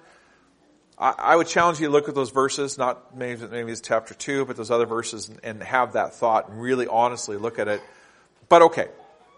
I, 0.97 1.13
I 1.17 1.35
would 1.35 1.47
challenge 1.47 1.79
you 1.79 1.87
to 1.87 1.91
look 1.91 2.09
at 2.09 2.15
those 2.15 2.31
verses, 2.31 2.77
not 2.77 3.15
maybe, 3.17 3.45
maybe 3.47 3.71
it's 3.71 3.81
chapter 3.81 4.13
two, 4.13 4.45
but 4.45 4.55
those 4.55 4.71
other 4.71 4.85
verses 4.85 5.29
and, 5.29 5.39
and 5.43 5.63
have 5.63 5.93
that 5.93 6.15
thought 6.15 6.49
and 6.49 6.61
really 6.61 6.87
honestly 6.87 7.37
look 7.37 7.59
at 7.59 7.67
it. 7.67 7.81
But 8.49 8.63
okay, 8.63 8.87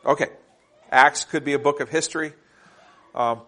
okay. 0.05 0.29
Acts 0.91 1.25
could 1.25 1.43
be 1.43 1.53
a 1.53 1.59
book 1.59 1.79
of 1.79 1.89
history. 1.89 2.33
Um, 3.13 3.41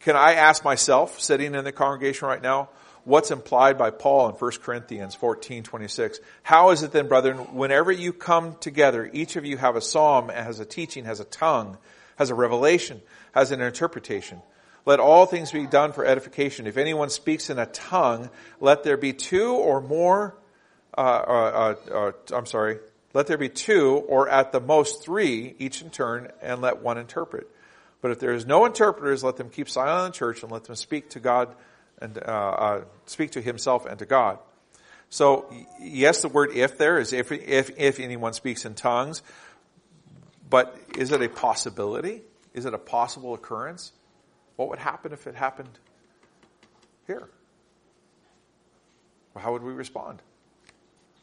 can 0.00 0.16
I 0.16 0.34
ask 0.34 0.64
myself, 0.64 1.20
sitting 1.20 1.54
in 1.54 1.64
the 1.64 1.72
congregation 1.72 2.28
right 2.28 2.42
now, 2.42 2.68
what's 3.06 3.30
implied 3.30 3.78
by 3.78 3.90
Paul 3.90 4.28
in 4.28 4.34
1 4.34 4.50
Corinthians 4.62 5.14
14, 5.14 5.62
26. 5.62 6.20
How 6.42 6.70
is 6.70 6.82
it 6.82 6.90
then, 6.90 7.06
brethren, 7.06 7.54
whenever 7.54 7.92
you 7.92 8.12
come 8.12 8.56
together, 8.56 9.08
each 9.12 9.36
of 9.36 9.46
you 9.46 9.56
have 9.56 9.76
a 9.76 9.80
psalm, 9.80 10.28
has 10.28 10.58
a 10.58 10.64
teaching, 10.64 11.04
has 11.04 11.20
a 11.20 11.24
tongue, 11.24 11.78
has 12.16 12.30
a 12.30 12.34
revelation, 12.34 13.00
has 13.32 13.52
an 13.52 13.60
interpretation. 13.60 14.42
Let 14.86 15.00
all 15.00 15.26
things 15.26 15.50
be 15.50 15.66
done 15.66 15.92
for 15.92 16.06
edification. 16.06 16.68
If 16.68 16.76
anyone 16.76 17.10
speaks 17.10 17.50
in 17.50 17.58
a 17.58 17.66
tongue, 17.66 18.30
let 18.60 18.84
there 18.84 18.96
be 18.96 19.12
two 19.12 19.52
or 19.52 19.80
more, 19.80 20.38
uh, 20.96 21.00
uh, 21.00 21.74
uh, 21.90 21.92
uh 21.92 22.12
I'm 22.34 22.46
sorry, 22.46 22.78
let 23.12 23.26
there 23.26 23.36
be 23.36 23.48
two 23.48 24.04
or 24.08 24.28
at 24.28 24.52
the 24.52 24.60
most 24.60 25.02
three, 25.02 25.56
each 25.58 25.82
in 25.82 25.90
turn, 25.90 26.30
and 26.40 26.62
let 26.62 26.82
one 26.82 26.98
interpret. 26.98 27.50
But 28.00 28.12
if 28.12 28.20
there 28.20 28.32
is 28.32 28.46
no 28.46 28.64
interpreters, 28.64 29.24
let 29.24 29.36
them 29.36 29.50
keep 29.50 29.68
silent 29.68 30.06
in 30.06 30.12
the 30.12 30.16
church 30.16 30.42
and 30.42 30.52
let 30.52 30.64
them 30.64 30.76
speak 30.76 31.10
to 31.10 31.20
God 31.20 31.54
and 32.00 32.18
uh, 32.18 32.20
uh, 32.20 32.84
speak 33.06 33.32
to 33.32 33.40
himself 33.40 33.86
and 33.86 33.98
to 33.98 34.06
God. 34.06 34.38
So 35.08 35.52
yes, 35.80 36.22
the 36.22 36.28
word 36.28 36.50
"if" 36.54 36.78
there 36.78 36.98
is 36.98 37.12
if 37.12 37.32
if 37.32 37.70
if 37.78 37.98
anyone 38.00 38.34
speaks 38.34 38.64
in 38.64 38.74
tongues, 38.74 39.22
but 40.48 40.76
is 40.96 41.10
it 41.10 41.22
a 41.22 41.28
possibility? 41.28 42.22
Is 42.54 42.66
it 42.66 42.74
a 42.74 42.78
possible 42.78 43.34
occurrence? 43.34 43.92
What 44.56 44.68
would 44.68 44.78
happen 44.78 45.12
if 45.12 45.26
it 45.26 45.34
happened 45.34 45.78
here? 47.06 47.28
How 49.36 49.52
would 49.52 49.62
we 49.62 49.72
respond? 49.72 50.22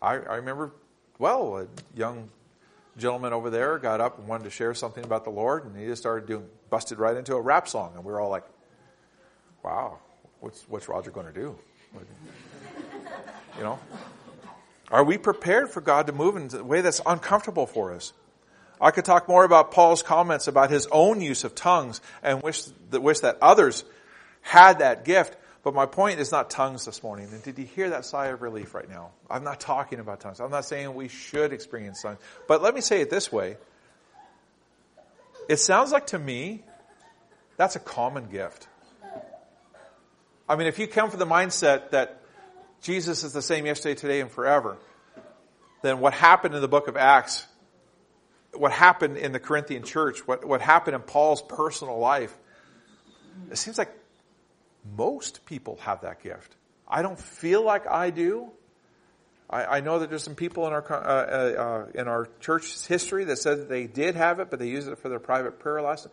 I, 0.02 0.14
I 0.14 0.36
remember, 0.36 0.72
well, 1.18 1.58
a 1.58 1.68
young 1.98 2.30
gentleman 2.98 3.34
over 3.34 3.50
there 3.50 3.80
got 3.80 4.02
up 4.02 4.20
and 4.20 4.28
wanted 4.28 4.44
to 4.44 4.50
share 4.52 4.74
something 4.74 5.04
about 5.04 5.24
the 5.24 5.32
Lord, 5.32 5.66
and 5.66 5.76
he 5.76 5.86
just 5.86 6.02
started 6.02 6.28
doing, 6.28 6.46
busted 6.70 7.00
right 7.00 7.18
into 7.18 7.36
a 7.36 7.42
rap 7.42 7.68
song, 7.68 7.94
and 7.96 8.04
we 8.04 8.12
were 8.12 8.20
all 8.20 8.30
like, 8.30 8.44
"Wow, 9.64 9.98
what's, 10.42 10.64
what's 10.70 10.88
Roger 10.88 11.10
going 11.10 11.26
to 11.26 11.34
do? 11.34 11.58
You 13.58 13.64
know? 13.64 13.80
Are 14.92 15.04
we 15.04 15.18
prepared 15.18 15.70
for 15.70 15.82
God 15.82 16.08
to 16.08 16.14
move 16.14 16.36
in 16.36 16.50
a 16.54 16.64
way 16.64 16.82
that's 16.82 17.02
uncomfortable 17.06 17.66
for 17.66 17.94
us? 17.94 18.14
I 18.84 18.92
could 18.92 19.06
talk 19.06 19.30
more 19.30 19.46
about 19.46 19.72
Paul's 19.72 20.04
comments 20.04 20.48
about 20.48 20.70
his 20.70 20.88
own 20.92 21.22
use 21.22 21.44
of 21.46 21.56
tongues 21.56 22.02
and 22.22 22.44
wish 22.44 22.64
that, 22.92 23.02
wish 23.02 23.20
that 23.22 23.38
others 23.42 23.86
had 24.42 24.80
that 24.80 25.06
gift. 25.06 25.38
But 25.64 25.74
my 25.74 25.86
point 25.86 26.20
is 26.20 26.34
not 26.34 26.50
tongues 26.50 26.84
this 26.84 27.02
morning. 27.02 27.30
And 27.32 27.42
did 27.42 27.58
you 27.58 27.66
hear 27.66 27.92
that 27.92 28.04
sigh 28.04 28.28
of 28.28 28.42
relief 28.42 28.74
right 28.76 28.90
now? 28.90 29.12
I'm 29.30 29.46
not 29.46 29.62
talking 29.62 30.00
about 30.00 30.20
tongues. 30.20 30.42
I'm 30.42 30.52
not 30.52 30.66
saying 30.66 30.94
we 30.94 31.08
should 31.08 31.54
experience 31.54 32.02
tongues. 32.02 32.20
But 32.48 32.62
let 32.62 32.76
me 32.76 32.82
say 32.82 33.00
it 33.00 33.10
this 33.10 33.32
way. 33.32 33.56
It 35.48 35.58
sounds 35.58 35.94
like 35.94 36.08
to 36.08 36.20
me 36.20 36.64
that's 37.56 37.78
a 37.78 37.80
common 37.80 38.30
gift. 38.30 38.68
I 40.50 40.58
mean, 40.58 40.68
if 40.68 40.78
you 40.78 40.88
come 40.88 41.10
from 41.10 41.20
the 41.20 41.26
mindset 41.26 41.92
that 41.92 42.22
Jesus 42.82 43.24
is 43.24 43.32
the 43.32 43.42
same 43.42 43.66
yesterday, 43.66 43.96
today, 43.96 44.20
and 44.20 44.30
forever, 44.30 44.78
then 45.84 46.00
what 46.00 46.14
happened 46.14 46.54
in 46.54 46.62
the 46.62 46.68
book 46.68 46.90
of 46.90 46.98
Acts, 46.98 47.46
what 48.56 48.72
happened 48.72 49.18
in 49.18 49.32
the 49.32 49.40
Corinthian 49.40 49.84
church, 49.84 50.28
what, 50.28 50.46
what 50.46 50.62
happened 50.62 50.96
in 50.96 51.02
Paul's 51.02 51.42
personal 51.42 52.00
life, 52.00 52.36
it 53.52 53.58
seems 53.58 53.78
like 53.78 53.92
most 54.96 55.46
people 55.46 55.78
have 55.82 56.02
that 56.02 56.22
gift. 56.22 56.56
I 56.88 57.02
don't 57.02 57.20
feel 57.20 57.64
like 57.64 57.88
I 57.88 58.10
do, 58.10 58.52
I, 59.54 59.78
I 59.78 59.80
know 59.82 60.00
that 60.00 60.10
there's 60.10 60.24
some 60.24 60.36
people 60.36 60.66
in 60.68 60.74
our 60.74 60.84
uh, 60.92 60.96
uh, 60.96 61.62
uh, 61.62 61.86
in 61.94 62.08
our 62.08 62.28
church 62.40 62.88
history 62.88 63.26
that 63.26 63.38
said 63.38 63.60
that 63.60 63.70
they 63.70 63.86
did 63.86 64.16
have 64.16 64.40
it, 64.40 64.50
but 64.50 64.60
they 64.60 64.68
used 64.68 64.88
it 64.88 64.98
for 64.98 65.10
their 65.10 65.20
private 65.20 65.60
prayer 65.60 65.82
lesson. 65.82 66.12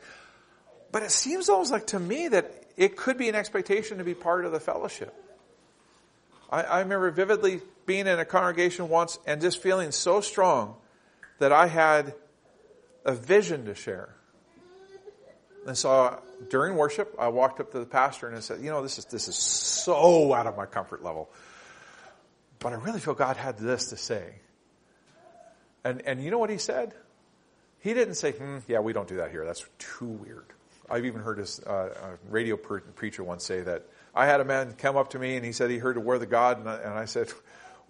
But 0.92 1.02
it 1.02 1.10
seems 1.10 1.48
almost 1.48 1.72
like 1.72 1.88
to 1.88 1.98
me 1.98 2.28
that 2.28 2.64
it 2.76 2.96
could 2.96 3.16
be 3.16 3.28
an 3.28 3.34
expectation 3.34 3.98
to 3.98 4.04
be 4.04 4.14
part 4.14 4.44
of 4.44 4.52
the 4.52 4.60
fellowship. 4.60 5.14
I, 6.50 6.62
I 6.62 6.78
remember 6.80 7.10
vividly 7.10 7.62
being 7.86 8.06
in 8.06 8.18
a 8.18 8.24
congregation 8.24 8.88
once 8.88 9.18
and 9.26 9.40
just 9.40 9.62
feeling 9.62 9.92
so 9.92 10.20
strong 10.20 10.76
that 11.38 11.52
I 11.52 11.66
had 11.66 12.14
a 13.04 13.12
vision 13.12 13.66
to 13.66 13.74
share. 13.74 14.14
And 15.66 15.76
so 15.76 16.22
during 16.48 16.76
worship, 16.76 17.14
I 17.18 17.28
walked 17.28 17.60
up 17.60 17.72
to 17.72 17.78
the 17.78 17.86
pastor 17.86 18.26
and 18.26 18.36
I 18.36 18.40
said, 18.40 18.60
you 18.60 18.70
know, 18.70 18.82
this 18.82 18.98
is, 18.98 19.04
this 19.06 19.28
is 19.28 19.36
so 19.36 20.32
out 20.32 20.46
of 20.46 20.56
my 20.56 20.66
comfort 20.66 21.04
level. 21.04 21.30
But 22.58 22.72
I 22.72 22.76
really 22.76 23.00
feel 23.00 23.14
God 23.14 23.36
had 23.36 23.58
this 23.58 23.88
to 23.88 23.96
say. 23.96 24.36
And, 25.84 26.02
and 26.06 26.22
you 26.22 26.30
know 26.30 26.38
what 26.38 26.50
he 26.50 26.58
said? 26.58 26.94
He 27.80 27.94
didn't 27.94 28.14
say, 28.14 28.32
hmm, 28.32 28.58
yeah, 28.68 28.80
we 28.80 28.92
don't 28.92 29.08
do 29.08 29.16
that 29.16 29.30
here. 29.30 29.44
That's 29.44 29.64
too 29.78 30.06
weird. 30.06 30.46
I've 30.90 31.04
even 31.06 31.22
heard 31.22 31.38
this 31.38 31.60
uh, 31.60 32.16
radio 32.28 32.56
per- 32.56 32.80
preacher 32.80 33.22
once 33.22 33.44
say 33.44 33.62
that 33.62 33.86
I 34.14 34.26
had 34.26 34.40
a 34.40 34.44
man 34.44 34.74
come 34.76 34.96
up 34.96 35.10
to 35.10 35.18
me 35.18 35.36
and 35.36 35.44
he 35.44 35.52
said 35.52 35.70
he 35.70 35.78
heard 35.78 35.96
a 35.96 36.00
word 36.00 36.20
of 36.20 36.30
God, 36.30 36.58
and 36.58 36.68
I, 36.68 36.76
and 36.76 36.94
I 36.94 37.04
said, 37.04 37.28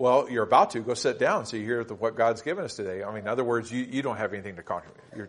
well, 0.01 0.31
you're 0.31 0.45
about 0.45 0.71
to 0.71 0.81
go 0.81 0.95
sit 0.95 1.19
down 1.19 1.45
so 1.45 1.59
you 1.59 1.65
hear 1.67 1.85
the, 1.85 1.95
what 1.95 2.17
God's 2.17 2.41
given 2.41 2.65
us 2.65 2.75
today. 2.75 3.05
I 3.05 3.09
mean, 3.09 3.25
in 3.25 3.29
other 3.29 3.45
words, 3.45 3.71
you, 3.71 3.83
you 3.85 4.01
don't 4.01 4.17
have 4.17 4.33
anything 4.33 4.57
to 4.57 4.63
contribute. 4.63 5.05
You're, 5.15 5.29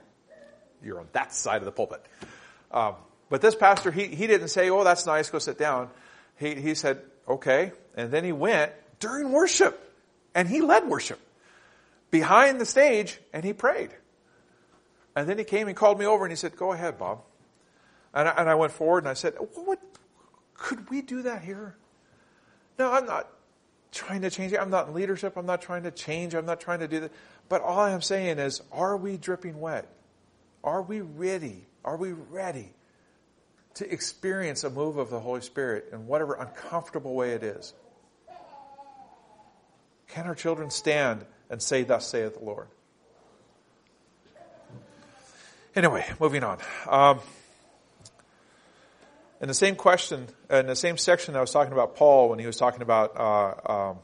you're 0.81 0.99
on 1.01 1.09
that 1.11 1.33
side 1.33 1.57
of 1.57 1.65
the 1.65 1.73
pulpit. 1.73 2.01
Um, 2.71 2.95
but 3.29 3.41
this 3.41 3.53
pastor, 3.53 3.91
he, 3.91 4.07
he 4.07 4.27
didn't 4.27 4.47
say, 4.47 4.69
oh, 4.69 4.85
that's 4.85 5.05
nice, 5.05 5.29
go 5.29 5.39
sit 5.39 5.57
down. 5.57 5.89
He, 6.37 6.55
he 6.55 6.73
said, 6.73 7.01
okay. 7.27 7.73
And 7.97 8.11
then 8.11 8.23
he 8.23 8.31
went 8.31 8.71
during 9.01 9.33
worship 9.33 9.77
and 10.33 10.47
he 10.47 10.61
led 10.61 10.87
worship 10.87 11.19
behind 12.09 12.61
the 12.61 12.65
stage 12.65 13.19
and 13.33 13.43
he 13.43 13.51
prayed. 13.51 13.89
And 15.17 15.27
then 15.27 15.37
he 15.37 15.43
came 15.43 15.67
and 15.67 15.75
called 15.75 15.99
me 15.99 16.05
over 16.05 16.23
and 16.23 16.31
he 16.31 16.37
said, 16.37 16.55
go 16.55 16.71
ahead, 16.71 16.97
Bob. 16.97 17.23
And 18.13 18.25
I, 18.25 18.31
and 18.37 18.49
I 18.49 18.55
went 18.55 18.71
forward 18.71 18.99
and 18.99 19.09
I 19.09 19.15
said, 19.15 19.33
what, 19.53 19.79
could 20.53 20.89
we 20.89 21.01
do 21.01 21.23
that 21.23 21.41
here? 21.41 21.75
No, 22.79 22.89
I'm 22.89 23.05
not 23.05 23.27
trying 23.91 24.21
to 24.21 24.29
change 24.29 24.53
it. 24.53 24.59
I'm 24.59 24.69
not 24.69 24.87
in 24.87 24.93
leadership. 24.93 25.37
I'm 25.37 25.45
not 25.45 25.61
trying 25.61 25.83
to 25.83 25.91
change. 25.91 26.33
I'm 26.33 26.45
not 26.45 26.61
trying 26.61 26.79
to 26.79 26.87
do 26.87 27.01
that. 27.01 27.11
But 27.49 27.61
all 27.61 27.79
I'm 27.79 28.01
saying 28.01 28.39
is, 28.39 28.61
are 28.71 28.95
we 28.95 29.17
dripping 29.17 29.59
wet? 29.59 29.87
Are 30.63 30.81
we 30.81 31.01
ready? 31.01 31.65
Are 31.83 31.97
we 31.97 32.13
ready 32.13 32.73
to 33.75 33.91
experience 33.91 34.63
a 34.63 34.69
move 34.69 34.97
of 34.97 35.09
the 35.09 35.19
Holy 35.19 35.41
Spirit 35.41 35.89
in 35.91 36.07
whatever 36.07 36.35
uncomfortable 36.35 37.15
way 37.15 37.31
it 37.31 37.43
is? 37.43 37.73
Can 40.09 40.25
our 40.25 40.35
children 40.35 40.69
stand 40.69 41.25
and 41.49 41.61
say, 41.61 41.83
Thus 41.83 42.07
saith 42.07 42.37
the 42.37 42.45
Lord? 42.45 42.67
Anyway, 45.73 46.05
moving 46.19 46.43
on. 46.43 46.57
Um, 46.87 47.19
in 49.41 49.47
the 49.47 49.55
same 49.55 49.75
question, 49.75 50.27
in 50.51 50.67
the 50.67 50.75
same 50.75 50.97
section, 50.97 51.35
I 51.35 51.41
was 51.41 51.51
talking 51.51 51.73
about 51.73 51.95
Paul 51.95 52.29
when 52.29 52.37
he 52.37 52.45
was 52.45 52.57
talking 52.57 52.83
about 52.83 53.17
uh, 53.17 53.89
um, 53.89 53.99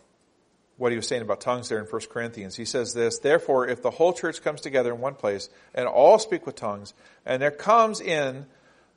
what 0.78 0.92
he 0.92 0.96
was 0.96 1.08
saying 1.08 1.22
about 1.22 1.42
tongues 1.42 1.70
there 1.70 1.78
in 1.78 1.86
1 1.86 2.02
Corinthians. 2.10 2.56
He 2.56 2.66
says 2.66 2.94
this, 2.94 3.20
Therefore, 3.20 3.68
if 3.68 3.84
the 3.84 3.92
whole 3.92 4.14
church 4.14 4.42
comes 4.42 4.62
together 4.62 4.94
in 4.94 5.00
one 5.00 5.14
place 5.14 5.50
and 5.76 5.88
all 5.88 6.18
speak 6.18 6.48
with 6.48 6.56
tongues, 6.56 6.96
and 7.24 7.40
there 7.40 7.52
comes 7.52 8.02
in 8.02 8.48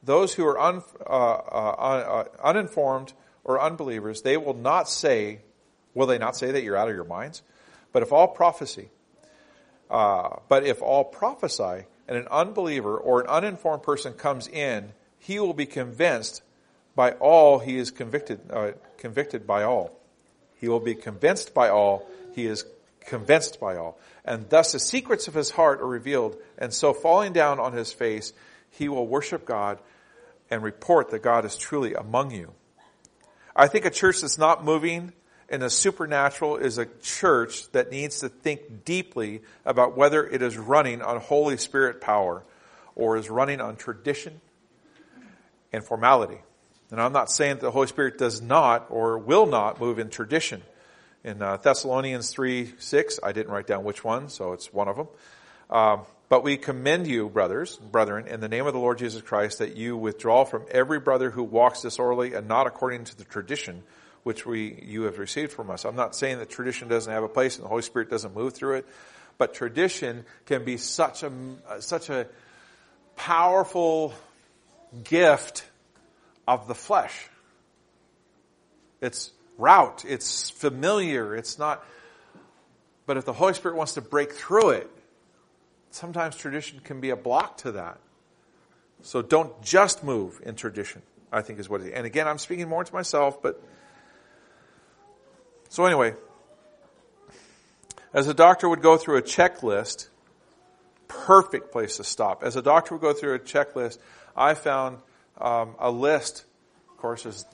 those 0.03 0.33
who 0.33 0.47
are 0.47 0.59
un, 0.59 0.83
uh, 1.07 1.11
uh, 1.11 1.13
uh 1.13 2.25
uninformed 2.43 3.13
or 3.45 3.61
unbelievers, 3.61 4.23
they 4.23 4.39
will 4.39 4.55
not 4.55 4.89
say, 4.89 5.41
will 5.93 6.07
they 6.07 6.19
not 6.19 6.37
say 6.37 6.53
that 6.53 6.63
you're 6.63 6.77
out 6.77 6.89
of 6.89 6.95
your 6.95 7.05
minds? 7.05 7.43
But 7.93 8.03
if 8.03 8.13
all 8.13 8.29
prophecy, 8.29 8.89
uh, 9.91 10.37
but 10.49 10.65
if 10.65 10.81
all 10.81 11.05
prophesy, 11.05 11.85
and 12.09 12.17
an 12.17 12.29
unbeliever 12.29 12.97
or 12.97 13.21
an 13.21 13.27
uninformed 13.27 13.83
person 13.83 14.15
comes 14.15 14.49
in, 14.49 14.93
he 15.21 15.39
will 15.39 15.55
be 15.55 15.67
convinced 15.67 16.43
by 16.97 17.13
all 17.13 17.61
he 17.61 17.77
is 17.77 17.91
convicted, 17.91 18.41
uh, 18.51 18.73
convicted 18.99 19.47
by 19.47 19.63
all. 19.63 19.97
He 20.57 20.69
will 20.69 20.81
be 20.81 20.95
convinced 20.95 21.55
by 21.55 21.69
all, 21.69 22.07
he 22.35 22.47
is 22.47 22.65
convinced 23.07 23.61
by 23.61 23.77
all. 23.77 23.99
And 24.25 24.49
thus 24.49 24.73
the 24.73 24.81
secrets 24.81 25.29
of 25.29 25.35
his 25.35 25.51
heart 25.51 25.81
are 25.81 25.87
revealed, 25.87 26.37
and 26.59 26.75
so 26.75 26.93
falling 26.93 27.33
down 27.33 27.61
on 27.61 27.73
his 27.73 27.93
face, 27.93 28.33
he 28.71 28.89
will 28.89 29.07
worship 29.07 29.45
God 29.45 29.79
and 30.51 30.63
report 30.63 31.11
that 31.11 31.23
God 31.23 31.45
is 31.45 31.57
truly 31.57 31.95
among 31.95 32.33
you. 32.33 32.53
I 33.55 33.69
think 33.69 33.85
a 33.85 33.91
church 33.91 34.23
that's 34.23 34.39
not 34.39 34.65
moving 34.65 35.13
in 35.49 35.61
the 35.61 35.71
supernatural 35.71 36.57
is 36.57 36.79
a 36.79 36.87
church 37.03 37.71
that 37.73 37.91
needs 37.91 38.21
to 38.21 38.29
think 38.29 38.85
deeply 38.85 39.43
about 39.67 39.97
whether 39.97 40.27
it 40.27 40.43
is 40.43 40.57
running 40.57 41.03
on 41.03 41.21
Holy 41.21 41.57
Spirit 41.57 42.01
power 42.01 42.43
or 42.95 43.17
is 43.17 43.29
running 43.29 43.61
on 43.61 43.77
tradition 43.77 44.41
and 45.73 45.85
formality. 45.85 46.39
And 46.91 47.01
I'm 47.01 47.13
not 47.13 47.31
saying 47.31 47.57
that 47.57 47.61
the 47.63 47.71
Holy 47.71 47.87
Spirit 47.87 48.19
does 48.19 48.43
not 48.43 48.87
or 48.91 49.19
will 49.19 49.47
not 49.47 49.81
move 49.81 49.99
in 49.99 50.11
tradition. 50.11 50.63
In 51.23 51.41
uh, 51.43 51.59
Thessalonians 51.59 52.31
3 52.31 52.75
6, 52.79 53.21
I 53.23 53.33
didn't 53.33 53.53
write 53.53 53.67
down 53.67 53.85
which 53.85 54.03
one, 54.03 54.29
so 54.29 54.53
it's 54.53 54.73
one 54.73 54.89
of 54.89 54.97
them. 54.97 55.09
Um, 55.69 56.01
but 56.29 56.43
we 56.43 56.57
commend 56.57 57.07
you, 57.07 57.29
brothers, 57.29 57.77
brethren, 57.77 58.27
in 58.27 58.41
the 58.41 58.49
name 58.49 58.67
of 58.67 58.73
the 58.73 58.79
Lord 58.79 58.99
Jesus 58.99 59.21
Christ, 59.21 59.59
that 59.59 59.77
you 59.77 59.97
withdraw 59.97 60.45
from 60.45 60.65
every 60.71 61.01
brother 61.01 61.31
who 61.31 61.43
walks 61.43 61.83
disorderly 61.83 62.35
and 62.35 62.49
not 62.49 62.67
according 62.67 63.05
to 63.05 63.19
the 63.19 63.25
tradition 63.25 63.83
which 64.23 64.47
we 64.47 64.81
you 64.83 65.03
have 65.03 65.19
received 65.19 65.53
from 65.53 65.71
us. 65.71 65.85
I'm 65.85 65.97
not 65.97 66.15
saying 66.15 66.39
that 66.39 66.51
tradition 66.51 66.89
doesn't 66.89 67.13
have 67.13 67.23
a 67.23 67.29
place 67.29 67.57
and 67.57 67.65
the 67.65 67.69
Holy 67.69 67.83
Spirit 67.83 68.11
doesn't 68.11 68.35
move 68.35 68.55
through 68.55 68.77
it, 68.77 68.87
but 69.39 69.55
tradition 69.55 70.25
can 70.47 70.65
be 70.65 70.77
such 70.77 71.23
a 71.23 71.33
such 71.81 72.11
a 72.11 72.27
powerful 73.17 74.15
gift 75.05 75.65
of 76.47 76.69
the 76.69 76.75
flesh. 76.75 77.29
It's 79.01 79.33
route, 79.57 80.05
it's 80.07 80.51
familiar, 80.51 81.35
it's 81.35 81.59
not. 81.59 81.85
But 83.07 83.17
if 83.17 83.25
the 83.25 83.33
Holy 83.33 83.55
Spirit 83.55 83.77
wants 83.77 83.95
to 83.95 84.01
break 84.01 84.33
through 84.33 84.71
it, 84.71 84.91
sometimes 85.91 86.37
tradition 86.37 86.81
can 86.81 87.01
be 87.01 87.11
a 87.11 87.17
block 87.17 87.59
to 87.59 87.73
that. 87.73 87.99
So 89.03 89.23
don't 89.23 89.63
just 89.63 90.05
move 90.05 90.41
in 90.45 90.55
tradition, 90.55 91.03
I 91.33 91.43
think 91.43 91.59
is 91.59 91.69
what 91.69 91.81
it 91.81 91.89
is. 91.89 91.93
And 91.95 92.07
again, 92.07 92.29
I'm 92.29 92.39
speaking 92.39 92.69
more 92.69 92.85
to 92.85 92.95
myself, 92.95 93.43
but. 93.43 93.63
So 95.69 95.87
anyway, 95.87 96.15
as 98.13 98.27
a 98.27 98.35
doctor 98.35 98.69
would 98.69 98.83
go 98.83 98.97
through 98.97 99.19
a 99.19 99.23
checklist, 99.23 100.09
perfect 101.09 101.73
place 101.73 101.97
to 101.99 102.05
stop. 102.05 102.43
As 102.43 102.57
a 102.57 102.63
doctor 102.63 102.95
would 102.95 103.03
go 103.03 103.13
through 103.13 103.35
a 103.35 103.39
checklist, 103.39 103.99
I 104.41 104.55
found 104.55 104.99
um, 105.39 105.75
a 105.79 105.91
list. 105.91 106.45
Of 106.89 106.97
course, 106.97 107.25
there's 107.25 107.45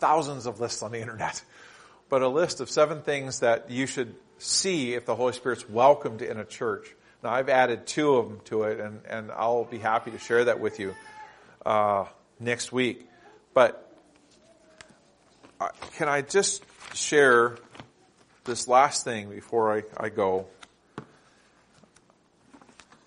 thousands 0.00 0.46
of 0.46 0.60
lists 0.60 0.82
on 0.82 0.90
the 0.90 1.00
internet, 1.00 1.40
but 2.08 2.22
a 2.22 2.28
list 2.28 2.60
of 2.60 2.68
seven 2.68 3.02
things 3.02 3.40
that 3.40 3.70
you 3.70 3.86
should 3.86 4.16
see 4.38 4.94
if 4.94 5.06
the 5.06 5.14
Holy 5.14 5.32
Spirit's 5.32 5.68
welcomed 5.68 6.20
in 6.20 6.38
a 6.38 6.44
church. 6.44 6.94
Now, 7.22 7.30
I've 7.30 7.48
added 7.48 7.86
two 7.86 8.16
of 8.16 8.28
them 8.28 8.40
to 8.46 8.64
it, 8.64 8.80
and, 8.80 9.02
and 9.06 9.30
I'll 9.30 9.64
be 9.64 9.78
happy 9.78 10.10
to 10.10 10.18
share 10.18 10.46
that 10.46 10.58
with 10.58 10.80
you 10.80 10.94
uh, 11.64 12.06
next 12.40 12.72
week. 12.72 13.06
But 13.54 13.86
uh, 15.60 15.68
can 15.92 16.08
I 16.08 16.22
just 16.22 16.64
share 16.94 17.56
this 18.44 18.66
last 18.66 19.04
thing 19.04 19.28
before 19.28 19.76
I, 19.76 19.82
I 19.96 20.08
go? 20.08 20.46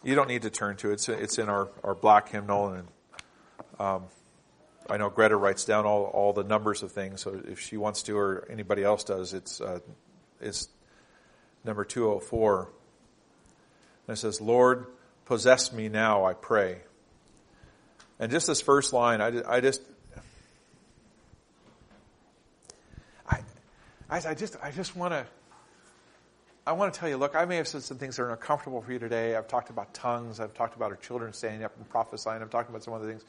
You 0.04 0.16
don't 0.16 0.28
need 0.28 0.44
to 0.44 0.50
turn 0.50 0.76
to 0.78 0.92
it. 0.92 0.94
It's, 0.94 1.10
it's 1.10 1.38
in 1.40 1.50
our, 1.50 1.70
our 1.84 1.96
black 1.96 2.30
hymnal, 2.30 2.70
and 2.70 2.88
um, 3.80 4.06
I 4.90 4.98
know 4.98 5.10
Greta 5.10 5.36
writes 5.36 5.66
down 5.66 5.86
all, 5.86 6.04
all 6.06 6.34
the 6.34 6.44
numbers 6.44 6.84
of 6.84 6.92
things, 6.92 7.22
so 7.22 7.42
if 7.48 7.60
she 7.60 7.78
wants 7.78 8.04
to 8.04 8.18
or 8.18 8.48
anybody 8.50 8.84
else 8.84 9.04
does, 9.04 9.34
it's, 9.34 9.62
uh, 9.62 9.80
it's 10.42 10.68
number 11.64 11.86
204. 11.86 12.70
And 14.08 14.18
it 14.18 14.20
says, 14.20 14.42
Lord, 14.42 14.88
possess 15.26 15.72
me 15.72 15.88
now, 15.90 16.26
I 16.26 16.34
pray. 16.34 16.80
And 18.20 18.32
just 18.32 18.48
this 18.48 18.62
first 18.62 18.94
line, 18.94 19.22
I, 19.22 19.42
I 19.48 19.62
just, 19.62 19.82
I, 23.30 23.42
I 24.10 24.34
just, 24.36 24.58
I 24.62 24.72
just 24.72 24.96
want 24.96 25.14
to, 25.14 25.26
I 26.68 26.74
want 26.74 26.94
to 26.94 27.00
tell 27.00 27.10
you, 27.10 27.18
look, 27.18 27.36
I 27.36 27.46
may 27.46 27.58
have 27.58 27.68
said 27.68 27.84
some 27.84 27.98
things 27.98 28.18
that 28.18 28.24
are 28.24 28.32
uncomfortable 28.32 28.82
for 28.82 28.94
you 28.94 29.00
today. 29.00 29.36
I've 29.36 29.48
talked 29.48 29.70
about 29.70 29.94
tongues. 29.94 30.40
I've 30.40 30.54
talked 30.54 30.76
about 30.76 30.92
our 30.92 30.98
children 30.98 31.34
standing 31.34 31.64
up 31.64 31.76
and 31.76 31.90
prophesying. 31.90 32.42
I've 32.42 32.50
talked 32.50 32.70
about 32.70 32.84
some 32.84 32.94
other 32.94 33.08
things. 33.08 33.26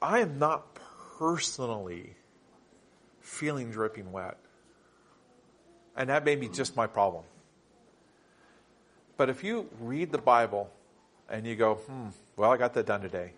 I 0.00 0.20
am 0.20 0.38
not 0.38 0.78
personally 1.18 2.14
feeling 3.20 3.70
dripping 3.70 4.12
wet. 4.12 4.38
And 5.96 6.10
that 6.10 6.24
may 6.24 6.36
be 6.36 6.48
just 6.48 6.76
my 6.76 6.86
problem. 6.86 7.24
But 9.16 9.28
if 9.28 9.42
you 9.42 9.68
read 9.80 10.12
the 10.12 10.18
Bible 10.18 10.70
and 11.28 11.44
you 11.44 11.56
go, 11.56 11.74
hmm, 11.74 12.08
well, 12.36 12.52
I 12.52 12.56
got 12.56 12.74
that 12.74 12.86
done 12.86 13.00
today. 13.00 13.32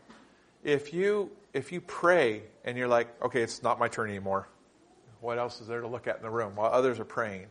If 0.63 0.93
you 0.93 1.31
if 1.53 1.73
you 1.73 1.81
pray 1.81 2.43
and 2.65 2.77
you're 2.77 2.89
like, 2.89 3.09
okay, 3.23 3.43
it's 3.43 3.63
not 3.63 3.79
my 3.79 3.89
turn 3.89 4.11
anymore. 4.11 4.47
What 5.21 5.39
else 5.39 5.61
is 5.61 5.67
there 5.67 5.81
to 5.81 5.89
look 5.89 6.07
at 6.07 6.17
in 6.17 6.23
the 6.23 6.31
room 6.31 6.55
while 6.55 6.71
others 6.71 7.01
are 7.01 7.05
praying? 7.05 7.47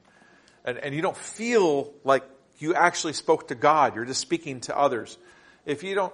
And, 0.63 0.77
and 0.77 0.95
you 0.95 1.01
don't 1.01 1.17
feel 1.17 1.91
like 2.03 2.23
you 2.59 2.75
actually 2.75 3.13
spoke 3.13 3.49
to 3.49 3.55
God. 3.55 3.95
You're 3.95 4.05
just 4.05 4.21
speaking 4.21 4.61
to 4.61 4.77
others. 4.77 5.17
If 5.65 5.83
you 5.83 5.95
don't, 5.95 6.13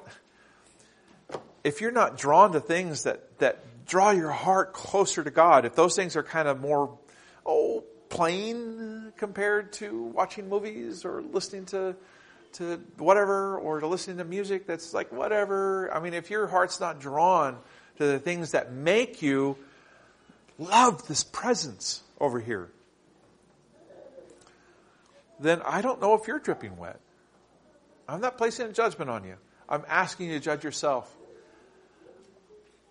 if 1.66 1.82
you're 1.82 1.91
not 1.91 2.16
drawn 2.16 2.51
to 2.51 2.59
things 2.59 3.03
that, 3.03 3.39
that 3.39 3.66
draw 3.88 4.11
your 4.11 4.30
heart 4.30 4.72
closer 4.72 5.24
to 5.24 5.32
God, 5.32 5.66
if 5.66 5.74
those 5.74 5.95
things 5.95 6.16
are 6.16 6.22
kind 6.22 6.47
of 6.47 6.61
more, 6.61 6.95
oh, 7.43 7.84
plain 8.09 9.11
compared 9.18 9.74
to 9.74 10.03
watching 10.03 10.47
movies 10.47 11.05
or 11.05 11.24
listening 11.24 11.66
to, 11.66 11.95
to 12.53 12.80
whatever, 12.99 13.57
or 13.57 13.80
to 13.80 13.88
listening 13.88 14.18
to 14.18 14.24
music 14.24 14.68
that's 14.68 14.93
like 14.93 15.11
whatever. 15.11 15.91
I 15.91 15.99
mean, 15.99 16.13
if 16.13 16.30
your 16.30 16.45
heart's 16.45 16.80
not 16.80 16.99
drawn 16.99 17.57
to 17.97 18.05
the 18.05 18.20
things 18.20 18.51
that 18.51 18.72
make 18.72 19.24
you 19.24 19.57
love 20.59 21.07
this 21.07 21.24
presence 21.24 22.03
over 22.22 22.39
here, 22.39 22.70
then 25.39 25.63
I 25.66 25.82
don't 25.82 25.99
know 25.99 26.13
if 26.13 26.28
you're 26.28 26.39
dripping 26.39 26.78
wet. 26.78 26.99
I'm 28.07 28.22
not 28.22 28.38
placing 28.38 28.68
a 28.68 28.72
judgment 28.72 29.09
on 29.09 29.24
you. 29.24 29.38
I'm 29.68 29.84
asking 29.89 30.28
you 30.28 30.34
to 30.34 30.39
judge 30.39 30.63
yourself. 30.63 31.11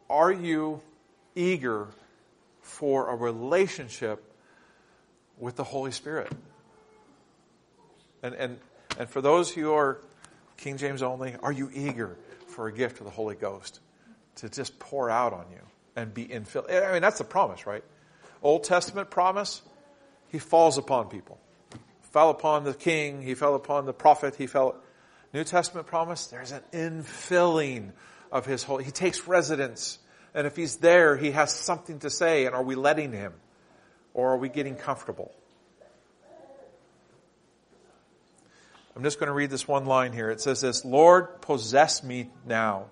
Are 0.08 0.32
you 0.32 0.82
eager 1.34 1.88
for 2.60 3.08
a 3.08 3.16
relationship 3.16 4.22
with 5.38 5.56
the 5.56 5.64
Holy 5.64 5.92
Spirit? 5.92 6.32
And, 8.22 8.34
and, 8.34 8.58
and 8.98 9.08
for 9.08 9.20
those 9.20 9.50
who 9.50 9.72
are 9.72 10.00
King 10.56 10.76
James 10.76 11.02
only, 11.02 11.34
are 11.42 11.52
you 11.52 11.70
eager 11.74 12.16
for 12.48 12.68
a 12.68 12.72
gift 12.72 12.98
of 13.00 13.04
the 13.04 13.10
Holy 13.10 13.34
Ghost 13.34 13.80
to 14.36 14.48
just 14.48 14.78
pour 14.78 15.10
out 15.10 15.32
on 15.32 15.46
you 15.50 15.60
and 15.96 16.12
be 16.12 16.26
infilled? 16.26 16.70
I 16.70 16.92
mean, 16.92 17.02
that's 17.02 17.18
the 17.18 17.24
promise, 17.24 17.66
right? 17.66 17.84
Old 18.42 18.64
Testament 18.64 19.10
promise, 19.10 19.62
He 20.28 20.38
falls 20.38 20.78
upon 20.78 21.08
people. 21.08 21.38
Fell 22.12 22.30
upon 22.30 22.64
the 22.64 22.74
king, 22.74 23.22
He 23.22 23.34
fell 23.34 23.54
upon 23.54 23.86
the 23.86 23.92
prophet, 23.92 24.36
He 24.36 24.46
fell. 24.46 24.76
New 25.32 25.44
Testament 25.44 25.86
promise, 25.86 26.26
there's 26.26 26.52
an 26.52 26.62
infilling 26.72 27.90
of 28.34 28.44
His 28.44 28.64
Holy. 28.64 28.84
He 28.84 28.90
takes 28.90 29.26
residence. 29.26 29.98
And 30.34 30.46
if 30.46 30.56
He's 30.56 30.76
there, 30.76 31.16
He 31.16 31.30
has 31.30 31.54
something 31.54 32.00
to 32.00 32.10
say. 32.10 32.44
And 32.44 32.54
are 32.54 32.62
we 32.62 32.74
letting 32.74 33.12
Him? 33.12 33.32
Or 34.12 34.32
are 34.32 34.36
we 34.36 34.50
getting 34.50 34.74
comfortable? 34.74 35.32
I'm 38.94 39.02
just 39.02 39.18
going 39.18 39.28
to 39.28 39.32
read 39.32 39.50
this 39.50 39.66
one 39.66 39.86
line 39.86 40.12
here. 40.12 40.30
It 40.30 40.40
says 40.40 40.60
this, 40.60 40.84
Lord, 40.84 41.40
possess 41.40 42.04
me 42.04 42.30
now, 42.46 42.86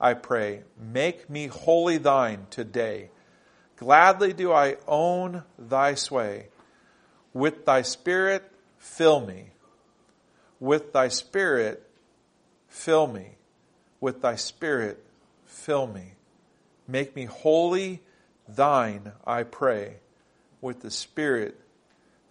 I 0.00 0.14
pray. 0.14 0.62
Make 0.78 1.28
me 1.28 1.48
wholly 1.48 1.98
thine 1.98 2.46
today. 2.50 3.10
Gladly 3.76 4.32
do 4.32 4.52
I 4.52 4.76
own 4.86 5.42
thy 5.58 5.94
sway. 5.94 6.48
With 7.32 7.64
thy 7.64 7.82
spirit, 7.82 8.44
fill 8.78 9.20
me. 9.20 9.46
With 10.60 10.92
thy 10.92 11.08
spirit, 11.08 11.88
fill 12.68 13.08
me. 13.08 13.36
With 14.00 14.22
thy 14.22 14.36
spirit, 14.36 15.04
fill 15.46 15.86
me. 15.86 16.12
Make 16.88 17.14
me 17.14 17.26
wholly 17.26 18.00
thine, 18.48 19.12
I 19.26 19.42
pray. 19.42 19.96
With 20.60 20.80
the 20.80 20.90
spirit, 20.90 21.58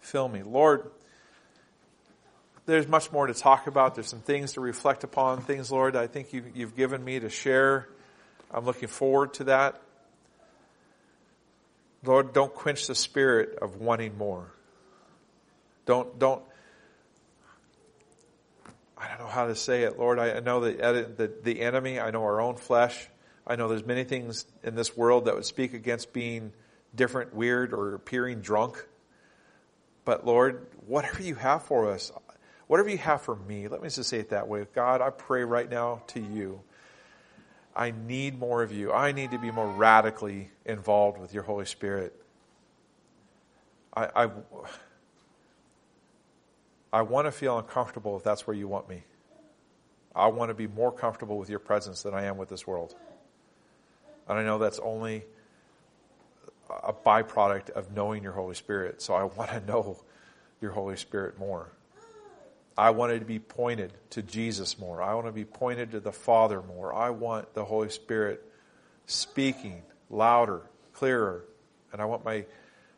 fill 0.00 0.28
me. 0.28 0.42
Lord, 0.42 0.90
there's 2.66 2.86
much 2.86 3.10
more 3.10 3.26
to 3.26 3.34
talk 3.34 3.66
about. 3.66 3.94
There's 3.94 4.08
some 4.08 4.20
things 4.20 4.52
to 4.52 4.60
reflect 4.60 5.02
upon. 5.04 5.42
Things, 5.42 5.72
Lord, 5.72 5.96
I 5.96 6.06
think 6.06 6.32
you, 6.32 6.44
you've 6.54 6.76
given 6.76 7.04
me 7.04 7.18
to 7.18 7.28
share. 7.28 7.88
I'm 8.52 8.64
looking 8.64 8.88
forward 8.88 9.34
to 9.34 9.44
that. 9.44 9.80
Lord, 12.04 12.32
don't 12.32 12.54
quench 12.54 12.86
the 12.86 12.94
spirit 12.94 13.58
of 13.60 13.76
wanting 13.76 14.16
more. 14.16 14.52
Don't, 15.86 16.18
don't, 16.18 16.42
I 19.00 19.08
don't 19.08 19.18
know 19.18 19.26
how 19.26 19.46
to 19.46 19.54
say 19.54 19.84
it, 19.84 19.98
Lord. 19.98 20.18
I 20.18 20.40
know 20.40 20.60
that 20.60 21.16
the, 21.16 21.32
the 21.42 21.62
enemy, 21.62 21.98
I 21.98 22.10
know 22.10 22.22
our 22.22 22.40
own 22.40 22.56
flesh. 22.56 23.08
I 23.46 23.56
know 23.56 23.66
there's 23.66 23.86
many 23.86 24.04
things 24.04 24.44
in 24.62 24.74
this 24.74 24.94
world 24.94 25.24
that 25.24 25.34
would 25.34 25.46
speak 25.46 25.72
against 25.72 26.12
being 26.12 26.52
different, 26.94 27.34
weird, 27.34 27.72
or 27.72 27.94
appearing 27.94 28.42
drunk. 28.42 28.86
But 30.04 30.26
Lord, 30.26 30.66
whatever 30.86 31.22
you 31.22 31.34
have 31.36 31.62
for 31.62 31.90
us, 31.90 32.12
whatever 32.66 32.90
you 32.90 32.98
have 32.98 33.22
for 33.22 33.36
me, 33.36 33.68
let 33.68 33.82
me 33.82 33.88
just 33.88 34.10
say 34.10 34.18
it 34.18 34.30
that 34.30 34.48
way. 34.48 34.66
God, 34.74 35.00
I 35.00 35.08
pray 35.08 35.44
right 35.44 35.70
now 35.70 36.02
to 36.08 36.20
you. 36.20 36.60
I 37.74 37.92
need 37.92 38.38
more 38.38 38.62
of 38.62 38.70
you. 38.70 38.92
I 38.92 39.12
need 39.12 39.30
to 39.30 39.38
be 39.38 39.50
more 39.50 39.68
radically 39.68 40.50
involved 40.66 41.18
with 41.18 41.32
your 41.32 41.44
Holy 41.44 41.64
Spirit. 41.64 42.14
I, 43.94 44.08
I, 44.14 44.30
I 46.92 47.02
want 47.02 47.26
to 47.26 47.32
feel 47.32 47.58
uncomfortable 47.58 48.16
if 48.16 48.24
that's 48.24 48.46
where 48.46 48.56
you 48.56 48.66
want 48.66 48.88
me. 48.88 49.04
I 50.14 50.26
want 50.26 50.50
to 50.50 50.54
be 50.54 50.66
more 50.66 50.90
comfortable 50.90 51.38
with 51.38 51.48
your 51.48 51.60
presence 51.60 52.02
than 52.02 52.14
I 52.14 52.24
am 52.24 52.36
with 52.36 52.48
this 52.48 52.66
world. 52.66 52.94
And 54.28 54.38
I 54.38 54.42
know 54.42 54.58
that's 54.58 54.80
only 54.80 55.24
a 56.68 56.92
byproduct 56.92 57.70
of 57.70 57.94
knowing 57.94 58.22
your 58.22 58.32
Holy 58.32 58.54
Spirit. 58.54 59.02
So 59.02 59.14
I 59.14 59.24
want 59.24 59.50
to 59.50 59.60
know 59.60 60.02
your 60.60 60.72
Holy 60.72 60.96
Spirit 60.96 61.38
more. 61.38 61.70
I 62.76 62.90
want 62.90 63.18
to 63.18 63.24
be 63.24 63.38
pointed 63.38 63.92
to 64.10 64.22
Jesus 64.22 64.78
more. 64.78 65.02
I 65.02 65.14
want 65.14 65.26
to 65.26 65.32
be 65.32 65.44
pointed 65.44 65.92
to 65.92 66.00
the 66.00 66.12
Father 66.12 66.62
more. 66.62 66.94
I 66.94 67.10
want 67.10 67.52
the 67.54 67.64
Holy 67.64 67.90
Spirit 67.90 68.44
speaking 69.06 69.82
louder, 70.08 70.62
clearer, 70.92 71.44
and 71.92 72.00
I 72.00 72.04
want 72.04 72.24
my, 72.24 72.46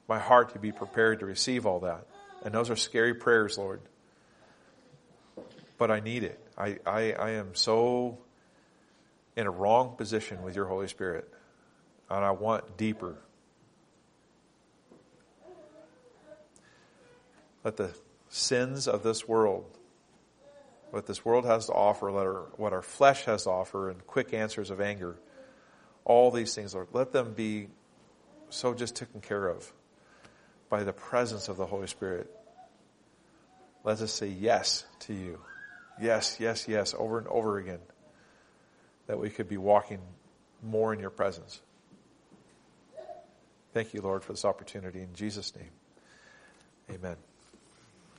my 0.09 0.19
heart 0.19 0.53
to 0.53 0.59
be 0.59 0.73
prepared 0.73 1.21
to 1.21 1.27
receive 1.27 1.67
all 1.67 1.81
that. 1.81 2.07
And 2.45 2.53
those 2.53 2.71
are 2.71 2.77
scary 2.77 3.15
prayers, 3.15 3.57
Lord. 3.57 3.81
But 5.79 5.91
I 5.91 6.01
need 6.01 6.25
it. 6.25 6.39
I, 6.57 6.79
I, 6.87 7.13
I 7.13 7.31
am 7.33 7.55
so 7.55 8.19
in 9.37 9.47
a 9.47 9.51
wrong 9.51 9.97
position 9.97 10.43
with 10.43 10.57
your 10.57 10.67
Holy 10.67 10.89
Spirit. 10.89 11.29
And 12.11 12.25
I 12.25 12.33
want 12.33 12.77
deeper. 12.77 13.17
Let 17.65 17.77
the 17.77 17.91
sins 18.29 18.89
of 18.89 19.03
this 19.03 19.27
world, 19.29 19.65
what 20.91 21.07
this 21.07 21.25
world 21.25 21.45
has 21.45 21.67
to 21.67 21.73
offer, 21.73 22.11
let 22.11 22.27
our, 22.27 22.47
what 22.57 22.73
our 22.73 22.83
flesh 22.83 23.25
has 23.25 23.45
to 23.45 23.51
offer, 23.51 23.89
and 23.89 24.05
quick 24.07 24.35
answers 24.35 24.71
of 24.71 24.81
anger, 24.81 25.17
all 26.05 26.33
these 26.33 26.55
things, 26.55 26.75
Lord, 26.75 26.89
let 26.93 27.13
them 27.13 27.35
be 27.35 27.69
so 28.51 28.75
just 28.75 28.97
taken 28.97 29.21
care 29.21 29.47
of 29.47 29.73
by 30.73 30.85
the 30.85 30.93
presence 30.95 31.51
of 31.51 31.59
the 31.59 31.67
Holy 31.67 31.87
Spirit. 31.87 32.35
Let 33.85 34.01
us 34.01 34.11
say 34.11 34.29
yes 34.29 34.87
to 35.01 35.13
you. 35.13 35.39
Yes, 36.01 36.39
yes, 36.41 36.67
yes, 36.67 36.95
over 36.99 37.19
and 37.19 37.29
over 37.29 37.59
again. 37.59 37.81
That 39.07 39.19
we 39.19 39.29
could 39.29 39.51
be 39.51 39.59
walking 39.59 39.99
more 40.63 40.95
in 40.95 40.99
your 40.99 41.11
presence. 41.11 41.61
Thank 43.75 43.93
you, 43.93 44.01
Lord, 44.01 44.25
for 44.25 44.33
this 44.33 44.47
opportunity. 44.47 45.03
In 45.03 45.13
Jesus' 45.13 45.55
name, 45.55 45.73
amen. 46.91 47.17